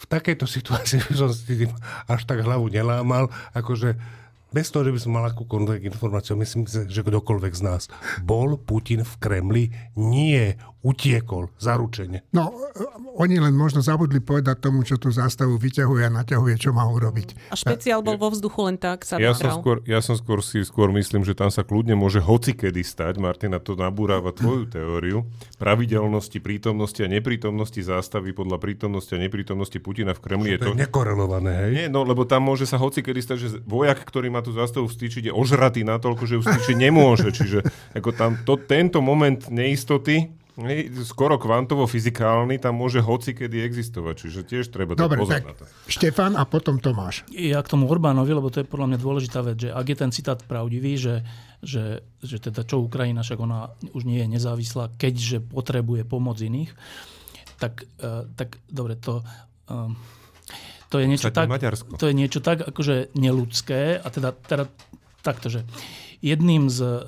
v 0.00 0.04
takejto 0.08 0.48
situácii 0.56 1.04
by 1.04 1.14
som 1.14 1.28
si 1.28 1.68
až 2.08 2.22
tak 2.24 2.40
hlavu 2.40 2.72
nelámal, 2.72 3.28
akože 3.52 4.00
bez 4.48 4.72
toho, 4.72 4.80
že 4.80 4.94
by 4.96 5.00
som 5.00 5.12
mal 5.12 5.28
akúkoľvek 5.28 5.92
informáciu, 5.92 6.32
myslím 6.40 6.64
si, 6.64 6.88
že 6.88 7.04
kdokoľvek 7.04 7.52
z 7.52 7.62
nás 7.68 7.82
bol 8.24 8.56
Putin 8.56 9.04
v 9.04 9.14
Kremli, 9.20 9.64
nie 9.92 10.56
utiekol, 10.78 11.50
zaručenie. 11.58 12.22
No, 12.30 12.54
oni 13.18 13.42
len 13.42 13.50
možno 13.50 13.82
zabudli 13.82 14.22
povedať 14.22 14.62
tomu, 14.62 14.86
čo 14.86 14.94
tú 14.94 15.10
zástavu 15.10 15.58
vyťahuje 15.58 16.06
a 16.06 16.10
naťahuje, 16.22 16.54
čo 16.54 16.70
má 16.70 16.86
urobiť. 16.86 17.50
A 17.50 17.58
špeciál 17.58 17.98
bol 17.98 18.14
vo 18.14 18.30
vzduchu 18.30 18.70
len 18.70 18.78
tak 18.78 19.02
sa 19.02 19.18
ja 19.18 19.34
som, 19.34 19.58
skôr, 19.58 19.82
ja 19.82 19.98
som 19.98 20.14
skôr 20.14 20.38
si 20.38 20.62
skôr 20.62 20.94
myslím, 20.94 21.26
že 21.26 21.34
tam 21.34 21.50
sa 21.50 21.66
kľudne 21.66 21.98
môže 21.98 22.22
hocikedy 22.22 22.86
stať, 22.86 23.18
Martina 23.18 23.58
to 23.58 23.74
nabúráva 23.74 24.30
tvoju 24.30 24.70
teóriu, 24.70 25.26
pravidelnosti, 25.58 26.38
prítomnosti 26.38 27.02
a 27.02 27.10
neprítomnosti 27.10 27.82
zástavy 27.82 28.30
podľa 28.30 28.62
prítomnosti 28.62 29.10
a 29.10 29.18
neprítomnosti 29.18 29.82
Putina 29.82 30.14
v 30.14 30.22
Kremli. 30.22 30.54
Je 30.54 30.62
to, 30.62 30.78
je 30.78 30.86
nekorelované, 30.86 31.52
hej? 31.66 31.70
Nie, 31.74 31.86
no 31.90 32.06
lebo 32.06 32.22
tam 32.22 32.46
môže 32.46 32.70
sa 32.70 32.78
hocikedy 32.78 33.18
stať, 33.18 33.38
že 33.42 33.48
vojak, 33.66 33.98
ktorý 34.06 34.30
má 34.30 34.46
tú 34.46 34.54
zástavu 34.54 34.86
vstýčiť, 34.86 35.28
je 35.28 35.32
ožratý 35.34 35.82
natoľko, 35.82 36.22
že 36.22 36.38
ju 36.38 36.42
vstýčiť 36.46 36.76
nemôže. 36.78 37.34
Čiže 37.34 37.66
ako 37.98 38.10
tam 38.14 38.38
to, 38.46 38.54
tento 38.62 39.02
moment 39.02 39.50
neistoty 39.50 40.38
skoro 41.06 41.38
kvantovo-fyzikálny, 41.38 42.58
tam 42.58 42.82
môže 42.82 42.98
hoci 42.98 43.30
kedy 43.30 43.62
existovať, 43.62 44.14
čiže 44.26 44.40
tiež 44.42 44.64
treba 44.74 44.98
Dobre, 44.98 45.22
pozor 45.22 45.38
tak 45.38 45.46
na 45.46 45.54
to. 45.54 45.64
Štefan 45.86 46.34
a 46.34 46.42
potom 46.42 46.82
Tomáš. 46.82 47.22
Ja 47.30 47.62
k 47.62 47.70
tomu 47.70 47.86
Orbánovi, 47.86 48.34
lebo 48.34 48.50
to 48.50 48.62
je 48.62 48.66
podľa 48.66 48.94
mňa 48.94 48.98
dôležitá 48.98 49.40
vec, 49.46 49.56
že 49.62 49.70
ak 49.70 49.86
je 49.86 49.96
ten 49.96 50.10
citát 50.10 50.42
pravdivý, 50.42 50.98
že, 50.98 51.22
že, 51.62 52.02
že 52.18 52.42
teda 52.42 52.66
čo 52.66 52.82
Ukrajina, 52.82 53.22
však 53.22 53.38
ona 53.38 53.70
už 53.94 54.02
nie 54.02 54.18
je 54.18 54.28
nezávislá, 54.34 54.98
keďže 54.98 55.46
potrebuje 55.46 56.02
pomoc 56.02 56.42
iných, 56.42 56.74
tak, 57.62 57.86
uh, 58.02 58.26
tak 58.34 58.58
dobre, 58.66 58.98
to... 58.98 59.22
Uh, 59.70 59.94
to 60.88 61.04
je 61.04 61.06
niečo 61.06 61.28
tak, 61.28 61.52
to 62.00 62.08
je 62.08 62.14
niečo 62.16 62.40
tak 62.40 62.64
akože 62.64 63.12
neludské 63.12 64.00
a 64.00 64.08
teda, 64.08 64.32
teda 64.32 64.72
takto, 65.20 65.52
že 65.52 65.68
jedným 66.24 66.72
z, 66.72 67.04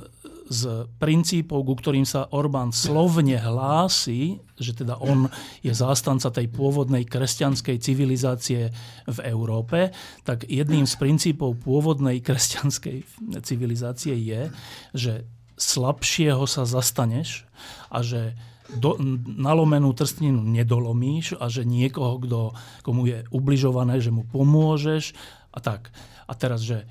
z 0.51 0.91
princípov, 0.99 1.63
ku 1.63 1.79
ktorým 1.79 2.03
sa 2.03 2.27
Orbán 2.35 2.75
slovne 2.75 3.39
hlási, 3.39 4.43
že 4.59 4.75
teda 4.75 4.99
on 4.99 5.31
je 5.63 5.71
zástanca 5.71 6.27
tej 6.35 6.51
pôvodnej 6.51 7.07
kresťanskej 7.07 7.79
civilizácie 7.79 8.75
v 9.07 9.19
Európe, 9.31 9.95
tak 10.27 10.51
jedným 10.51 10.91
z 10.91 10.95
princípov 10.99 11.55
pôvodnej 11.63 12.19
kresťanskej 12.19 13.07
civilizácie 13.47 14.19
je, 14.19 14.51
že 14.91 15.13
slabšieho 15.55 16.43
sa 16.51 16.67
zastaneš 16.67 17.47
a 17.87 18.03
že 18.03 18.35
do, 18.75 18.99
nalomenú 19.39 19.95
trstninu 19.95 20.43
nedolomíš 20.43 21.39
a 21.39 21.47
že 21.47 21.63
niekoho, 21.63 22.19
kto, 22.23 22.41
komu 22.83 23.07
je 23.07 23.23
ubližované, 23.31 24.03
že 24.03 24.11
mu 24.11 24.27
pomôžeš 24.27 25.15
a 25.55 25.59
tak. 25.63 25.95
A 26.27 26.33
teraz, 26.35 26.63
že 26.63 26.87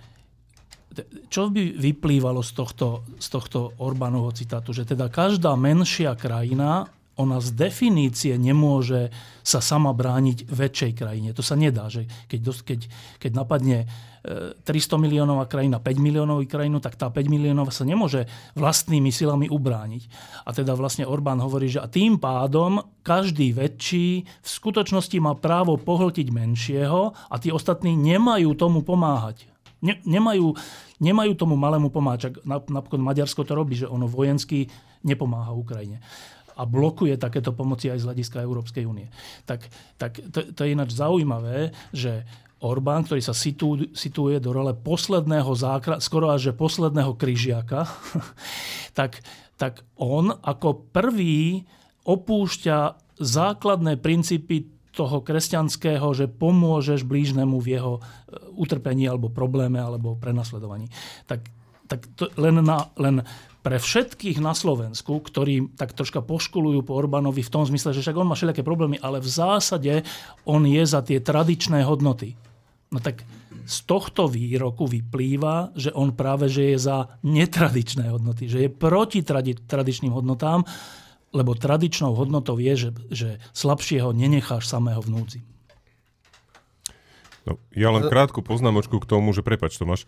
čo 1.30 1.52
by 1.52 1.78
vyplývalo 1.78 2.42
z 2.42 2.52
tohto, 2.56 2.88
z 3.20 3.28
tohto 3.30 3.76
Orbánovho 3.80 4.34
citátu? 4.34 4.74
Že 4.74 4.96
teda 4.96 5.12
každá 5.12 5.54
menšia 5.54 6.18
krajina 6.18 6.88
ona 7.20 7.44
z 7.44 7.52
definície 7.52 8.40
nemôže 8.40 9.12
sa 9.44 9.60
sama 9.60 9.92
brániť 9.92 10.48
väčšej 10.48 10.92
krajine. 10.96 11.36
To 11.36 11.44
sa 11.44 11.60
nedá, 11.60 11.92
že 11.92 12.08
keď, 12.32 12.40
keď, 12.64 12.80
keď 13.20 13.32
napadne 13.36 13.92
300 14.24 14.64
e, 14.72 14.98
miliónová 15.00 15.44
krajina 15.52 15.84
5 15.84 16.00
miliónovú 16.00 16.48
krajinu, 16.48 16.80
tak 16.80 16.96
tá 16.96 17.12
5 17.12 17.20
miliónová 17.28 17.76
sa 17.76 17.84
nemôže 17.84 18.24
vlastnými 18.56 19.12
silami 19.12 19.52
ubrániť. 19.52 20.04
A 20.48 20.56
teda 20.56 20.80
vlastne 20.80 21.04
Orbán 21.04 21.44
hovorí, 21.44 21.68
že 21.68 21.84
a 21.84 21.92
tým 21.92 22.16
pádom 22.16 22.80
každý 23.04 23.52
väčší 23.52 24.24
v 24.24 24.48
skutočnosti 24.48 25.20
má 25.20 25.36
právo 25.36 25.76
pohltiť 25.76 26.32
menšieho 26.32 27.12
a 27.28 27.36
tí 27.36 27.52
ostatní 27.52 28.00
nemajú 28.00 28.56
tomu 28.56 28.80
pomáhať. 28.80 29.44
Ne, 29.80 30.00
nemajú, 30.04 30.56
nemajú 31.00 31.32
tomu 31.40 31.56
malému 31.56 31.88
pomáčak. 31.88 32.44
Napokon 32.48 33.00
Maďarsko 33.00 33.48
to 33.48 33.56
robí, 33.56 33.80
že 33.80 33.88
ono 33.88 34.06
vojensky 34.06 34.68
nepomáha 35.08 35.56
Ukrajine 35.56 36.04
a 36.60 36.68
blokuje 36.68 37.16
takéto 37.16 37.56
pomoci 37.56 37.88
aj 37.88 38.04
z 38.04 38.08
hľadiska 38.12 38.44
Európskej 38.44 38.84
únie. 38.84 39.08
Tak, 39.48 39.64
tak 39.96 40.20
to, 40.28 40.52
to 40.52 40.60
je 40.68 40.76
ináč 40.76 40.92
zaujímavé, 40.92 41.72
že 41.96 42.28
Orbán, 42.60 43.08
ktorý 43.08 43.24
sa 43.24 43.32
situ, 43.32 43.88
situuje 43.96 44.44
do 44.44 44.52
role 44.52 44.76
posledného 44.76 45.48
zákra, 45.56 46.04
skoro 46.04 46.28
až 46.36 46.52
že 46.52 46.60
posledného 46.60 47.16
kryžiaka, 47.16 47.88
tak, 49.00 49.24
tak 49.56 49.88
on 49.96 50.36
ako 50.36 50.92
prvý 50.92 51.64
opúšťa 52.04 53.00
základné 53.16 53.96
princípy 54.04 54.79
toho 54.94 55.22
kresťanského, 55.22 56.08
že 56.18 56.26
pomôžeš 56.26 57.06
blížnemu 57.06 57.58
v 57.62 57.68
jeho 57.78 57.94
e, 57.98 58.02
utrpení 58.58 59.06
alebo 59.06 59.30
probléme 59.30 59.78
alebo 59.78 60.18
prenasledovaní. 60.18 60.90
Tak, 61.30 61.46
tak 61.86 62.10
to 62.18 62.30
len, 62.38 62.62
na, 62.66 62.90
len 62.98 63.22
pre 63.60 63.78
všetkých 63.78 64.40
na 64.40 64.56
Slovensku, 64.56 65.20
ktorí 65.20 65.76
tak 65.76 65.92
troška 65.94 66.24
poškolujú 66.24 66.88
po 66.88 66.96
Orbánovi 66.96 67.44
v 67.44 67.54
tom 67.54 67.68
zmysle, 67.68 67.92
že 67.92 68.02
však 68.02 68.18
on 68.18 68.30
má 68.32 68.36
všelijaké 68.36 68.64
problémy, 68.64 68.98
ale 69.04 69.20
v 69.20 69.30
zásade 69.30 69.94
on 70.48 70.64
je 70.64 70.84
za 70.88 71.04
tie 71.04 71.20
tradičné 71.20 71.84
hodnoty. 71.84 72.40
No 72.90 72.98
tak 73.04 73.22
z 73.70 73.78
tohto 73.86 74.26
výroku 74.26 74.90
vyplýva, 74.90 75.78
že 75.78 75.94
on 75.94 76.18
práve 76.18 76.50
že 76.50 76.74
je 76.74 76.78
za 76.90 77.20
netradičné 77.22 78.10
hodnoty, 78.10 78.50
že 78.50 78.66
je 78.66 78.70
proti 78.72 79.22
tradi- 79.22 79.60
tradičným 79.60 80.10
hodnotám, 80.10 80.66
lebo 81.30 81.54
tradičnou 81.54 82.18
hodnotou 82.18 82.58
je, 82.58 82.74
že, 82.76 82.90
že 83.10 83.30
slabšieho 83.54 84.14
nenecháš 84.14 84.66
samého 84.66 85.02
vnúci. 85.02 85.46
No, 87.48 87.58
ja 87.74 87.90
len 87.90 88.06
krátku 88.06 88.44
poznámočku 88.46 89.02
k 89.02 89.10
tomu, 89.10 89.34
že 89.34 89.46
prepač 89.46 89.78
Tomáš, 89.80 90.06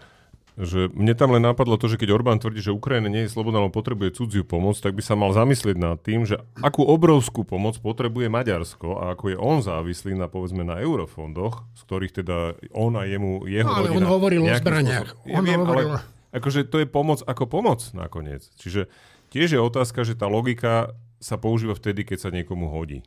že 0.59 0.91
mne 0.91 1.15
tam 1.15 1.32
len 1.32 1.41
napadlo 1.41 1.80
to, 1.80 1.88
že 1.88 1.95
keď 1.95 2.11
Orbán 2.11 2.38
tvrdí, 2.43 2.59
že 2.59 2.76
Ukrajina 2.76 3.07
nie 3.07 3.24
je 3.24 3.32
slobodná, 3.32 3.63
ale 3.63 3.72
potrebuje 3.72 4.19
cudziu 4.19 4.43
pomoc, 4.43 4.76
tak 4.84 4.91
by 4.91 5.01
sa 5.01 5.15
mal 5.15 5.32
zamyslieť 5.32 5.78
nad 5.80 5.97
tým, 6.03 6.28
že 6.28 6.43
akú 6.59 6.84
obrovskú 6.84 7.47
pomoc 7.47 7.80
potrebuje 7.80 8.28
Maďarsko 8.28 8.99
a 8.99 9.15
ako 9.15 9.32
je 9.32 9.38
on 9.39 9.63
závislý 9.63 10.19
na 10.19 10.28
povedzme 10.28 10.67
na 10.67 10.84
eurofondoch, 10.84 11.63
z 11.72 11.82
ktorých 11.88 12.13
teda 12.22 12.38
on 12.76 12.99
a 12.99 13.07
jemu, 13.07 13.47
jeho 13.47 13.69
no, 13.72 13.80
ale 13.80 13.88
rodina... 13.89 13.99
on 14.03 14.07
hovoril 14.11 14.41
o 14.43 14.51
zbraniach. 14.51 15.09
Ja 15.24 15.39
on 15.39 15.43
viem, 15.47 15.61
hovoril... 15.63 15.88
ale 15.95 16.03
akože 16.36 16.67
to 16.67 16.84
je 16.84 16.88
pomoc 16.88 17.24
ako 17.24 17.43
pomoc 17.47 17.80
nakoniec. 17.95 18.43
Čiže 18.59 18.91
tiež 19.32 19.55
je 19.55 19.59
otázka, 19.63 20.03
že 20.03 20.19
tá 20.19 20.28
logika 20.28 20.91
sa 21.22 21.38
používa 21.38 21.78
vtedy, 21.78 22.03
keď 22.03 22.17
sa 22.17 22.30
niekomu 22.34 22.67
hodí. 22.74 23.05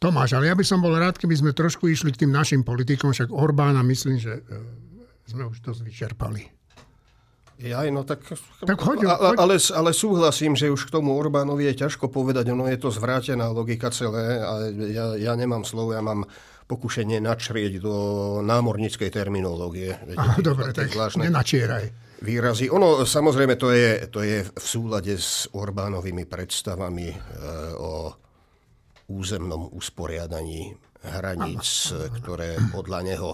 Tomáš, 0.00 0.34
ale 0.36 0.50
ja 0.50 0.56
by 0.56 0.64
som 0.64 0.80
bol 0.80 0.92
rád, 0.96 1.20
keby 1.20 1.38
sme 1.38 1.50
trošku 1.52 1.86
išli 1.88 2.10
k 2.12 2.26
tým 2.26 2.32
našim 2.32 2.64
politikom, 2.64 3.12
však 3.12 3.30
Orbána 3.30 3.84
myslím, 3.86 4.18
že 4.18 4.40
e, 4.40 4.58
sme 5.28 5.46
už 5.48 5.62
dosť 5.62 5.80
vyčerpali. 5.86 6.42
Ja, 7.62 7.86
no 7.94 8.02
tak, 8.02 8.26
tak 8.66 8.74
hoď, 8.82 9.06
ale, 9.06 9.38
ale, 9.38 9.54
ale 9.54 9.90
súhlasím, 9.94 10.58
že 10.58 10.66
už 10.66 10.90
k 10.90 10.94
tomu 10.98 11.14
Orbánovi 11.14 11.70
je 11.70 11.86
ťažko 11.86 12.10
povedať, 12.10 12.50
ono 12.50 12.66
je 12.66 12.74
to 12.74 12.90
zvrátená 12.90 13.54
logika 13.54 13.94
celé 13.94 14.42
a 14.42 14.66
ja, 14.90 15.06
ja 15.14 15.32
nemám 15.38 15.62
slovo, 15.62 15.94
ja 15.94 16.02
mám 16.02 16.26
pokušenie 16.66 17.22
načrieť 17.22 17.78
do 17.78 17.94
námorníckej 18.42 19.14
terminológie. 19.14 19.94
Aha, 20.18 20.42
dobre, 20.42 20.74
tak 20.74 20.90
nenačieraj. 21.14 22.01
Výrazy. 22.22 22.70
Ono, 22.70 23.02
samozrejme, 23.02 23.58
to 23.58 23.74
je, 23.74 24.06
to 24.06 24.22
je 24.22 24.46
v 24.46 24.62
súlade 24.62 25.10
s 25.18 25.50
Orbánovými 25.50 26.22
predstavami 26.30 27.10
e, 27.10 27.16
o 27.74 28.14
územnom 29.10 29.74
usporiadaní 29.74 30.70
hraníc, 31.02 31.90
ktoré 32.22 32.62
podľa 32.70 33.00
neho 33.02 33.30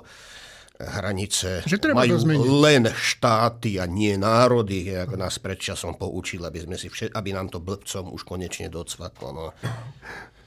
hranice 0.78 1.66
že 1.66 1.82
treba 1.82 2.06
majú 2.06 2.22
len 2.62 2.86
štáty 2.86 3.82
a 3.82 3.84
nie 3.90 4.14
národy, 4.14 4.94
ako 4.94 5.18
nás 5.18 5.42
predčasom 5.42 5.98
poučil, 5.98 6.46
aby, 6.46 6.62
sme 6.62 6.78
si 6.78 6.86
všet, 6.86 7.18
aby 7.18 7.34
nám 7.34 7.50
to 7.50 7.58
blbcom 7.58 8.14
už 8.14 8.22
konečne 8.22 8.70
docvaklo. 8.70 9.28
No. 9.34 9.46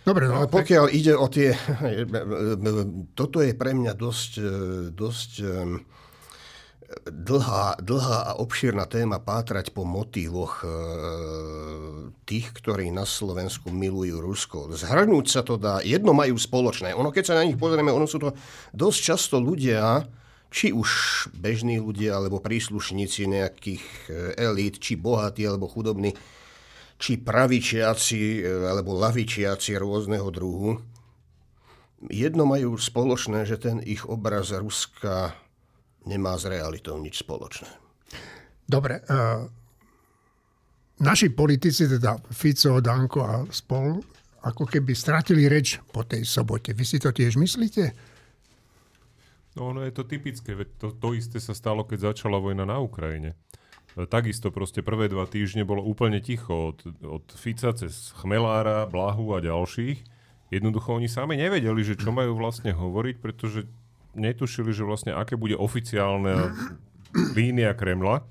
Dobre, 0.01 0.31
no, 0.31 0.47
no, 0.47 0.47
pokiaľ 0.47 0.87
tak... 0.87 0.95
ide 0.95 1.13
o 1.19 1.27
tie... 1.27 1.51
Toto 3.19 3.43
je 3.43 3.51
pre 3.53 3.75
mňa 3.75 3.93
dosť, 3.93 4.31
dosť 4.95 5.31
dlhá, 7.07 7.79
dlhá 7.81 8.19
a 8.29 8.37
obšírna 8.37 8.85
téma 8.85 9.17
pátrať 9.23 9.71
po 9.71 9.87
motívoch 9.87 10.63
tých, 12.27 12.47
ktorí 12.55 12.91
na 12.91 13.07
Slovensku 13.07 13.71
milujú 13.71 14.19
Rusko. 14.23 14.71
Zhrnúť 14.75 15.27
sa 15.27 15.41
to 15.43 15.55
dá, 15.59 15.79
jedno 15.83 16.11
majú 16.11 16.35
spoločné. 16.35 16.95
Ono, 16.95 17.11
keď 17.11 17.23
sa 17.23 17.37
na 17.39 17.47
nich 17.47 17.59
pozrieme, 17.59 17.91
ono 17.91 18.07
sú 18.07 18.19
to 18.19 18.35
dosť 18.75 18.99
často 18.99 19.35
ľudia, 19.39 20.05
či 20.51 20.75
už 20.75 20.89
bežní 21.31 21.79
ľudia, 21.79 22.19
alebo 22.19 22.43
príslušníci 22.43 23.23
nejakých 23.23 23.85
e, 24.11 24.11
elít, 24.35 24.83
či 24.83 24.99
bohatí, 24.99 25.47
alebo 25.47 25.71
chudobní, 25.71 26.11
či 26.99 27.15
pravičiaci, 27.15 28.43
e, 28.43 28.67
alebo 28.67 28.91
lavičiaci 28.99 29.79
rôzneho 29.79 30.27
druhu, 30.27 30.83
jedno 32.11 32.43
majú 32.43 32.75
spoločné, 32.75 33.47
že 33.47 33.55
ten 33.55 33.79
ich 33.79 34.03
obraz 34.03 34.51
Ruska 34.51 35.31
nemá 36.05 36.37
s 36.37 36.49
realitou 36.49 36.97
nič 36.97 37.21
spoločné. 37.21 37.69
Dobre. 38.65 39.03
Uh, 39.05 39.45
naši 41.01 41.33
politici, 41.33 41.89
teda 41.89 42.17
Fico, 42.31 42.79
Danko 42.79 43.21
a 43.25 43.35
spol, 43.49 43.99
ako 44.41 44.63
keby 44.65 44.95
stratili 44.97 45.45
reč 45.45 45.77
po 45.91 46.05
tej 46.07 46.25
sobote. 46.25 46.73
Vy 46.73 46.85
si 46.85 46.97
to 46.97 47.13
tiež 47.13 47.37
myslíte? 47.37 47.93
No 49.59 49.75
ono 49.75 49.83
je 49.83 49.91
to 49.91 50.07
typické, 50.07 50.55
veď 50.55 50.69
to, 50.79 50.87
to 50.95 51.11
isté 51.11 51.37
sa 51.43 51.51
stalo, 51.51 51.83
keď 51.83 52.15
začala 52.15 52.39
vojna 52.39 52.63
na 52.63 52.79
Ukrajine. 52.79 53.35
E, 53.99 54.07
takisto 54.07 54.47
proste 54.47 54.79
prvé 54.79 55.11
dva 55.11 55.27
týždne 55.27 55.67
bolo 55.67 55.83
úplne 55.83 56.23
ticho 56.23 56.71
od, 56.71 56.79
od 57.03 57.25
Fica 57.35 57.75
cez 57.75 58.15
Chmelára, 58.23 58.87
Blahu 58.87 59.35
a 59.35 59.43
ďalších. 59.43 60.07
Jednoducho 60.55 60.95
oni 60.95 61.11
sami 61.11 61.35
nevedeli, 61.35 61.83
že 61.83 61.99
čo 61.99 62.15
majú 62.15 62.39
vlastne 62.39 62.71
hovoriť, 62.71 63.15
pretože 63.19 63.67
netušili, 64.15 64.71
že 64.75 64.87
vlastne 64.87 65.15
aké 65.15 65.39
bude 65.39 65.55
oficiálna 65.55 66.51
línia 67.37 67.75
Kremla. 67.75 68.23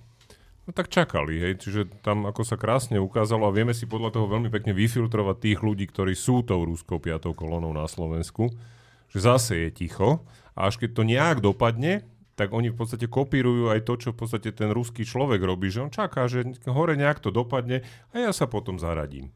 No 0.68 0.70
tak 0.76 0.92
čakali, 0.92 1.40
hej. 1.40 1.58
Čiže 1.58 2.04
tam 2.04 2.28
ako 2.28 2.46
sa 2.46 2.54
krásne 2.54 3.00
ukázalo 3.02 3.48
a 3.48 3.54
vieme 3.54 3.74
si 3.74 3.88
podľa 3.88 4.14
toho 4.14 4.30
veľmi 4.30 4.52
pekne 4.52 4.70
vyfiltrovať 4.76 5.36
tých 5.40 5.58
ľudí, 5.64 5.88
ktorí 5.90 6.14
sú 6.14 6.46
tou 6.46 6.62
rúskou 6.62 7.02
piatou 7.02 7.34
kolonou 7.34 7.74
na 7.74 7.88
Slovensku, 7.90 8.52
že 9.10 9.18
zase 9.18 9.66
je 9.66 9.70
ticho 9.84 10.22
a 10.54 10.70
až 10.70 10.78
keď 10.78 10.90
to 10.94 11.02
nejak 11.02 11.38
dopadne, 11.42 12.06
tak 12.38 12.56
oni 12.56 12.72
v 12.72 12.78
podstate 12.78 13.04
kopírujú 13.04 13.68
aj 13.68 13.84
to, 13.84 13.94
čo 14.00 14.08
v 14.16 14.24
podstate 14.24 14.48
ten 14.56 14.72
ruský 14.72 15.04
človek 15.04 15.44
robí, 15.44 15.68
že 15.68 15.84
on 15.84 15.92
čaká, 15.92 16.24
že 16.24 16.46
hore 16.70 16.96
nejak 16.96 17.20
to 17.20 17.28
dopadne 17.28 17.84
a 18.12 18.14
ja 18.16 18.32
sa 18.32 18.48
potom 18.48 18.80
zaradím. 18.80 19.28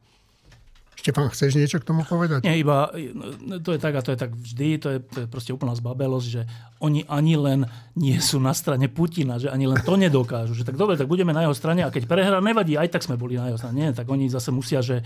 Štefan, 1.05 1.29
chceš 1.29 1.53
niečo 1.53 1.77
k 1.77 1.85
tomu 1.85 2.01
povedať? 2.01 2.41
Nie, 2.41 2.57
iba 2.57 2.89
no, 3.13 3.61
to 3.61 3.77
je 3.77 3.79
tak 3.79 3.93
a 3.93 4.01
to 4.01 4.09
je 4.09 4.17
tak 4.17 4.33
vždy, 4.33 4.69
to 4.81 4.87
je, 4.89 4.97
to 5.05 5.17
je 5.21 5.27
proste 5.29 5.53
úplná 5.53 5.77
zbabelosť, 5.77 6.25
že 6.25 6.49
oni 6.81 7.05
ani 7.05 7.37
len 7.37 7.69
nie 7.93 8.17
sú 8.17 8.41
na 8.41 8.57
strane 8.57 8.89
Putina, 8.89 9.37
že 9.37 9.53
ani 9.53 9.69
len 9.69 9.77
to 9.85 10.01
nedokážu. 10.01 10.57
Že 10.57 10.73
tak 10.73 10.81
dobre, 10.81 10.97
tak 10.97 11.05
budeme 11.05 11.29
na 11.29 11.45
jeho 11.45 11.53
strane 11.53 11.85
a 11.85 11.93
keď 11.93 12.09
prehrá, 12.09 12.41
nevadí, 12.41 12.73
aj 12.73 12.89
tak 12.89 13.05
sme 13.05 13.21
boli 13.21 13.37
na 13.37 13.53
jeho 13.53 13.61
strane. 13.61 13.77
Nie, 13.77 13.93
tak 13.93 14.09
oni 14.09 14.33
zase 14.33 14.49
musia, 14.49 14.81
že 14.81 15.05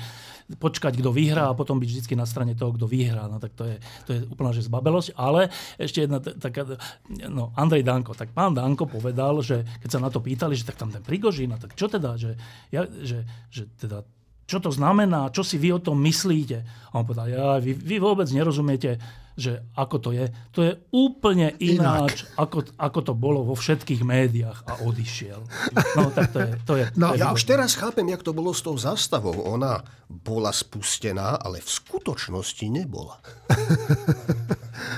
počkať, 0.56 1.04
kto 1.04 1.12
vyhrá 1.12 1.52
a 1.52 1.58
potom 1.60 1.84
byť 1.84 1.89
vždy 1.91 2.16
na 2.16 2.24
strane 2.24 2.56
toho, 2.56 2.72
kto 2.72 2.88
vyhrá. 2.88 3.28
No 3.28 3.43
tak 3.43 3.60
to 3.60 3.68
je, 3.68 3.84
to 4.08 4.10
je 4.16 4.20
úplná 4.24 4.56
že 4.56 4.72
zbabelosť. 4.72 5.20
Ale 5.20 5.52
ešte 5.76 6.08
jedna 6.08 6.24
taká, 6.24 6.80
no 7.28 7.52
Andrej 7.60 7.84
Danko, 7.84 8.16
tak 8.16 8.32
pán 8.32 8.56
Danko 8.56 8.88
povedal, 8.88 9.43
že 9.43 9.68
keď 9.84 9.89
sa 9.91 10.00
na 10.00 10.08
to 10.08 10.24
pýtali, 10.24 10.56
že 10.56 10.64
tak 10.64 10.80
tam 10.80 10.95
ten 10.95 11.04
Prigožín, 11.04 11.52
a 11.52 11.60
tak 11.60 11.76
čo 11.76 11.91
teda, 11.91 12.16
že, 12.16 12.39
ja, 12.72 12.88
že, 12.88 13.28
že 13.52 13.68
teda 13.76 14.08
čo 14.50 14.58
to 14.58 14.74
znamená, 14.74 15.30
čo 15.30 15.45
si 15.45 15.62
vy 15.62 15.78
o 15.78 15.80
tom 15.80 16.02
myslíte. 16.02 16.66
A 16.89 16.93
on 16.97 17.06
povedal, 17.06 17.30
ja, 17.30 17.62
vy, 17.62 17.78
vy 17.78 18.02
vôbec 18.02 18.26
nerozumiete, 18.34 18.97
že 19.36 19.66
ako 19.76 19.98
to 20.00 20.10
je. 20.16 20.26
To 20.56 20.60
je 20.66 20.74
úplne 20.94 21.54
ináč, 21.60 22.26
ako, 22.40 22.66
ako 22.78 23.00
to 23.02 23.14
bolo 23.14 23.46
vo 23.46 23.56
všetkých 23.58 24.02
médiách 24.02 24.66
a 24.66 24.74
odišiel. 24.86 25.42
No 25.98 26.10
tak 26.14 26.32
to 26.34 26.40
je... 26.42 26.50
To 26.66 26.74
je, 26.78 26.86
no, 26.96 27.14
to 27.14 27.16
je 27.16 27.22
ja 27.22 27.34
už 27.34 27.44
teraz 27.46 27.76
chápem, 27.76 28.08
jak 28.10 28.26
to 28.26 28.32
bolo 28.32 28.56
s 28.56 28.62
tou 28.66 28.78
zastavou. 28.78 29.36
Ona 29.46 29.82
bola 30.10 30.50
spustená, 30.50 31.38
ale 31.38 31.62
v 31.62 31.70
skutočnosti 31.70 32.66
nebola. 32.66 33.22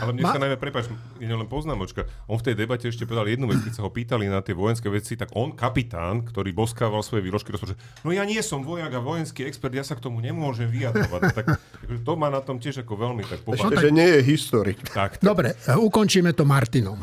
ale 0.02 0.16
mne 0.16 0.24
Ma... 0.24 0.32
sa 0.32 0.40
najmä, 0.40 0.56
prepáč, 0.56 0.88
je 1.20 1.28
len 1.28 1.50
poznámočka. 1.52 2.08
On 2.32 2.40
v 2.40 2.48
tej 2.48 2.56
debate 2.56 2.88
ešte 2.88 3.04
povedal 3.04 3.28
jednu 3.28 3.52
vec, 3.52 3.60
keď 3.60 3.74
sa 3.76 3.84
ho 3.84 3.92
pýtali 3.92 4.32
na 4.32 4.40
tie 4.40 4.56
vojenské 4.56 4.88
veci, 4.88 5.20
tak 5.20 5.36
on, 5.36 5.52
kapitán, 5.52 6.24
ktorý 6.24 6.56
boskával 6.56 7.04
svoje 7.04 7.28
výložky, 7.28 7.52
rozpočet, 7.52 7.76
no 8.08 8.16
ja 8.16 8.24
nie 8.24 8.40
som 8.40 8.64
vojak 8.64 8.88
a 8.88 9.04
vojenský 9.04 9.44
expert, 9.44 9.76
ja 9.76 9.84
sa 9.84 10.00
k 10.00 10.04
tomu 10.08 10.24
nemôžem 10.24 10.72
vyjadrovať. 10.72 11.22
tak, 11.36 11.46
to 12.08 12.14
má 12.16 12.32
na 12.32 12.40
tom 12.40 12.64
tiež 12.64 12.88
ako 12.88 12.96
veľmi 12.96 13.28
tak 13.28 13.44
Ešte, 13.44 13.84
že 13.84 13.92
nie 13.92 14.08
je 14.08 14.20
historik. 14.32 14.80
Tak, 14.92 15.20
tak. 15.20 15.24
Dobre, 15.24 15.54
ukončíme 15.68 16.32
to 16.32 16.48
Martinom. 16.48 17.00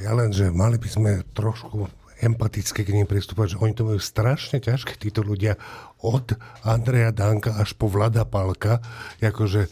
Ja 0.00 0.16
len, 0.16 0.32
že 0.32 0.48
mali 0.48 0.80
by 0.80 0.88
sme 0.88 1.10
trošku 1.36 1.90
empaticky 2.20 2.84
k 2.84 2.94
ním 2.94 3.08
pristúpať, 3.08 3.56
že 3.56 3.60
oni 3.60 3.72
to 3.72 3.88
majú 3.88 4.00
strašne 4.00 4.60
ťažké, 4.60 4.96
títo 5.00 5.24
ľudia 5.24 5.56
od 6.04 6.36
Andreja 6.64 7.12
Danka 7.12 7.56
až 7.56 7.72
po 7.76 7.88
Vlada 7.88 8.28
Palka, 8.28 8.80
akože 9.20 9.68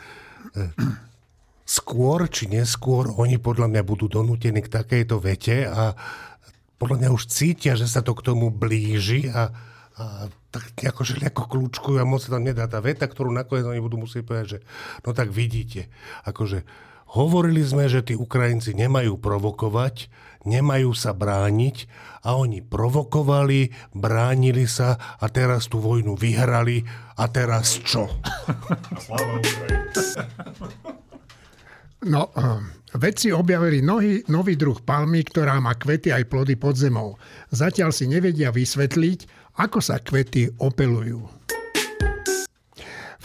skôr 1.69 2.25
či 2.33 2.49
neskôr 2.49 3.13
oni 3.21 3.37
podľa 3.37 3.69
mňa 3.69 3.83
budú 3.85 4.09
donútení 4.09 4.65
k 4.65 4.73
takejto 4.73 5.21
vete 5.21 5.69
a 5.69 5.93
podľa 6.81 7.05
mňa 7.05 7.09
už 7.13 7.29
cítia, 7.29 7.77
že 7.77 7.85
sa 7.85 8.01
to 8.01 8.17
k 8.17 8.25
tomu 8.25 8.49
blíži 8.49 9.29
a, 9.29 9.53
a 10.01 10.05
tak 10.49 10.73
akože 10.81 11.21
ako 11.29 11.43
kľúčkujú 11.45 11.97
a 12.01 12.09
moc 12.09 12.25
sa 12.25 12.41
tam 12.41 12.49
nedá 12.49 12.65
tá 12.65 12.81
veta, 12.81 13.05
ktorú 13.05 13.29
nakoniec 13.29 13.69
oni 13.69 13.85
budú 13.85 14.01
musieť 14.01 14.25
povedať, 14.25 14.47
že 14.49 14.59
no 15.05 15.13
tak 15.13 15.29
vidíte, 15.29 15.93
akože 16.25 16.65
Hovorili 17.09 17.65
sme, 17.65 17.89
že 17.89 18.05
tí 18.05 18.13
Ukrajinci 18.13 18.77
nemajú 18.77 19.17
provokovať, 19.17 20.13
nemajú 20.45 20.93
sa 20.93 21.17
brániť 21.17 21.89
a 22.21 22.37
oni 22.37 22.61
provokovali, 22.61 23.73
bránili 23.97 24.69
sa 24.69 25.01
a 25.17 25.27
teraz 25.33 25.73
tú 25.73 25.81
vojnu 25.81 26.21
vyhrali 26.21 26.85
a 27.17 27.25
teraz 27.33 27.81
čo? 27.81 28.13
No, 32.05 32.31
uh, 32.31 32.63
vedci 32.95 33.35
objavili 33.35 33.83
nový, 33.83 34.23
nový 34.31 34.55
druh 34.55 34.79
palmy, 34.79 35.27
ktorá 35.27 35.59
má 35.59 35.75
kvety 35.75 36.15
aj 36.15 36.31
plody 36.31 36.55
pod 36.55 36.79
zemou. 36.79 37.19
Zatiaľ 37.51 37.91
si 37.91 38.07
nevedia 38.07 38.55
vysvetliť, 38.55 39.51
ako 39.59 39.83
sa 39.83 39.99
kvety 39.99 40.61
opelujú. 40.63 41.27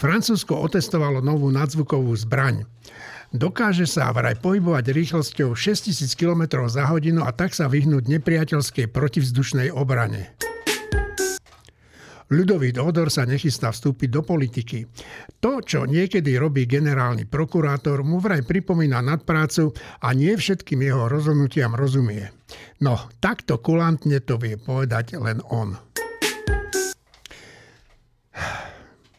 Francúzsko 0.04 0.60
otestovalo 0.60 1.24
novú 1.24 1.48
nadzvukovú 1.48 2.12
zbraň. 2.12 2.68
Dokáže 3.32 3.88
sa 3.88 4.12
vraj 4.12 4.36
pohybovať 4.36 4.92
rýchlosťou 4.92 5.56
6000 5.56 6.12
km 6.12 6.68
za 6.68 6.84
hodinu 6.92 7.24
a 7.24 7.32
tak 7.32 7.56
sa 7.56 7.72
vyhnúť 7.72 8.12
nepriateľskej 8.12 8.92
protivzdušnej 8.92 9.72
obrane. 9.72 10.36
Ľudový 12.28 12.76
Odor 12.76 13.08
sa 13.08 13.24
nechystá 13.24 13.72
vstúpiť 13.72 14.08
do 14.12 14.20
politiky. 14.20 14.84
To, 15.40 15.64
čo 15.64 15.88
niekedy 15.88 16.36
robí 16.36 16.68
generálny 16.68 17.24
prokurátor, 17.24 18.04
mu 18.04 18.20
vraj 18.20 18.44
pripomína 18.44 19.00
nadprácu 19.00 19.72
a 20.04 20.12
nie 20.12 20.36
všetkým 20.36 20.84
jeho 20.84 21.08
rozhodnutiam 21.08 21.72
rozumie. 21.72 22.28
No, 22.84 23.00
takto 23.24 23.56
kulantne 23.56 24.20
to 24.20 24.36
vie 24.36 24.60
povedať 24.60 25.16
len 25.16 25.40
on. 25.48 25.80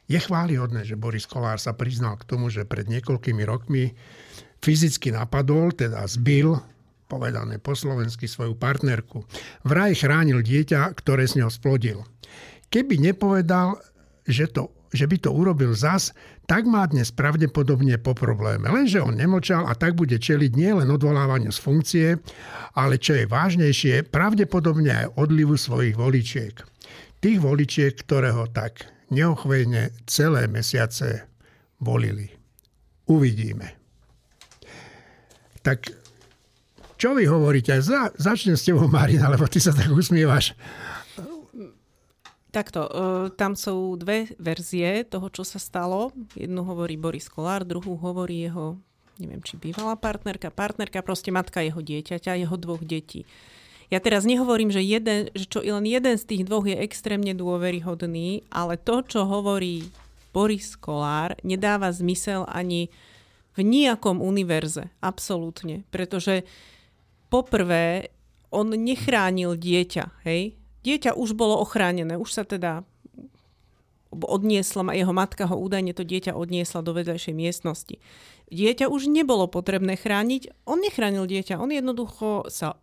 Je 0.05 0.21
chválihodné, 0.21 0.85
že 0.85 0.99
Boris 0.99 1.25
Kolár 1.25 1.57
sa 1.57 1.73
priznal 1.73 2.21
k 2.21 2.27
tomu, 2.29 2.53
že 2.53 2.61
pred 2.61 2.85
niekoľkými 2.85 3.41
rokmi 3.41 3.97
fyzicky 4.61 5.09
napadol, 5.09 5.73
teda 5.73 6.05
zbil, 6.05 6.61
povedané 7.05 7.57
po 7.57 7.73
slovensky, 7.73 8.29
svoju 8.29 8.57
partnerku. 8.57 9.25
Vraj 9.65 9.97
chránil 9.97 10.41
dieťa, 10.45 10.93
ktoré 10.97 11.25
s 11.25 11.37
ňou 11.37 11.49
splodil. 11.49 12.01
Keby 12.69 12.97
nepovedal, 13.01 13.77
že, 14.25 14.49
to, 14.49 14.73
že 14.89 15.05
by 15.05 15.17
to 15.21 15.29
urobil 15.33 15.73
zas, 15.73 16.13
tak 16.45 16.69
má 16.69 16.85
dnes 16.85 17.09
pravdepodobne 17.09 17.97
po 17.97 18.13
probléme. 18.13 18.69
Lenže 18.69 19.01
on 19.01 19.17
nemočal 19.17 19.65
a 19.65 19.73
tak 19.73 19.97
bude 19.97 20.17
čeliť 20.17 20.53
nielen 20.53 20.89
odvolávaniu 20.89 21.49
z 21.49 21.59
funkcie, 21.61 22.07
ale 22.77 23.01
čo 23.01 23.17
je 23.17 23.25
vážnejšie, 23.25 24.09
pravdepodobne 24.09 25.05
aj 25.05 25.07
odlivu 25.17 25.57
svojich 25.57 25.97
voličiek. 25.97 26.53
Tých 27.21 27.41
voličiek, 27.41 27.93
ktoré 28.05 28.33
ho 28.33 28.45
tak 28.49 28.94
neochvejne 29.09 29.93
celé 30.09 30.47
mesiace 30.47 31.27
volili. 31.81 32.31
Uvidíme. 33.05 33.77
Tak 35.61 35.89
čo 36.95 37.11
vy 37.13 37.27
hovoríte? 37.27 37.75
Za, 37.83 38.09
začnem 38.15 38.55
s 38.55 38.65
tebou, 38.65 38.87
Marina, 38.87 39.27
lebo 39.27 39.45
ty 39.51 39.59
sa 39.59 39.75
tak 39.75 39.91
usmievaš. 39.91 40.55
Takto, 42.55 42.87
e, 42.87 42.91
tam 43.35 43.51
sú 43.51 43.99
dve 43.99 44.31
verzie 44.39 45.03
toho, 45.03 45.27
čo 45.27 45.43
sa 45.43 45.59
stalo. 45.59 46.15
Jednu 46.39 46.63
hovorí 46.63 46.95
Boris 46.95 47.27
Kolár, 47.27 47.67
druhú 47.67 47.99
hovorí 47.99 48.47
jeho, 48.47 48.79
neviem, 49.19 49.43
či 49.43 49.59
bývalá 49.59 49.99
partnerka, 49.99 50.55
partnerka, 50.55 51.03
proste 51.03 51.35
matka 51.35 51.59
jeho 51.59 51.83
dieťaťa, 51.83 52.39
jeho 52.39 52.55
dvoch 52.55 52.79
detí. 52.79 53.27
Ja 53.93 54.01
teraz 54.01 54.25
nehovorím, 54.25 54.73
že, 54.73 54.81
jeden, 54.81 55.29
že 55.37 55.45
čo 55.45 55.61
len 55.61 55.85
jeden 55.85 56.15
z 56.17 56.25
tých 56.25 56.43
dvoch 56.49 56.65
je 56.65 56.77
extrémne 56.77 57.37
dôveryhodný, 57.37 58.41
ale 58.49 58.81
to, 58.81 59.05
čo 59.05 59.29
hovorí 59.29 59.93
Boris 60.33 60.73
Kolár, 60.75 61.37
nedáva 61.45 61.93
zmysel 61.93 62.49
ani 62.49 62.89
v 63.55 63.61
nejakom 63.63 64.19
univerze. 64.19 64.91
Absolútne. 64.99 65.87
Pretože 65.93 66.43
poprvé, 67.31 68.11
on 68.51 68.73
nechránil 68.73 69.55
dieťa. 69.55 70.27
Hej? 70.27 70.59
Dieťa 70.83 71.15
už 71.15 71.37
bolo 71.37 71.61
ochránené. 71.61 72.19
Už 72.19 72.35
sa 72.35 72.43
teda 72.43 72.83
odniesla, 74.11 74.95
jeho 74.95 75.11
matka 75.11 75.43
ho 75.43 75.59
údajne 75.59 75.91
to 75.91 76.07
dieťa 76.07 76.35
odniesla 76.35 76.79
do 76.79 76.95
vedľajšej 76.95 77.35
miestnosti. 77.35 77.95
Dieťa 78.47 78.87
už 78.87 79.11
nebolo 79.11 79.49
potrebné 79.51 79.99
chrániť, 79.99 80.63
on 80.63 80.79
nechránil 80.79 81.27
dieťa, 81.27 81.59
on 81.59 81.73
jednoducho 81.73 82.47
sa 82.47 82.79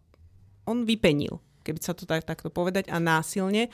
on 0.69 0.87
vypenil, 0.87 1.43
keby 1.63 1.79
sa 1.83 1.95
to 1.95 2.07
tak, 2.07 2.27
takto 2.27 2.51
povedať, 2.51 2.91
a 2.91 2.99
násilne. 2.99 3.71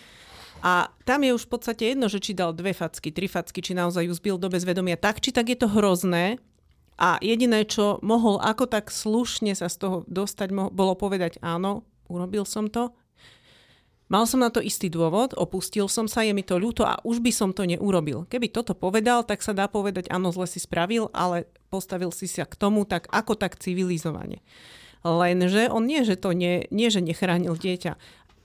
A 0.59 0.91
tam 1.07 1.23
je 1.23 1.35
už 1.35 1.47
v 1.47 1.53
podstate 1.55 1.95
jedno, 1.95 2.11
že 2.11 2.19
či 2.19 2.35
dal 2.35 2.51
dve 2.51 2.75
facky, 2.75 3.15
tri 3.15 3.31
facky, 3.31 3.63
či 3.63 3.79
naozaj 3.79 4.11
ju 4.11 4.15
zbil 4.19 4.37
do 4.43 4.51
bezvedomia. 4.51 4.99
Tak 4.99 5.23
či 5.23 5.31
tak 5.31 5.47
je 5.47 5.59
to 5.59 5.71
hrozné. 5.71 6.43
A 6.99 7.15
jediné, 7.23 7.63
čo 7.63 8.03
mohol 8.03 8.43
ako 8.43 8.67
tak 8.67 8.91
slušne 8.91 9.55
sa 9.55 9.71
z 9.71 9.87
toho 9.87 9.97
dostať, 10.11 10.51
bolo 10.75 10.99
povedať 10.99 11.39
áno, 11.39 11.87
urobil 12.11 12.43
som 12.43 12.67
to. 12.67 12.91
Mal 14.09 14.25
som 14.25 14.41
na 14.41 14.49
to 14.49 14.59
istý 14.59 14.89
dôvod, 14.89 15.37
opustil 15.37 15.85
som 15.87 16.09
sa, 16.09 16.25
je 16.25 16.33
mi 16.33 16.41
to 16.41 16.57
ľúto 16.57 16.83
a 16.83 16.97
už 17.05 17.21
by 17.21 17.29
som 17.29 17.53
to 17.53 17.69
neurobil. 17.69 18.25
Keby 18.27 18.49
toto 18.51 18.73
povedal, 18.73 19.23
tak 19.23 19.45
sa 19.45 19.53
dá 19.53 19.69
povedať, 19.69 20.09
áno, 20.09 20.33
zle 20.33 20.49
si 20.49 20.59
spravil, 20.59 21.13
ale 21.13 21.45
postavil 21.69 22.09
si 22.09 22.25
sa 22.25 22.49
k 22.49 22.57
tomu 22.57 22.89
tak 22.89 23.05
ako 23.13 23.37
tak 23.37 23.61
civilizovane. 23.61 24.41
Lenže 25.07 25.71
on 25.71 25.87
nie, 25.87 26.03
že 26.03 26.19
to 26.19 26.35
nie, 26.35 26.67
nie 26.75 26.89
že 26.91 26.99
nechránil 26.99 27.55
dieťa. 27.55 27.95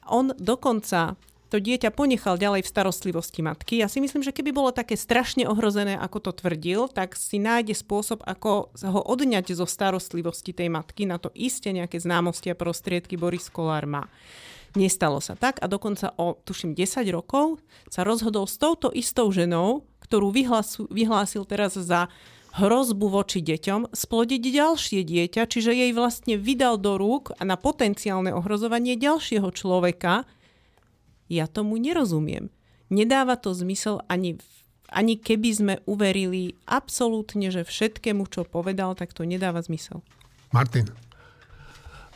On 0.09 0.35
dokonca 0.35 1.17
to 1.53 1.61
dieťa 1.61 1.93
ponechal 1.93 2.33
ďalej 2.41 2.65
v 2.65 2.71
starostlivosti 2.73 3.45
matky. 3.45 3.77
Ja 3.77 3.85
si 3.85 4.01
myslím, 4.01 4.25
že 4.25 4.33
keby 4.33 4.49
bolo 4.49 4.73
také 4.73 4.97
strašne 4.97 5.45
ohrozené, 5.45 5.93
ako 5.93 6.17
to 6.25 6.31
tvrdil, 6.41 6.89
tak 6.89 7.13
si 7.13 7.37
nájde 7.37 7.77
spôsob, 7.77 8.25
ako 8.25 8.73
ho 8.73 9.01
odňať 9.05 9.53
zo 9.53 9.69
starostlivosti 9.69 10.49
tej 10.49 10.73
matky. 10.73 11.05
Na 11.05 11.21
to 11.21 11.29
iste 11.37 11.69
nejaké 11.69 12.01
známosti 12.01 12.49
a 12.49 12.57
prostriedky 12.57 13.21
Boris 13.21 13.53
Kolár 13.53 13.85
má. 13.85 14.09
Nestalo 14.73 15.21
sa 15.21 15.37
tak 15.37 15.61
a 15.61 15.69
dokonca 15.69 16.17
o, 16.17 16.33
tuším, 16.41 16.73
10 16.73 17.05
rokov 17.13 17.61
sa 17.85 18.01
rozhodol 18.01 18.49
s 18.49 18.57
touto 18.57 18.89
istou 18.89 19.29
ženou, 19.29 19.85
ktorú 20.01 20.33
vyhlásil, 20.89 21.45
teraz 21.45 21.77
za 21.77 22.09
hrozbu 22.53 23.09
voči 23.09 23.41
deťom, 23.41 23.93
splodiť 23.93 24.43
ďalšie 24.53 25.01
dieťa, 25.01 25.41
čiže 25.49 25.73
jej 25.73 25.91
vlastne 25.91 26.37
vydal 26.37 26.77
do 26.77 27.01
rúk 27.01 27.33
na 27.41 27.57
potenciálne 27.57 28.29
ohrozovanie 28.29 28.93
ďalšieho 28.93 29.49
človeka. 29.49 30.29
Ja 31.27 31.49
tomu 31.49 31.81
nerozumiem. 31.81 32.53
Nedáva 32.93 33.41
to 33.41 33.57
zmysel 33.57 34.05
ani 34.05 34.37
ani 34.93 35.17
keby 35.17 35.49
sme 35.49 35.73
uverili 35.89 36.53
absolútne, 36.69 37.49
že 37.49 37.65
všetkému, 37.65 38.29
čo 38.29 38.45
povedal, 38.45 38.93
tak 38.93 39.11
to 39.11 39.25
nedáva 39.25 39.65
zmysel. 39.65 40.05
Martin. 40.53 40.85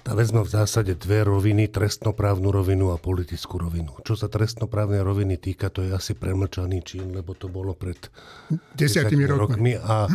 Tá 0.07 0.15
vec 0.15 0.31
má 0.31 0.39
v 0.39 0.55
zásade 0.55 0.95
dve 0.95 1.27
roviny, 1.27 1.67
trestnoprávnu 1.67 2.47
rovinu 2.47 2.95
a 2.95 2.97
politickú 2.97 3.59
rovinu. 3.59 3.91
Čo 4.07 4.15
sa 4.15 4.31
trestnoprávnej 4.31 5.03
roviny 5.03 5.35
týka, 5.35 5.67
to 5.67 5.83
je 5.83 5.91
asi 5.91 6.15
premlčaný 6.15 6.79
čin, 6.79 7.11
lebo 7.11 7.35
to 7.35 7.51
bolo 7.51 7.75
pred 7.75 7.99
desiatimi 8.71 9.27
rokmi. 9.27 9.75
rokmi. 9.75 9.83
A 9.83 10.07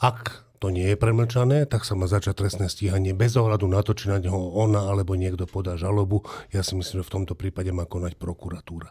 ak 0.00 0.48
to 0.56 0.72
nie 0.72 0.88
je 0.88 0.96
premlčané, 0.96 1.68
tak 1.68 1.84
sa 1.84 1.92
má 1.92 2.08
začať 2.08 2.32
trestné 2.32 2.72
stíhanie 2.72 3.12
bez 3.12 3.36
ohľadu 3.36 3.68
na 3.68 3.84
to, 3.84 3.92
či 3.92 4.08
na 4.08 4.24
neho 4.24 4.40
ona 4.56 4.88
alebo 4.88 5.12
niekto 5.12 5.44
podá 5.44 5.76
žalobu. 5.76 6.24
Ja 6.48 6.64
si 6.64 6.72
myslím, 6.72 7.04
že 7.04 7.08
v 7.12 7.14
tomto 7.20 7.36
prípade 7.36 7.68
má 7.76 7.84
konať 7.84 8.16
prokuratúra. 8.16 8.88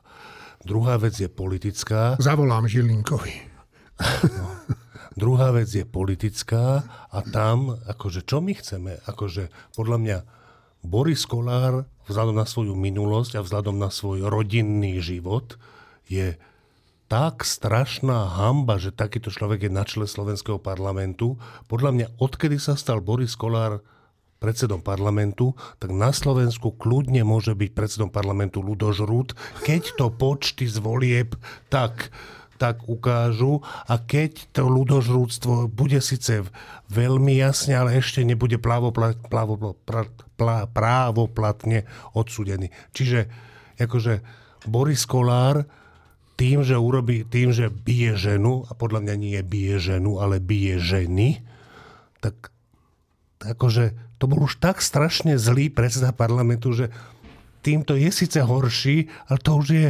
Druhá 0.61 1.01
vec 1.01 1.17
je 1.17 1.25
politická. 1.25 2.21
Zavolám 2.21 2.69
Žilinkovi. 2.69 3.33
No. 4.29 4.45
Druhá 5.15 5.55
vec 5.55 5.71
je 5.71 5.87
politická 5.87 6.83
a 7.07 7.19
tam, 7.23 7.79
akože 7.87 8.27
čo 8.27 8.43
my 8.43 8.51
chceme, 8.51 8.99
akože 9.07 9.47
podľa 9.79 9.97
mňa 10.03 10.17
Boris 10.83 11.23
Kolár 11.23 11.87
vzhľadom 12.05 12.35
na 12.35 12.45
svoju 12.45 12.75
minulosť 12.75 13.39
a 13.39 13.43
vzhľadom 13.43 13.79
na 13.79 13.89
svoj 13.89 14.27
rodinný 14.27 14.99
život 15.01 15.55
je 16.05 16.37
tak 17.07 17.47
strašná 17.47 18.33
hamba, 18.37 18.81
že 18.81 18.93
takýto 18.93 19.29
človek 19.29 19.69
je 19.69 19.71
na 19.71 19.85
čele 19.85 20.09
slovenského 20.09 20.57
parlamentu. 20.57 21.37
Podľa 21.69 21.91
mňa, 21.93 22.07
odkedy 22.17 22.57
sa 22.57 22.73
stal 22.75 23.01
Boris 23.01 23.37
Kolár 23.37 23.81
predsedom 24.41 24.83
parlamentu, 24.83 25.55
tak 25.79 25.95
na 25.95 26.11
Slovensku 26.11 26.75
kľudne 26.75 27.23
môže 27.23 27.55
byť 27.55 27.71
predsedom 27.71 28.09
parlamentu 28.11 28.61
Ludoš 28.61 29.01
keď 29.63 29.95
to 29.97 30.11
počty 30.11 30.67
z 30.67 30.77
volieb 30.83 31.33
tak 31.71 32.13
tak 32.55 32.87
ukážu 32.87 33.59
a 33.87 33.99
keď 33.99 34.47
to 34.55 34.71
ľudožrúctvo 34.71 35.67
bude 35.67 35.99
síce 35.99 36.47
veľmi 36.87 37.35
jasne, 37.35 37.75
ale 37.75 37.99
ešte 37.99 38.23
nebude 38.23 38.55
právoplatne 40.71 41.79
odsudený. 42.15 42.71
Čiže 42.95 43.27
akože 43.75 44.23
Boris 44.65 45.03
Kolár 45.03 45.67
tým, 46.35 46.67
že 46.67 46.75
urobí, 46.75 47.23
tým, 47.23 47.55
že 47.55 47.71
bije 47.71 48.19
ženu, 48.19 48.67
a 48.67 48.75
podľa 48.75 49.07
mňa 49.07 49.15
nie 49.15 49.39
bije 49.39 49.79
ženu, 49.79 50.19
ale 50.19 50.43
bije 50.43 50.83
ženy, 50.83 51.39
tak 52.19 52.51
akože 53.39 53.95
to 54.19 54.27
bol 54.27 54.43
už 54.47 54.59
tak 54.59 54.83
strašne 54.83 55.39
zlý 55.39 55.71
predseda 55.71 56.11
parlamentu, 56.15 56.75
že 56.75 56.91
týmto 57.63 57.95
je 57.95 58.11
síce 58.11 58.39
horší, 58.39 59.07
ale 59.27 59.37
to 59.39 59.51
už 59.55 59.67
je 59.71 59.89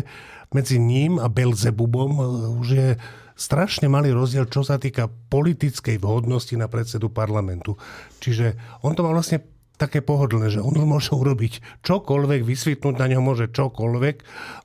medzi 0.55 0.79
ním 0.79 1.19
a 1.19 1.27
Belzebubom 1.27 2.11
e, 2.15 2.23
už 2.63 2.67
je 2.71 2.89
strašne 3.35 3.91
malý 3.91 4.15
rozdiel, 4.15 4.47
čo 4.47 4.63
sa 4.63 4.79
týka 4.79 5.11
politickej 5.11 5.99
vhodnosti 5.99 6.55
na 6.55 6.71
predsedu 6.71 7.11
parlamentu. 7.11 7.75
Čiže 8.23 8.79
on 8.87 8.95
to 8.95 9.03
má 9.03 9.11
vlastne 9.11 9.43
také 9.75 9.99
pohodlné, 9.99 10.55
že 10.55 10.63
on 10.63 10.71
môže 10.87 11.11
urobiť 11.11 11.83
čokoľvek, 11.83 12.47
vysvetnúť 12.47 12.95
na 12.95 13.11
ňo 13.11 13.19
môže 13.19 13.51
čokoľvek, 13.51 14.15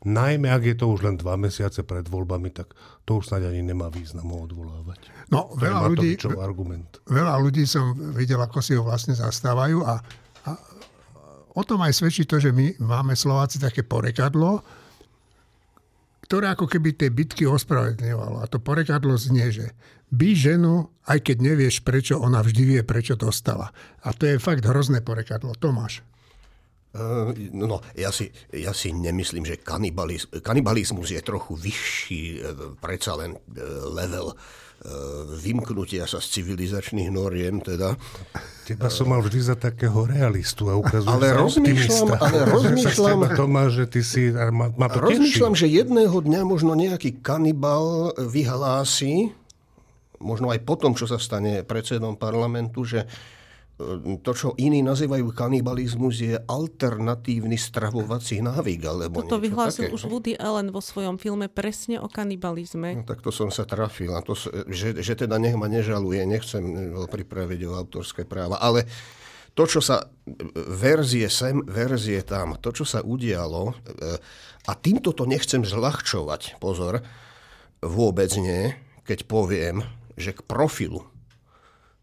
najmä 0.07 0.47
ak 0.47 0.63
je 0.71 0.77
to 0.79 0.87
už 0.87 1.03
len 1.03 1.19
dva 1.19 1.35
mesiace 1.35 1.83
pred 1.83 2.07
voľbami, 2.07 2.55
tak 2.55 2.79
to 3.03 3.19
už 3.19 3.27
snáď 3.27 3.51
ani 3.51 3.67
nemá 3.67 3.91
význam 3.91 4.31
ho 4.31 4.47
odvolávať. 4.47 5.11
No, 5.35 5.51
veľa 5.59 5.91
ľudí, 5.91 6.15
argument. 6.39 7.03
veľa 7.11 7.43
ľudí 7.43 7.67
som 7.67 7.91
videl, 8.15 8.39
ako 8.39 8.63
si 8.63 8.79
ho 8.79 8.87
vlastne 8.87 9.19
zastávajú 9.19 9.83
a, 9.83 9.99
a 10.47 10.51
o 11.59 11.63
tom 11.67 11.83
aj 11.83 11.99
svedčí 11.99 12.23
to, 12.23 12.39
že 12.39 12.55
my 12.55 12.79
máme 12.79 13.19
Slováci 13.19 13.59
také 13.59 13.83
porekadlo, 13.83 14.63
ktoré 16.31 16.55
ako 16.55 16.71
keby 16.71 16.95
tie 16.95 17.11
bitky 17.11 17.43
ospravedlňovalo. 17.51 18.39
A 18.39 18.47
to 18.47 18.63
porekadlo 18.63 19.19
znie, 19.19 19.51
že 19.51 19.75
by 20.15 20.31
ženu, 20.39 20.87
aj 21.11 21.27
keď 21.27 21.43
nevieš 21.43 21.83
prečo, 21.83 22.23
ona 22.23 22.39
vždy 22.39 22.63
vie, 22.63 22.81
prečo 22.87 23.19
dostala. 23.19 23.75
A 24.07 24.15
to 24.15 24.31
je 24.31 24.39
fakt 24.39 24.63
hrozné 24.63 25.03
porekadlo. 25.03 25.59
Tomáš. 25.59 26.07
Uh, 26.95 27.35
no, 27.51 27.83
ja 27.99 28.15
si, 28.15 28.31
ja 28.55 28.71
si 28.71 28.95
nemyslím, 28.95 29.43
že 29.43 29.59
kanibaliz, 29.59 30.31
kanibalizmus 30.39 31.11
je 31.11 31.23
trochu 31.23 31.59
vyšší, 31.59 32.23
uh, 32.23 32.79
predsa 32.79 33.19
len 33.19 33.35
uh, 33.35 33.91
level 33.91 34.31
vymknutia 35.37 36.09
sa 36.09 36.25
z 36.25 36.41
civilizačných 36.41 37.13
noriem. 37.13 37.61
Teda. 37.61 38.01
Teba 38.65 38.89
som 38.89 39.13
mal 39.13 39.21
vždy 39.21 39.41
za 39.53 39.57
takého 39.59 40.09
realistu 40.09 40.73
a 40.73 40.79
ukazujem 40.79 41.11
ale 41.11 41.29
sa 41.29 41.37
rozmýšľam, 41.43 42.09
Ale 42.17 42.39
rozmýšľam, 42.55 43.19
Toma, 43.37 43.65
že 43.69 43.85
ty 43.91 44.01
si, 44.01 44.33
ma, 44.33 44.73
ma 44.73 44.89
to 44.89 45.05
rozmýšľam, 45.05 45.53
teší. 45.53 45.61
že 45.67 45.77
jedného 45.85 46.17
dňa 46.17 46.41
možno 46.47 46.73
nejaký 46.73 47.21
kanibal 47.21 48.15
vyhlási, 48.17 49.35
možno 50.23 50.49
aj 50.55 50.61
po 50.65 50.79
tom, 50.81 50.97
čo 50.97 51.05
sa 51.05 51.21
stane 51.21 51.61
predsedom 51.67 52.17
parlamentu, 52.17 52.87
že 52.87 53.05
to, 54.21 54.33
čo 54.37 54.49
iní 54.61 54.85
nazývajú 54.85 55.33
kanibalizmus, 55.33 56.21
je 56.21 56.37
alternatívny 56.37 57.57
stravovací 57.57 58.45
návyk. 58.45 58.81
Alebo 58.85 59.25
Toto 59.25 59.41
vyhlásil 59.41 59.89
také. 59.89 59.95
už 59.97 60.03
Woody 60.07 60.35
Allen 60.37 60.69
vo 60.71 60.85
svojom 60.85 61.17
filme 61.17 61.49
presne 61.49 61.99
o 61.99 62.07
kanibalizme. 62.07 63.01
No, 63.01 63.09
tak 63.09 63.25
to 63.25 63.33
som 63.33 63.49
sa 63.49 63.65
trafil. 63.65 64.13
A 64.13 64.21
to, 64.21 64.37
že, 64.69 65.01
že 65.01 65.15
teda 65.17 65.41
nech 65.41 65.57
ma 65.57 65.67
nežaluje, 65.67 66.23
nechcem 66.29 66.63
ho 66.95 67.09
pripraviť 67.09 67.61
o 67.69 67.77
autorské 67.77 68.23
práva. 68.29 68.61
Ale 68.61 68.87
to, 69.59 69.67
čo 69.67 69.83
sa 69.83 70.07
verzie 70.71 71.27
sem, 71.27 71.59
verzie 71.67 72.23
tam, 72.23 72.55
to, 72.63 72.71
čo 72.71 72.87
sa 72.87 73.03
udialo, 73.03 73.75
eh, 73.75 74.17
a 74.69 74.73
týmto 74.79 75.11
to 75.11 75.27
nechcem 75.27 75.67
zľahčovať, 75.67 76.63
pozor, 76.63 77.03
vôbec 77.83 78.31
nie, 78.39 78.77
keď 79.09 79.27
poviem, 79.27 79.83
že 80.15 80.37
k 80.37 80.45
profilu 80.45 81.10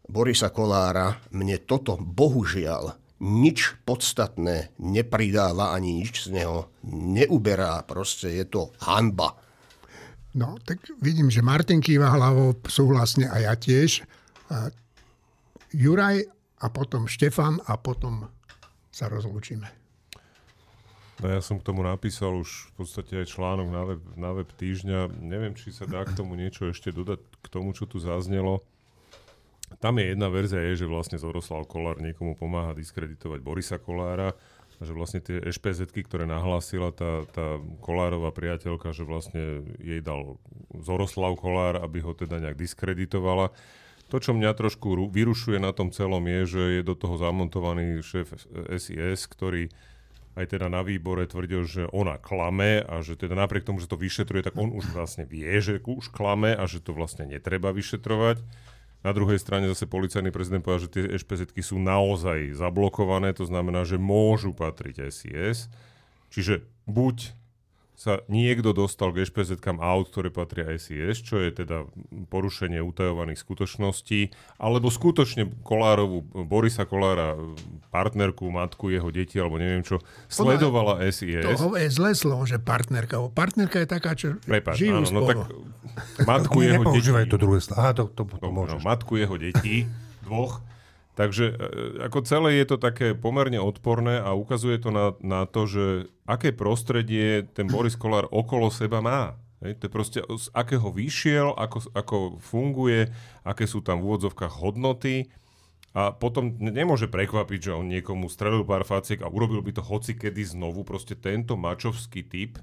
Borisa 0.08 0.48
Kolára 0.48 1.20
mne 1.36 1.60
toto 1.60 2.00
bohužiaľ 2.00 2.96
nič 3.20 3.76
podstatné 3.84 4.72
nepridáva 4.80 5.76
ani 5.76 6.00
nič 6.00 6.30
z 6.30 6.40
neho 6.40 6.72
neuberá. 6.88 7.84
Proste 7.84 8.32
je 8.32 8.46
to 8.48 8.72
hanba. 8.80 9.36
No, 10.38 10.56
tak 10.64 10.80
vidím, 11.02 11.28
že 11.28 11.44
Martin 11.44 11.84
kýva 11.84 12.14
hlavou 12.14 12.56
súhlasne 12.64 13.28
a 13.28 13.36
ja 13.42 13.52
tiež. 13.58 14.06
A 14.48 14.70
Juraj 15.74 16.24
a 16.62 16.66
potom 16.72 17.04
Štefan 17.04 17.60
a 17.68 17.76
potom 17.76 18.32
sa 18.88 19.12
rozlúčime. 19.12 19.68
No 21.18 21.26
ja 21.26 21.42
som 21.42 21.58
k 21.58 21.66
tomu 21.66 21.82
napísal 21.82 22.38
už 22.38 22.70
v 22.72 22.72
podstate 22.78 23.12
aj 23.18 23.34
článok 23.34 23.68
na 23.68 23.82
web, 23.82 24.02
na 24.14 24.30
web 24.30 24.48
týždňa. 24.54 25.18
Neviem, 25.18 25.58
či 25.58 25.74
sa 25.74 25.84
dá 25.84 26.06
k 26.06 26.14
tomu 26.14 26.38
niečo 26.38 26.70
ešte 26.70 26.94
dodať, 26.94 27.18
k 27.42 27.46
tomu, 27.50 27.74
čo 27.74 27.90
tu 27.90 27.98
zaznelo. 27.98 28.62
Tam 29.76 30.00
je 30.00 30.16
jedna 30.16 30.32
verzia, 30.32 30.64
je, 30.72 30.82
že 30.82 30.86
vlastne 30.88 31.20
Zoroslav 31.20 31.68
Kolár 31.68 32.00
niekomu 32.00 32.34
pomáha 32.34 32.72
diskreditovať 32.72 33.38
Borisa 33.44 33.76
Kolára 33.76 34.32
že 34.78 34.94
vlastne 34.94 35.18
tie 35.18 35.42
ešpz 35.42 35.90
ktoré 36.06 36.22
nahlásila 36.22 36.94
tá, 36.94 37.26
tá 37.34 37.58
Kolárová 37.82 38.30
priateľka, 38.30 38.94
že 38.94 39.02
vlastne 39.02 39.66
jej 39.82 39.98
dal 39.98 40.38
Zoroslav 40.70 41.34
Kolár, 41.34 41.82
aby 41.82 41.98
ho 41.98 42.14
teda 42.14 42.38
nejak 42.38 42.54
diskreditovala. 42.54 43.50
To, 44.08 44.16
čo 44.22 44.32
mňa 44.32 44.56
trošku 44.56 45.10
vyrušuje 45.12 45.58
na 45.60 45.74
tom 45.74 45.92
celom, 45.92 46.22
je, 46.24 46.40
že 46.46 46.62
je 46.80 46.82
do 46.86 46.94
toho 46.96 47.18
zamontovaný 47.20 48.00
šéf 48.00 48.32
SIS, 48.72 49.28
ktorý 49.28 49.68
aj 50.38 50.54
teda 50.54 50.70
na 50.70 50.86
výbore 50.86 51.26
tvrdil, 51.26 51.66
že 51.66 51.90
ona 51.90 52.14
klame 52.14 52.78
a 52.86 53.02
že 53.02 53.18
teda 53.18 53.34
napriek 53.34 53.66
tomu, 53.66 53.82
že 53.82 53.90
to 53.90 53.98
vyšetruje, 53.98 54.46
tak 54.46 54.54
on 54.54 54.70
už 54.70 54.94
vlastne 54.94 55.26
vie, 55.26 55.50
že 55.58 55.82
už 55.82 56.14
klame 56.14 56.54
a 56.54 56.62
že 56.70 56.78
to 56.78 56.94
vlastne 56.94 57.26
netreba 57.26 57.74
vyšetrovať. 57.74 58.38
Na 59.06 59.14
druhej 59.14 59.38
strane 59.38 59.70
zase 59.70 59.86
policajný 59.86 60.34
prezident 60.34 60.58
povedal, 60.58 60.90
že 60.90 60.94
tie 60.94 61.04
ešpz 61.14 61.54
sú 61.62 61.78
naozaj 61.78 62.58
zablokované, 62.58 63.30
to 63.30 63.46
znamená, 63.46 63.86
že 63.86 63.94
môžu 63.94 64.50
patriť 64.50 65.06
SIS. 65.14 65.70
Čiže 66.34 66.66
buď 66.90 67.37
sa 67.98 68.22
niekto 68.30 68.70
dostal 68.70 69.10
k 69.10 69.26
ešpz 69.26 69.58
aut, 69.82 70.06
ktoré 70.06 70.30
patria 70.30 70.70
SIS, 70.78 71.18
čo 71.18 71.42
je 71.42 71.50
teda 71.50 71.82
porušenie 72.30 72.78
utajovaných 72.78 73.42
skutočností, 73.42 74.30
alebo 74.62 74.86
skutočne 74.86 75.50
Kolárovu, 75.66 76.22
Borisa 76.46 76.86
Kolára, 76.86 77.34
partnerku, 77.90 78.46
matku, 78.54 78.94
jeho 78.94 79.10
deti, 79.10 79.42
alebo 79.42 79.58
neviem 79.58 79.82
čo, 79.82 79.98
sledovala 80.30 81.02
SIS. 81.10 81.42
To 81.42 81.74
je 81.74 81.90
zlé 81.90 82.14
slovo, 82.14 82.46
že 82.46 82.62
partnerka. 82.62 83.18
Partnerka 83.34 83.82
je 83.82 83.88
taká, 83.90 84.14
čo 84.14 84.38
Prepač, 84.46 84.78
žijú 84.78 85.02
áno, 85.02 85.10
no 85.10 85.20
tak 85.26 85.38
matku 86.22 86.62
jeho 86.62 86.86
detí. 86.94 87.26
to 87.26 87.34
druhé 87.34 87.58
slovo. 87.58 87.82
Aha, 87.82 87.90
to, 87.98 88.06
to, 88.14 88.22
to, 88.30 88.38
to 88.38 88.46
no, 88.46 88.62
no, 88.62 88.78
matku 88.78 89.18
jeho 89.18 89.34
detí, 89.34 89.90
dvoch, 90.22 90.62
Takže 91.18 91.44
e, 91.50 91.54
ako 92.06 92.22
celé 92.22 92.62
je 92.62 92.66
to 92.70 92.76
také 92.78 93.10
pomerne 93.18 93.58
odporné 93.58 94.22
a 94.22 94.38
ukazuje 94.38 94.78
to 94.78 94.94
na, 94.94 95.18
na 95.18 95.50
to, 95.50 95.66
že 95.66 95.84
aké 96.30 96.54
prostredie 96.54 97.42
ten 97.50 97.66
Boris 97.66 97.98
Kolár 97.98 98.30
okolo 98.30 98.70
seba 98.70 99.02
má. 99.02 99.34
Hej, 99.58 99.82
to 99.82 99.90
je 99.90 99.92
proste 99.92 100.20
z 100.22 100.46
akého 100.54 100.94
vyšiel, 100.94 101.58
ako, 101.58 101.90
ako 101.90 102.16
funguje, 102.38 103.10
aké 103.42 103.66
sú 103.66 103.82
tam 103.82 103.98
v 103.98 104.14
úvodzovkách 104.14 104.62
hodnoty 104.62 105.26
a 105.90 106.14
potom 106.14 106.54
nemôže 106.62 107.10
prekvapiť, 107.10 107.58
že 107.66 107.74
on 107.74 107.90
niekomu 107.90 108.30
strelil 108.30 108.62
pár 108.62 108.86
faciek 108.86 109.18
a 109.18 109.26
urobil 109.26 109.58
by 109.58 109.74
to 109.74 109.82
hoci 109.82 110.14
kedy 110.14 110.46
znovu. 110.46 110.86
Proste 110.86 111.18
tento 111.18 111.58
mačovský 111.58 112.22
typ, 112.22 112.62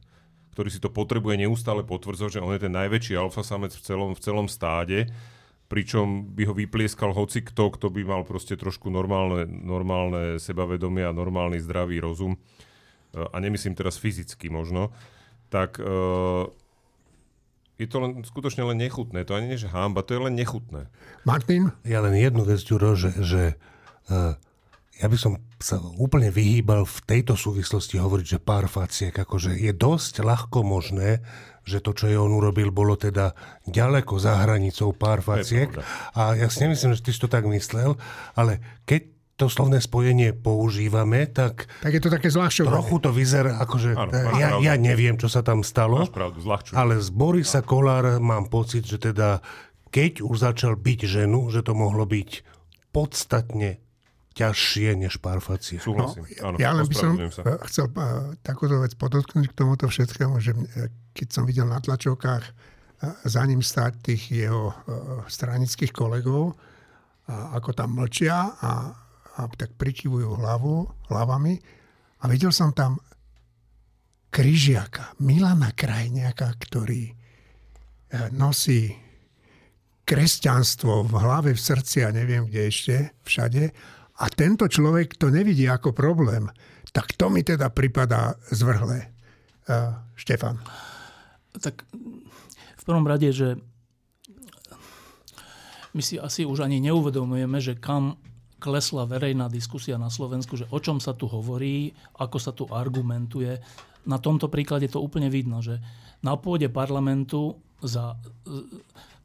ktorý 0.55 0.71
si 0.71 0.79
to 0.79 0.87
potrebuje 0.87 1.43
neustále 1.43 1.83
potvrdzovať, 1.83 2.39
že 2.39 2.43
on 2.47 2.55
je 2.55 2.63
ten 2.63 2.71
najväčší 2.71 3.19
alfa 3.19 3.43
samec 3.43 3.75
v 3.75 3.83
celom, 3.83 4.15
v 4.15 4.23
celom 4.23 4.47
stáde, 4.47 5.11
pričom 5.75 6.31
by 6.31 6.47
ho 6.47 6.53
vyplieskal 6.55 7.11
hoci 7.11 7.43
kto, 7.43 7.75
kto 7.75 7.91
by 7.91 8.07
mal 8.07 8.23
proste 8.23 8.55
trošku 8.55 8.87
normálne, 8.87 9.43
normálne 9.43 10.39
sebavedomie 10.39 11.03
a 11.03 11.11
normálny 11.11 11.59
zdravý 11.59 11.99
rozum, 11.99 12.39
e, 12.39 12.39
a 13.19 13.35
nemyslím 13.43 13.75
teraz 13.75 13.99
fyzicky 13.99 14.47
možno, 14.47 14.95
tak 15.51 15.77
uh, 15.77 16.49
je 17.77 17.85
to 17.85 18.01
len, 18.01 18.25
skutočne 18.25 18.65
len 18.65 18.81
nechutné. 18.81 19.23
To 19.29 19.37
ani 19.37 19.53
nie, 19.53 19.61
že 19.61 19.71
hámba, 19.71 20.01
to 20.01 20.17
je 20.17 20.25
len 20.25 20.33
nechutné. 20.35 20.89
Martin? 21.21 21.69
Ja 21.85 22.01
len 22.01 22.17
jednu 22.17 22.43
vec, 22.43 22.65
Ďuro, 22.65 22.97
že, 22.97 23.13
že 23.21 23.55
uh, 24.09 24.35
ja 24.95 25.07
by 25.11 25.17
som 25.19 25.37
sa 25.59 25.79
úplne 25.99 26.31
vyhýbal 26.31 26.87
v 26.87 26.97
tejto 27.03 27.35
súvislosti 27.35 27.99
hovoriť, 27.99 28.25
že 28.25 28.43
pár 28.43 28.71
faciek, 28.71 29.13
akože 29.13 29.59
je 29.59 29.71
dosť 29.75 30.23
ľahko 30.23 30.63
možné, 30.63 31.19
že 31.65 31.81
to, 31.81 31.97
čo 31.97 32.05
je 32.05 32.15
on 32.15 32.29
urobil, 32.29 32.69
bolo 32.69 32.93
teda 32.93 33.33
ďaleko 33.65 34.21
za 34.21 34.45
hranicou 34.45 34.93
pár 34.93 35.25
faciek. 35.25 35.73
A 36.13 36.37
ja 36.37 36.47
si 36.47 36.61
nemyslím, 36.61 36.93
že 36.93 37.01
ty 37.01 37.11
si 37.11 37.19
to 37.19 37.27
tak 37.27 37.43
myslel, 37.49 37.97
ale 38.37 38.61
keď 38.85 39.11
to 39.35 39.51
slovné 39.51 39.83
spojenie 39.83 40.31
používame, 40.31 41.27
tak... 41.27 41.67
Tak 41.83 41.91
je 41.91 41.99
to 41.99 42.07
také 42.07 42.31
zľahčované. 42.31 42.71
Trochu 42.71 42.97
to 43.03 43.11
vyzerá, 43.11 43.59
akože 43.59 43.89
Áno, 43.91 44.11
ja, 44.39 44.55
ja 44.63 44.73
neviem, 44.79 45.19
čo 45.19 45.27
sa 45.27 45.43
tam 45.43 45.59
stalo. 45.59 46.07
Pravdu, 46.07 46.39
zľahčujem. 46.39 46.79
Ale 46.79 47.03
z 47.03 47.09
Borisa 47.11 47.59
Kolára 47.59 48.23
mám 48.23 48.47
pocit, 48.47 48.87
že 48.87 48.95
teda 48.95 49.43
keď 49.91 50.23
už 50.23 50.35
začal 50.39 50.79
byť 50.79 50.99
ženu, 51.03 51.51
že 51.51 51.67
to 51.67 51.75
mohlo 51.75 52.07
byť 52.07 52.47
podstatne 52.95 53.83
ťažšie 54.35 54.99
než 54.99 55.17
pár 55.23 55.39
facie. 55.39 55.79
Súhlasím. 55.79 56.27
No, 56.27 56.51
Áno, 56.51 56.55
ja 56.59 56.75
len 56.75 56.83
by 56.83 56.95
som 56.95 57.15
sa. 57.31 57.41
eh, 57.47 57.59
chcel 57.71 57.87
eh, 57.87 57.99
takúto 58.43 58.83
vec 58.83 58.91
podotknúť 58.99 59.45
k 59.47 59.57
tomuto 59.57 59.87
všetkému, 59.87 60.35
že 60.43 60.51
mne- 60.51 60.91
keď 61.15 61.27
som 61.31 61.47
videl 61.47 61.63
na 61.65 61.79
tlačovkách 61.79 62.43
eh, 62.43 62.53
za 63.23 63.41
ním 63.47 63.63
stáť 63.63 63.93
tých 64.03 64.23
jeho 64.29 64.69
eh, 64.69 64.75
stranických 65.31 65.95
kolegov, 65.95 66.59
a 67.25 67.57
ako 67.57 67.73
tam 67.73 67.97
mlčia 67.97 68.53
a, 68.61 68.93
a 69.33 69.41
tak 69.57 69.73
prikyvujú 69.81 70.37
hlavu, 70.37 70.85
hlavami. 71.09 71.57
A 72.21 72.29
videl 72.29 72.53
som 72.53 72.69
tam 72.69 73.01
Kryžiaka, 74.29 75.17
Milana 75.23 75.71
Krajniaka, 75.71 76.53
ktorý 76.59 77.07
eh, 77.07 77.15
nosí 78.29 78.91
kresťanstvo 80.05 81.07
v 81.09 81.13
hlave, 81.17 81.49
v 81.55 81.61
srdci 81.61 82.05
a 82.05 82.13
neviem 82.13 82.45
kde 82.45 82.61
ešte, 82.69 82.95
všade. 83.25 83.73
A 84.15 84.31
tento 84.31 84.71
človek 84.71 85.19
to 85.19 85.27
nevidí 85.27 85.67
ako 85.67 85.91
problém. 85.91 86.47
Tak 86.95 87.19
to 87.19 87.27
mi 87.27 87.43
teda 87.43 87.67
pripadá 87.67 88.39
zvrhlé. 88.47 89.11
Uh, 89.65 89.97
Štefan. 90.15 90.61
Tak 91.59 91.83
v 92.79 92.83
prvom 92.85 93.03
rade, 93.03 93.27
že 93.33 93.59
my 95.95 96.01
si 96.03 96.15
asi 96.19 96.43
už 96.43 96.63
ani 96.63 96.83
neuvedomujeme, 96.83 97.57
že 97.59 97.75
kam 97.75 98.19
klesla 98.59 99.07
verejná 99.07 99.51
diskusia 99.51 99.99
na 99.99 100.07
Slovensku, 100.07 100.55
že 100.55 100.67
o 100.71 100.79
čom 100.79 100.99
sa 100.99 101.15
tu 101.15 101.27
hovorí, 101.27 101.91
ako 102.19 102.37
sa 102.39 102.51
tu 102.55 102.67
argumentuje. 102.71 103.59
Na 104.07 104.21
tomto 104.21 104.47
príklade 104.47 104.87
to 104.87 105.01
úplne 105.01 105.27
vidno, 105.31 105.59
že 105.59 105.79
na 106.23 106.37
pôde 106.39 106.71
parlamentu 106.71 107.57
za, 107.83 108.15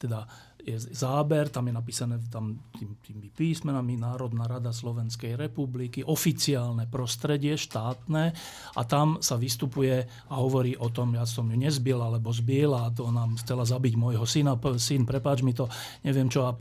teda 0.01 0.27
je 0.65 0.77
záber, 0.93 1.49
tam 1.49 1.67
je 1.67 1.75
napísané 1.75 2.17
tam 2.29 2.61
tým, 2.77 2.97
tými 3.01 3.29
písmenami 3.33 3.97
Národná 3.97 4.47
rada 4.47 4.71
Slovenskej 4.71 5.35
republiky, 5.35 6.05
oficiálne 6.05 6.87
prostredie, 6.87 7.57
štátne 7.57 8.33
a 8.77 8.83
tam 8.85 9.21
sa 9.25 9.37
vystupuje 9.41 10.05
a 10.07 10.35
hovorí 10.37 10.77
o 10.77 10.89
tom, 10.93 11.17
ja 11.17 11.25
som 11.25 11.49
ju 11.49 11.57
nezbil 11.57 11.99
alebo 11.99 12.31
zbil 12.31 12.73
a 12.77 12.93
to 12.93 13.09
nám 13.09 13.41
chcela 13.41 13.65
zabiť 13.65 13.95
môjho 13.97 14.25
syna, 14.29 14.57
syn, 14.77 15.09
prepáč 15.09 15.43
mi 15.43 15.57
to, 15.57 15.67
neviem 16.05 16.29
čo. 16.29 16.47
A, 16.47 16.53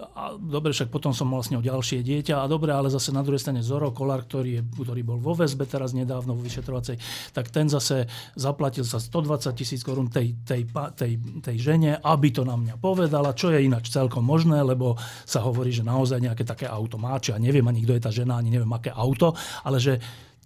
a 0.00 0.34
dobre, 0.36 0.72
však 0.72 0.88
potom 0.88 1.12
som 1.12 1.28
mal 1.28 1.44
s 1.44 1.52
ďalšie 1.52 2.00
dieťa 2.00 2.40
a 2.40 2.48
dobre, 2.48 2.72
ale 2.72 2.88
zase 2.88 3.12
na 3.12 3.20
druhej 3.20 3.42
strane 3.42 3.60
Zoro 3.60 3.92
Kolár, 3.92 4.24
ktorý, 4.24 4.60
je, 4.60 4.62
ktorý 4.64 5.02
bol 5.04 5.18
vo 5.20 5.36
väzbe 5.36 5.68
teraz 5.68 5.92
nedávno 5.92 6.32
vo 6.32 6.42
vyšetrovacej, 6.42 6.96
tak 7.36 7.52
ten 7.52 7.68
zase 7.68 8.08
zaplatil 8.34 8.82
sa 8.82 8.96
120 8.96 9.52
tisíc 9.52 9.84
korún 9.84 10.08
tej, 10.08 10.34
tej, 10.42 10.66
tej, 10.96 11.12
tej 11.44 11.56
žene, 11.60 12.00
aby 12.00 12.28
to 12.32 12.42
na 12.42 12.56
mňa 12.56 12.80
povedala, 12.80 13.36
čo 13.36 13.52
je 13.52 13.60
ináč 13.60 13.92
celkom 13.92 14.24
možné, 14.24 14.64
lebo 14.64 14.96
sa 15.28 15.44
hovorí, 15.44 15.70
že 15.70 15.84
naozaj 15.84 16.22
nejaké 16.22 16.42
také 16.48 16.64
auto 16.64 16.96
má, 16.96 17.20
či 17.20 17.36
ja 17.36 17.38
neviem 17.38 17.64
ani 17.68 17.84
kto 17.84 17.92
je 17.96 18.02
tá 18.02 18.10
žena, 18.10 18.40
ani 18.40 18.50
neviem 18.54 18.72
aké 18.72 18.90
auto, 18.90 19.36
ale 19.64 19.76
že 19.76 20.00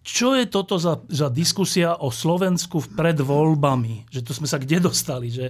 čo 0.05 0.37
je 0.37 0.45
toto 0.45 0.77
za, 0.77 1.01
za 1.09 1.33
diskusia 1.33 1.97
o 1.97 2.13
Slovensku 2.13 2.85
pred 2.93 3.17
voľbami? 3.17 4.13
Že 4.13 4.21
to 4.21 4.33
sme 4.37 4.45
sa 4.45 4.61
kde 4.61 4.85
dostali? 4.85 5.33
Že... 5.33 5.49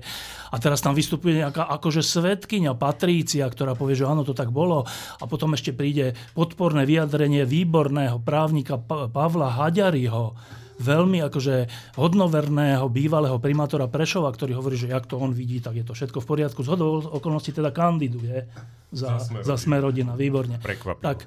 A 0.55 0.57
teraz 0.63 0.79
tam 0.79 0.95
vystupuje 0.95 1.43
nejaká 1.43 1.67
akože 1.67 2.07
svetkynia 2.07 2.79
Patrícia, 2.79 3.51
ktorá 3.51 3.75
povie, 3.75 3.99
že 3.99 4.07
áno, 4.07 4.23
to 4.23 4.31
tak 4.31 4.55
bolo. 4.55 4.87
A 5.19 5.25
potom 5.27 5.59
ešte 5.59 5.75
príde 5.75 6.15
podporné 6.39 6.87
vyjadrenie 6.87 7.43
výborného 7.43 8.23
právnika 8.23 8.79
Pa- 8.79 9.11
Pavla 9.11 9.51
Haďariho, 9.51 10.39
veľmi 10.79 11.19
akože 11.27 11.55
hodnoverného 11.99 12.87
bývalého 12.91 13.39
primátora 13.43 13.91
Prešova, 13.91 14.31
ktorý 14.31 14.55
hovorí, 14.55 14.79
že 14.79 14.91
jak 14.91 15.07
to 15.11 15.19
on 15.19 15.35
vidí, 15.35 15.59
tak 15.59 15.79
je 15.79 15.87
to 15.87 15.99
všetko 15.99 16.23
v 16.23 16.27
poriadku. 16.31 16.63
Z 16.63 16.79
okolností 17.11 17.51
teda 17.51 17.75
kandiduje 17.75 18.47
za, 18.95 19.19
Za 19.19 19.59
Smer 19.59 19.83
za. 19.83 20.15
Výborne. 20.15 20.63
Prekvapivo. 20.63 21.03
Tak, 21.03 21.27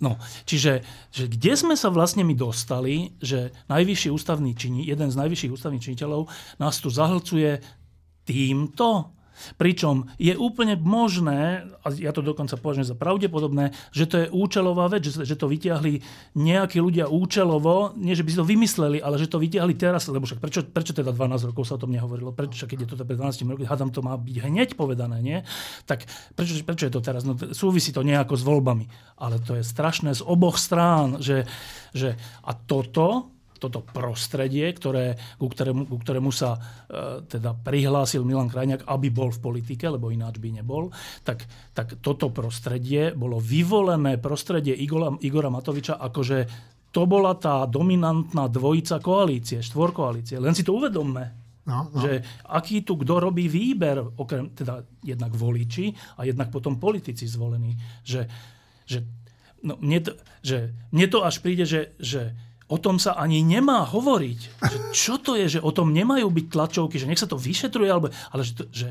No, 0.00 0.20
čiže 0.44 0.84
že 1.08 1.24
kde 1.24 1.52
sme 1.56 1.74
sa 1.74 1.88
vlastne 1.88 2.20
my 2.20 2.36
dostali, 2.36 3.16
že 3.20 3.52
najvyšší 3.72 4.12
ústavný 4.12 4.52
čini, 4.52 4.84
jeden 4.84 5.08
z 5.08 5.16
najvyšších 5.16 5.54
ústavných 5.56 5.84
činiteľov 5.84 6.28
nás 6.60 6.76
tu 6.80 6.92
zahlcuje 6.92 7.60
týmto? 8.28 9.16
Pričom 9.56 10.08
je 10.16 10.34
úplne 10.34 10.76
možné, 10.80 11.68
a 11.84 11.92
ja 11.92 12.10
to 12.10 12.24
dokonca 12.24 12.56
považujem 12.58 12.88
za 12.88 12.96
pravdepodobné, 12.96 13.76
že 13.92 14.04
to 14.08 14.16
je 14.24 14.26
účelová 14.32 14.88
vec, 14.90 15.06
že, 15.06 15.36
to 15.36 15.46
vyťahli 15.46 16.00
nejakí 16.36 16.80
ľudia 16.80 17.06
účelovo, 17.06 17.92
nie 17.96 18.16
že 18.16 18.24
by 18.24 18.30
si 18.32 18.40
to 18.40 18.46
vymysleli, 18.48 18.98
ale 19.04 19.20
že 19.20 19.28
to 19.28 19.38
vyťahli 19.38 19.74
teraz, 19.76 20.08
lebo 20.08 20.24
však 20.24 20.40
prečo, 20.40 20.60
prečo 20.64 20.96
teda 20.96 21.12
12 21.12 21.52
rokov 21.52 21.68
sa 21.68 21.76
o 21.76 21.82
tom 21.82 21.92
nehovorilo? 21.92 22.32
Prečo, 22.32 22.64
keď 22.64 22.78
je 22.84 22.88
to 22.92 23.04
pred 23.04 23.18
12 23.20 23.44
rokmi, 23.46 23.68
hádam 23.68 23.92
to 23.92 24.00
má 24.00 24.16
byť 24.16 24.36
hneď 24.40 24.68
povedané, 24.74 25.20
nie? 25.20 25.38
Tak 25.84 26.08
prečo, 26.32 26.56
prečo 26.64 26.88
je 26.88 26.92
to 26.92 27.04
teraz? 27.04 27.22
No, 27.28 27.36
súvisí 27.36 27.92
to 27.92 28.00
nejako 28.00 28.34
s 28.40 28.42
voľbami. 28.42 28.88
Ale 29.20 29.40
to 29.44 29.56
je 29.60 29.64
strašné 29.64 30.16
z 30.16 30.24
oboch 30.24 30.56
strán, 30.56 31.20
že, 31.20 31.44
že 31.92 32.16
a 32.40 32.56
toto 32.56 33.35
toto 33.56 33.82
prostredie, 33.82 34.70
ktoré, 34.72 35.16
ku, 35.40 35.48
ktorému, 35.48 35.88
ku 35.88 35.96
ktorému 36.00 36.30
sa 36.32 36.56
e, 36.56 36.60
teda 37.24 37.56
prihlásil 37.56 38.22
Milan 38.22 38.52
Krajňák, 38.52 38.88
aby 38.88 39.08
bol 39.08 39.32
v 39.32 39.42
politike, 39.42 39.88
lebo 39.88 40.12
ináč 40.12 40.38
by 40.38 40.60
nebol, 40.60 40.92
tak, 41.24 41.44
tak 41.72 41.98
toto 42.04 42.30
prostredie 42.30 43.16
bolo 43.16 43.40
vyvolené 43.40 44.20
prostredie 44.20 44.76
Igora, 44.76 45.16
Igora 45.24 45.48
Matoviča 45.48 45.96
akože 45.96 46.38
to 46.96 47.04
bola 47.04 47.36
tá 47.36 47.68
dominantná 47.68 48.48
dvojica 48.48 49.04
koalície, 49.04 49.60
štvorkoalície. 49.60 50.40
Len 50.40 50.56
si 50.56 50.64
to 50.64 50.80
uvedomme. 50.80 51.44
No, 51.66 51.90
no. 51.90 51.98
Že 51.98 52.22
aký 52.46 52.86
tu 52.86 52.96
kto 52.96 53.18
robí 53.18 53.50
výber, 53.50 54.00
okrem 54.00 54.54
teda 54.54 54.86
jednak 55.02 55.34
voliči 55.34 55.92
a 56.16 56.24
jednak 56.24 56.48
potom 56.48 56.78
politici 56.78 57.26
zvolení. 57.26 57.74
Že, 58.06 58.20
že, 58.86 58.98
no, 59.66 59.74
mne, 59.82 59.98
to, 60.06 60.10
že, 60.46 60.72
mne 60.94 61.06
to 61.10 61.18
až 61.26 61.42
príde, 61.42 61.66
že, 61.66 61.98
že 61.98 62.32
o 62.66 62.76
tom 62.82 62.98
sa 62.98 63.14
ani 63.14 63.46
nemá 63.46 63.86
hovoriť. 63.86 64.40
Že 64.58 64.78
čo 64.90 65.14
to 65.22 65.38
je, 65.38 65.58
že 65.58 65.60
o 65.62 65.70
tom 65.70 65.94
nemajú 65.94 66.26
byť 66.26 66.46
tlačovky, 66.50 66.98
že 66.98 67.06
nech 67.06 67.20
sa 67.20 67.30
to 67.30 67.38
vyšetruje, 67.38 67.86
alebo, 67.86 68.10
ale 68.34 68.42
že, 68.42 68.52
to, 68.58 68.64
že 68.74 68.88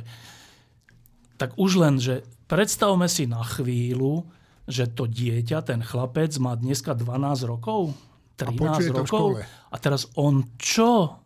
tak 1.36 1.52
už 1.60 1.72
len, 1.80 2.00
že 2.00 2.24
predstavme 2.48 3.12
si 3.12 3.28
na 3.28 3.44
chvíľu, 3.44 4.24
že 4.66 4.88
to 4.90 5.06
dieťa, 5.06 5.62
ten 5.62 5.84
chlapec 5.84 6.32
má 6.40 6.56
dneska 6.56 6.96
12 6.96 7.52
rokov, 7.52 7.94
13 8.40 8.56
počuje 8.60 8.90
to 8.92 8.96
v 8.96 9.00
rokov. 9.04 9.28
A 9.72 9.76
teraz 9.78 10.08
on 10.16 10.48
čo? 10.58 11.20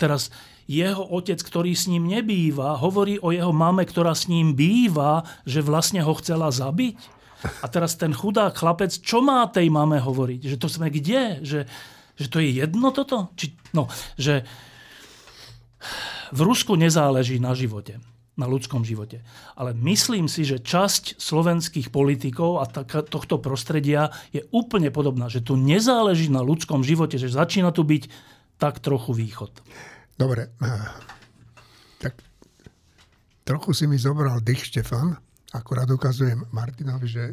Teraz 0.00 0.30
jeho 0.70 1.02
otec, 1.02 1.42
ktorý 1.42 1.74
s 1.74 1.90
ním 1.90 2.06
nebýva, 2.06 2.78
hovorí 2.78 3.18
o 3.18 3.34
jeho 3.34 3.50
mame, 3.50 3.82
ktorá 3.82 4.14
s 4.14 4.30
ním 4.30 4.54
býva, 4.54 5.26
že 5.42 5.66
vlastne 5.66 5.98
ho 6.06 6.14
chcela 6.14 6.46
zabiť. 6.54 7.19
A 7.40 7.66
teraz 7.72 7.96
ten 7.96 8.12
chudák 8.12 8.52
chlapec, 8.52 8.92
čo 8.92 9.24
má 9.24 9.48
tej 9.48 9.72
mame 9.72 9.96
hovoriť? 9.96 10.40
Že 10.44 10.56
to 10.60 10.68
sme 10.68 10.92
kde? 10.92 11.40
Že, 11.40 11.60
že 12.20 12.26
to 12.28 12.38
je 12.40 12.50
jedno 12.60 12.92
toto? 12.92 13.32
Či, 13.36 13.56
no, 13.72 13.88
že 14.20 14.44
v 16.30 16.40
Rusku 16.44 16.76
nezáleží 16.76 17.40
na 17.40 17.56
živote, 17.56 17.98
na 18.36 18.44
ľudskom 18.44 18.84
živote. 18.84 19.24
Ale 19.56 19.72
myslím 19.72 20.28
si, 20.28 20.44
že 20.44 20.60
časť 20.60 21.16
slovenských 21.16 21.88
politikov 21.88 22.60
a 22.60 22.68
tohto 22.84 23.40
prostredia 23.40 24.12
je 24.30 24.44
úplne 24.52 24.92
podobná, 24.92 25.32
že 25.32 25.40
tu 25.40 25.56
nezáleží 25.56 26.28
na 26.28 26.44
ľudskom 26.44 26.84
živote, 26.84 27.16
že 27.16 27.32
začína 27.32 27.72
tu 27.72 27.88
byť 27.88 28.12
tak 28.60 28.84
trochu 28.84 29.16
východ. 29.16 29.56
Dobre. 30.20 30.52
Tak 31.96 32.12
trochu 33.48 33.72
si 33.72 33.88
mi 33.88 33.96
zobral 33.96 34.44
dých, 34.44 34.68
Štefan. 34.68 35.16
Akurát 35.50 35.90
ukazujem 35.90 36.46
Martinovi, 36.54 37.06
že 37.10 37.24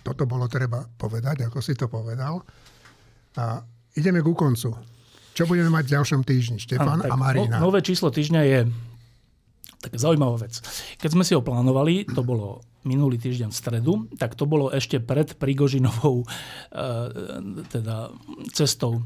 toto 0.00 0.24
bolo 0.24 0.48
treba 0.48 0.88
povedať, 0.96 1.44
ako 1.44 1.58
si 1.60 1.76
to 1.76 1.90
povedal. 1.90 2.40
A 3.36 3.60
ideme 3.92 4.24
ku 4.24 4.32
koncu. 4.32 4.72
Čo 5.36 5.44
budeme 5.46 5.70
mať 5.70 5.84
v 5.86 5.94
ďalšom 6.00 6.20
týždni? 6.24 6.58
Štefan 6.58 7.04
a 7.04 7.14
Marina. 7.14 7.60
No, 7.60 7.70
nové 7.70 7.84
číslo 7.84 8.10
týždňa 8.10 8.42
je 8.42 8.60
taká 9.78 9.96
zaujímavá 10.00 10.42
vec. 10.42 10.58
Keď 10.98 11.10
sme 11.14 11.22
si 11.22 11.38
ho 11.38 11.42
plánovali, 11.44 12.02
to 12.10 12.26
bolo 12.26 12.66
minulý 12.82 13.20
týždeň 13.20 13.54
v 13.54 13.58
stredu, 13.58 13.92
tak 14.18 14.34
to 14.34 14.48
bolo 14.48 14.74
ešte 14.74 14.98
pred 14.98 15.38
Prigožinovou 15.38 16.22
e, 16.22 16.26
teda 17.70 18.10
cestou 18.50 19.04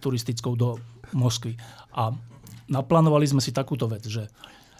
turistickou 0.00 0.56
do 0.56 0.80
Moskvy. 1.12 1.58
A 1.98 2.16
naplánovali 2.70 3.28
sme 3.28 3.44
si 3.44 3.52
takúto 3.52 3.84
vec, 3.84 4.08
že 4.08 4.32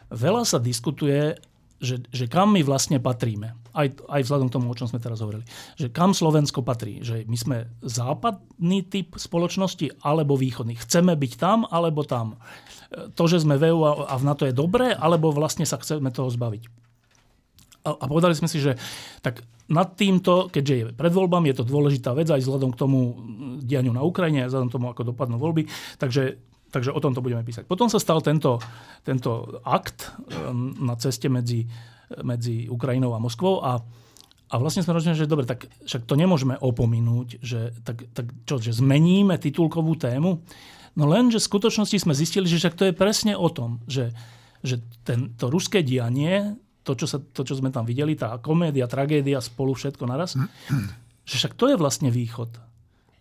veľa 0.09 0.49
sa 0.49 0.57
diskutuje, 0.57 1.37
že, 1.83 2.07
že 2.15 2.31
kam 2.31 2.55
my 2.55 2.63
vlastne 2.63 3.03
patríme. 3.03 3.59
Aj, 3.75 3.91
aj 3.91 4.23
vzhľadom 4.23 4.49
k 4.49 4.55
tomu, 4.55 4.71
o 4.71 4.79
čom 4.79 4.87
sme 4.87 5.03
teraz 5.03 5.19
hovorili. 5.21 5.43
Že 5.75 5.91
kam 5.91 6.15
Slovensko 6.15 6.63
patrí. 6.63 7.03
Že 7.03 7.27
my 7.27 7.37
sme 7.37 7.57
západný 7.83 8.87
typ 8.87 9.19
spoločnosti 9.19 10.01
alebo 10.01 10.39
východný. 10.39 10.79
Chceme 10.79 11.19
byť 11.19 11.33
tam 11.37 11.67
alebo 11.67 12.07
tam. 12.07 12.39
To, 12.95 13.25
že 13.27 13.43
sme 13.43 13.59
v 13.59 13.75
EU 13.75 13.83
a 13.85 14.15
v 14.15 14.27
NATO 14.27 14.47
je 14.47 14.55
dobré, 14.55 14.95
alebo 14.95 15.35
vlastne 15.35 15.67
sa 15.67 15.77
chceme 15.83 16.15
toho 16.15 16.31
zbaviť. 16.31 16.71
A, 17.85 17.91
a 18.01 18.05
povedali 18.09 18.33
sme 18.39 18.49
si, 18.49 18.63
že 18.63 18.79
tak 19.21 19.45
nad 19.69 19.93
týmto, 19.97 20.49
keďže 20.53 20.75
je 20.77 20.85
pred 20.93 21.13
voľbami, 21.13 21.53
je 21.53 21.59
to 21.61 21.69
dôležitá 21.69 22.13
vec 22.13 22.29
aj 22.29 22.41
vzhľadom 22.41 22.73
k 22.73 22.81
tomu 22.81 22.99
dianiu 23.65 23.93
na 23.93 24.05
Ukrajine, 24.05 24.45
aj 24.45 24.53
vzhľadom 24.53 24.69
k 24.71 24.77
tomu, 24.77 24.87
ako 24.93 25.03
dopadnú 25.13 25.37
voľby. 25.41 25.69
Takže 25.99 26.54
Takže 26.75 26.91
o 26.91 26.99
tomto 26.99 27.23
budeme 27.23 27.47
písať. 27.47 27.71
Potom 27.71 27.87
sa 27.87 28.03
stal 28.03 28.19
tento, 28.19 28.59
tento 29.07 29.63
akt 29.63 30.11
na 30.83 30.99
ceste 30.99 31.31
medzi, 31.31 31.71
medzi 32.27 32.67
Ukrajinou 32.67 33.15
a 33.15 33.23
Moskvou 33.23 33.63
a, 33.63 33.79
a 34.51 34.55
vlastne 34.59 34.83
sme 34.83 34.99
rozhodli, 34.99 35.23
že 35.23 35.31
dobre, 35.31 35.47
tak 35.47 35.71
však 35.87 36.03
to 36.03 36.19
nemôžeme 36.19 36.59
opominúť, 36.59 37.39
že, 37.39 37.71
tak, 37.87 38.11
tak 38.11 38.27
čo, 38.43 38.59
že 38.59 38.75
zmeníme 38.75 39.39
titulkovú 39.39 39.95
tému. 39.95 40.43
No 40.99 41.05
len, 41.07 41.31
že 41.31 41.39
v 41.39 41.47
skutočnosti 41.47 41.95
sme 41.95 42.15
zistili, 42.19 42.51
že 42.51 42.59
však 42.59 42.75
to 42.75 42.85
je 42.91 42.95
presne 42.95 43.39
o 43.39 43.47
tom, 43.47 43.79
že, 43.87 44.11
že 44.67 44.83
ten, 45.07 45.31
to 45.39 45.47
ruské 45.47 45.87
dianie, 45.87 46.59
to 46.83 46.99
čo, 46.99 47.07
sa, 47.07 47.23
to, 47.23 47.47
čo 47.47 47.55
sme 47.55 47.71
tam 47.71 47.87
videli, 47.87 48.19
tá 48.19 48.35
komédia, 48.43 48.91
tragédia, 48.91 49.39
spolu 49.39 49.79
všetko 49.79 50.11
naraz, 50.11 50.35
že 51.23 51.35
však 51.39 51.55
to 51.55 51.71
je 51.71 51.77
vlastne 51.79 52.11
východ. 52.11 52.51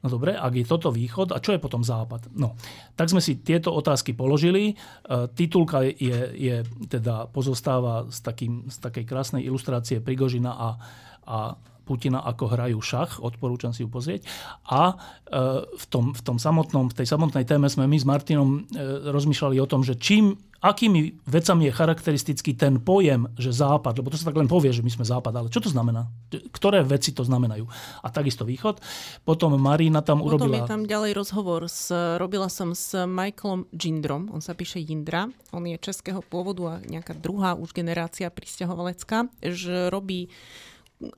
No 0.03 0.11
dobre, 0.11 0.35
ak 0.35 0.51
je 0.51 0.67
toto 0.67 0.91
východ, 0.91 1.31
a 1.31 1.39
čo 1.39 1.55
je 1.55 1.63
potom 1.63 1.79
západ? 1.79 2.27
No, 2.35 2.59
tak 2.99 3.07
sme 3.07 3.23
si 3.23 3.39
tieto 3.39 3.71
otázky 3.71 4.11
položili. 4.11 4.71
E, 4.71 4.75
titulka 5.31 5.79
je, 5.87 6.35
je 6.35 6.55
teda 6.91 7.31
pozostáva 7.31 8.11
z, 8.11 8.19
takým, 8.19 8.67
z 8.67 8.77
takej 8.83 9.07
krásnej 9.07 9.47
ilustrácie 9.47 10.03
Prigožina 10.03 10.51
a, 10.51 10.69
a 11.23 11.39
Putina, 11.83 12.23
ako 12.23 12.55
hrajú 12.55 12.79
šach, 12.79 13.19
odporúčam 13.19 13.75
si 13.75 13.83
ju 13.83 13.89
pozrieť. 13.91 14.23
A 14.71 14.95
e, 14.95 14.95
v, 15.67 15.85
tom, 15.91 16.15
v, 16.15 16.21
tom 16.23 16.37
samotnom, 16.39 16.87
v 16.89 16.95
tej 17.03 17.07
samotnej 17.11 17.43
téme 17.43 17.67
sme 17.67 17.85
my 17.85 17.97
s 17.99 18.07
Martinom 18.07 18.49
e, 18.71 19.11
rozmýšľali 19.11 19.59
o 19.59 19.67
tom, 19.67 19.83
že 19.83 19.99
čím 19.99 20.39
akými 20.63 21.27
vecami 21.27 21.67
je 21.67 21.75
charakteristický 21.75 22.55
ten 22.55 22.79
pojem, 22.79 23.27
že 23.35 23.51
západ, 23.51 23.99
lebo 23.99 24.07
to 24.07 24.15
sa 24.15 24.31
tak 24.31 24.39
len 24.39 24.47
povie, 24.47 24.71
že 24.71 24.79
my 24.79 24.87
sme 24.87 25.03
západ, 25.03 25.35
ale 25.35 25.51
čo 25.51 25.59
to 25.59 25.67
znamená? 25.67 26.07
Ktoré 26.55 26.79
veci 26.87 27.11
to 27.11 27.27
znamenajú? 27.27 27.67
A 27.99 28.07
takisto 28.07 28.47
východ. 28.47 28.79
Potom 29.27 29.59
Marina 29.59 29.99
tam 29.99 30.23
Potom 30.23 30.47
urobila... 30.47 30.63
je 30.63 30.71
tam 30.71 30.87
ďalej 30.87 31.11
rozhovor. 31.19 31.67
S, 31.67 31.91
robila 32.15 32.47
som 32.47 32.71
s 32.71 32.95
Michaelom 32.95 33.67
Jindrom, 33.75 34.31
on 34.31 34.39
sa 34.39 34.55
píše 34.55 34.79
Jindra, 34.79 35.27
on 35.51 35.67
je 35.67 35.75
českého 35.75 36.23
pôvodu 36.23 36.79
a 36.79 36.81
nejaká 36.87 37.11
druhá 37.11 37.59
už 37.59 37.75
generácia 37.75 38.31
pristahovalecká, 38.31 39.27
že 39.43 39.91
robí 39.91 40.31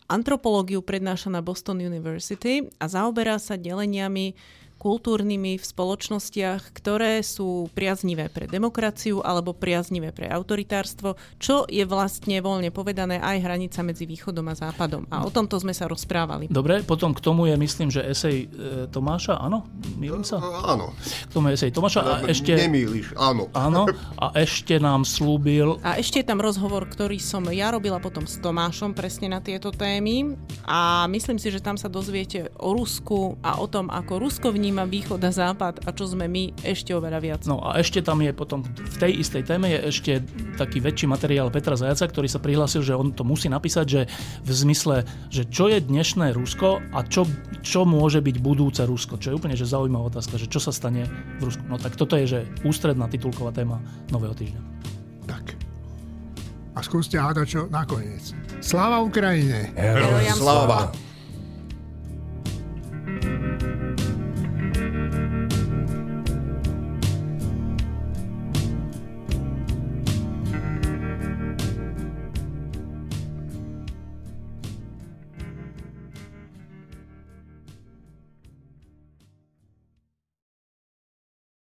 antropológiu 0.07 0.81
prednáša 0.81 1.29
na 1.33 1.41
Boston 1.43 1.83
University 1.83 2.65
a 2.79 2.85
zaoberá 2.87 3.37
sa 3.37 3.59
deleniami 3.59 4.37
kultúrnymi 4.85 5.57
v 5.57 5.65
spoločnostiach, 5.65 6.69
ktoré 6.77 7.25
sú 7.25 7.73
priaznivé 7.73 8.29
pre 8.29 8.45
demokraciu 8.45 9.25
alebo 9.25 9.57
priaznivé 9.57 10.13
pre 10.13 10.29
autoritárstvo, 10.29 11.17
čo 11.41 11.65
je 11.65 11.81
vlastne 11.89 12.37
voľne 12.37 12.69
povedané 12.69 13.17
aj 13.17 13.41
hranica 13.41 13.81
medzi 13.81 14.05
východom 14.05 14.45
a 14.45 14.53
západom. 14.53 15.09
A 15.09 15.25
o 15.25 15.33
tomto 15.33 15.57
sme 15.57 15.73
sa 15.73 15.89
rozprávali. 15.89 16.53
Dobre, 16.53 16.85
potom 16.85 17.17
k 17.17 17.19
tomu 17.25 17.49
je, 17.49 17.57
myslím, 17.57 17.89
že 17.89 18.05
esej 18.05 18.45
e, 18.45 18.85
Tomáša, 18.93 19.41
áno? 19.41 19.65
Mýlim 19.97 20.21
sa? 20.21 20.37
Áno. 20.37 20.93
K 21.01 21.31
tomu 21.33 21.49
je 21.49 21.57
esej 21.57 21.73
Tomáša 21.73 22.01
a 22.05 22.13
ešte... 22.29 22.53
Nemýliš, 22.53 23.17
áno. 23.17 23.49
Áno, 23.57 23.89
a 24.21 24.37
ešte 24.37 24.77
nám 24.77 25.01
slúbil... 25.01 25.81
A 25.81 25.97
ešte 25.97 26.21
je 26.21 26.29
tam 26.29 26.37
rozhovor, 26.37 26.85
ktorý 26.85 27.17
som 27.17 27.41
ja 27.49 27.73
robila 27.73 27.97
potom 27.97 28.29
s 28.29 28.37
Tomášom 28.37 28.93
presne 28.93 29.33
na 29.33 29.41
tieto 29.41 29.73
témy 29.73 30.37
a 30.69 31.09
myslím 31.09 31.41
si, 31.41 31.49
že 31.49 31.63
tam 31.63 31.73
sa 31.73 31.89
dozviete 31.89 32.53
o 32.61 32.75
Rusku 32.77 33.39
a 33.41 33.57
o 33.57 33.65
tom, 33.65 33.89
ako 33.89 34.21
Rusko 34.21 34.53
vníma 34.53 34.74
vníma 34.75 34.91
východ 34.91 35.23
a 35.23 35.31
západ 35.31 35.87
a 35.87 35.89
čo 35.95 36.03
sme 36.03 36.27
my 36.27 36.51
ešte 36.59 36.91
oveľa 36.91 37.19
viac. 37.23 37.41
No 37.47 37.63
a 37.63 37.79
ešte 37.79 38.03
tam 38.03 38.19
je 38.19 38.35
potom, 38.35 38.59
v 38.67 38.97
tej 38.99 39.23
istej 39.23 39.47
téme 39.47 39.71
je 39.71 39.79
ešte 39.87 40.11
taký 40.59 40.83
väčší 40.83 41.07
materiál 41.07 41.47
Petra 41.47 41.79
Zajaca, 41.79 42.11
ktorý 42.11 42.27
sa 42.27 42.43
prihlásil, 42.43 42.83
že 42.83 42.91
on 42.91 43.15
to 43.15 43.23
musí 43.23 43.47
napísať, 43.47 43.85
že 43.87 44.01
v 44.43 44.51
zmysle, 44.51 45.07
že 45.31 45.47
čo 45.47 45.71
je 45.71 45.79
dnešné 45.79 46.35
Rusko 46.35 46.83
a 46.91 47.07
čo, 47.07 47.23
čo 47.63 47.87
môže 47.87 48.19
byť 48.19 48.35
budúce 48.43 48.83
Rusko, 48.83 49.15
čo 49.15 49.31
je 49.31 49.37
úplne 49.39 49.55
že 49.55 49.63
zaujímavá 49.63 50.11
otázka, 50.11 50.35
že 50.35 50.51
čo 50.51 50.59
sa 50.59 50.75
stane 50.75 51.07
v 51.39 51.47
Rusku. 51.47 51.63
No 51.71 51.79
tak 51.79 51.95
toto 51.95 52.19
je, 52.19 52.27
že 52.27 52.39
ústredná 52.67 53.07
titulková 53.07 53.55
téma 53.55 53.79
Nového 54.11 54.35
týždňa. 54.35 54.59
Tak. 55.23 55.55
A 56.75 56.83
skúste 56.83 57.15
hádať 57.15 57.47
čo 57.47 57.61
nakoniec. 57.71 58.35
Sláva 58.59 58.99
Ukrajine! 58.99 59.71
Heroj 59.71 60.03
Herojam 60.03 60.35
Sláva. 60.35 60.91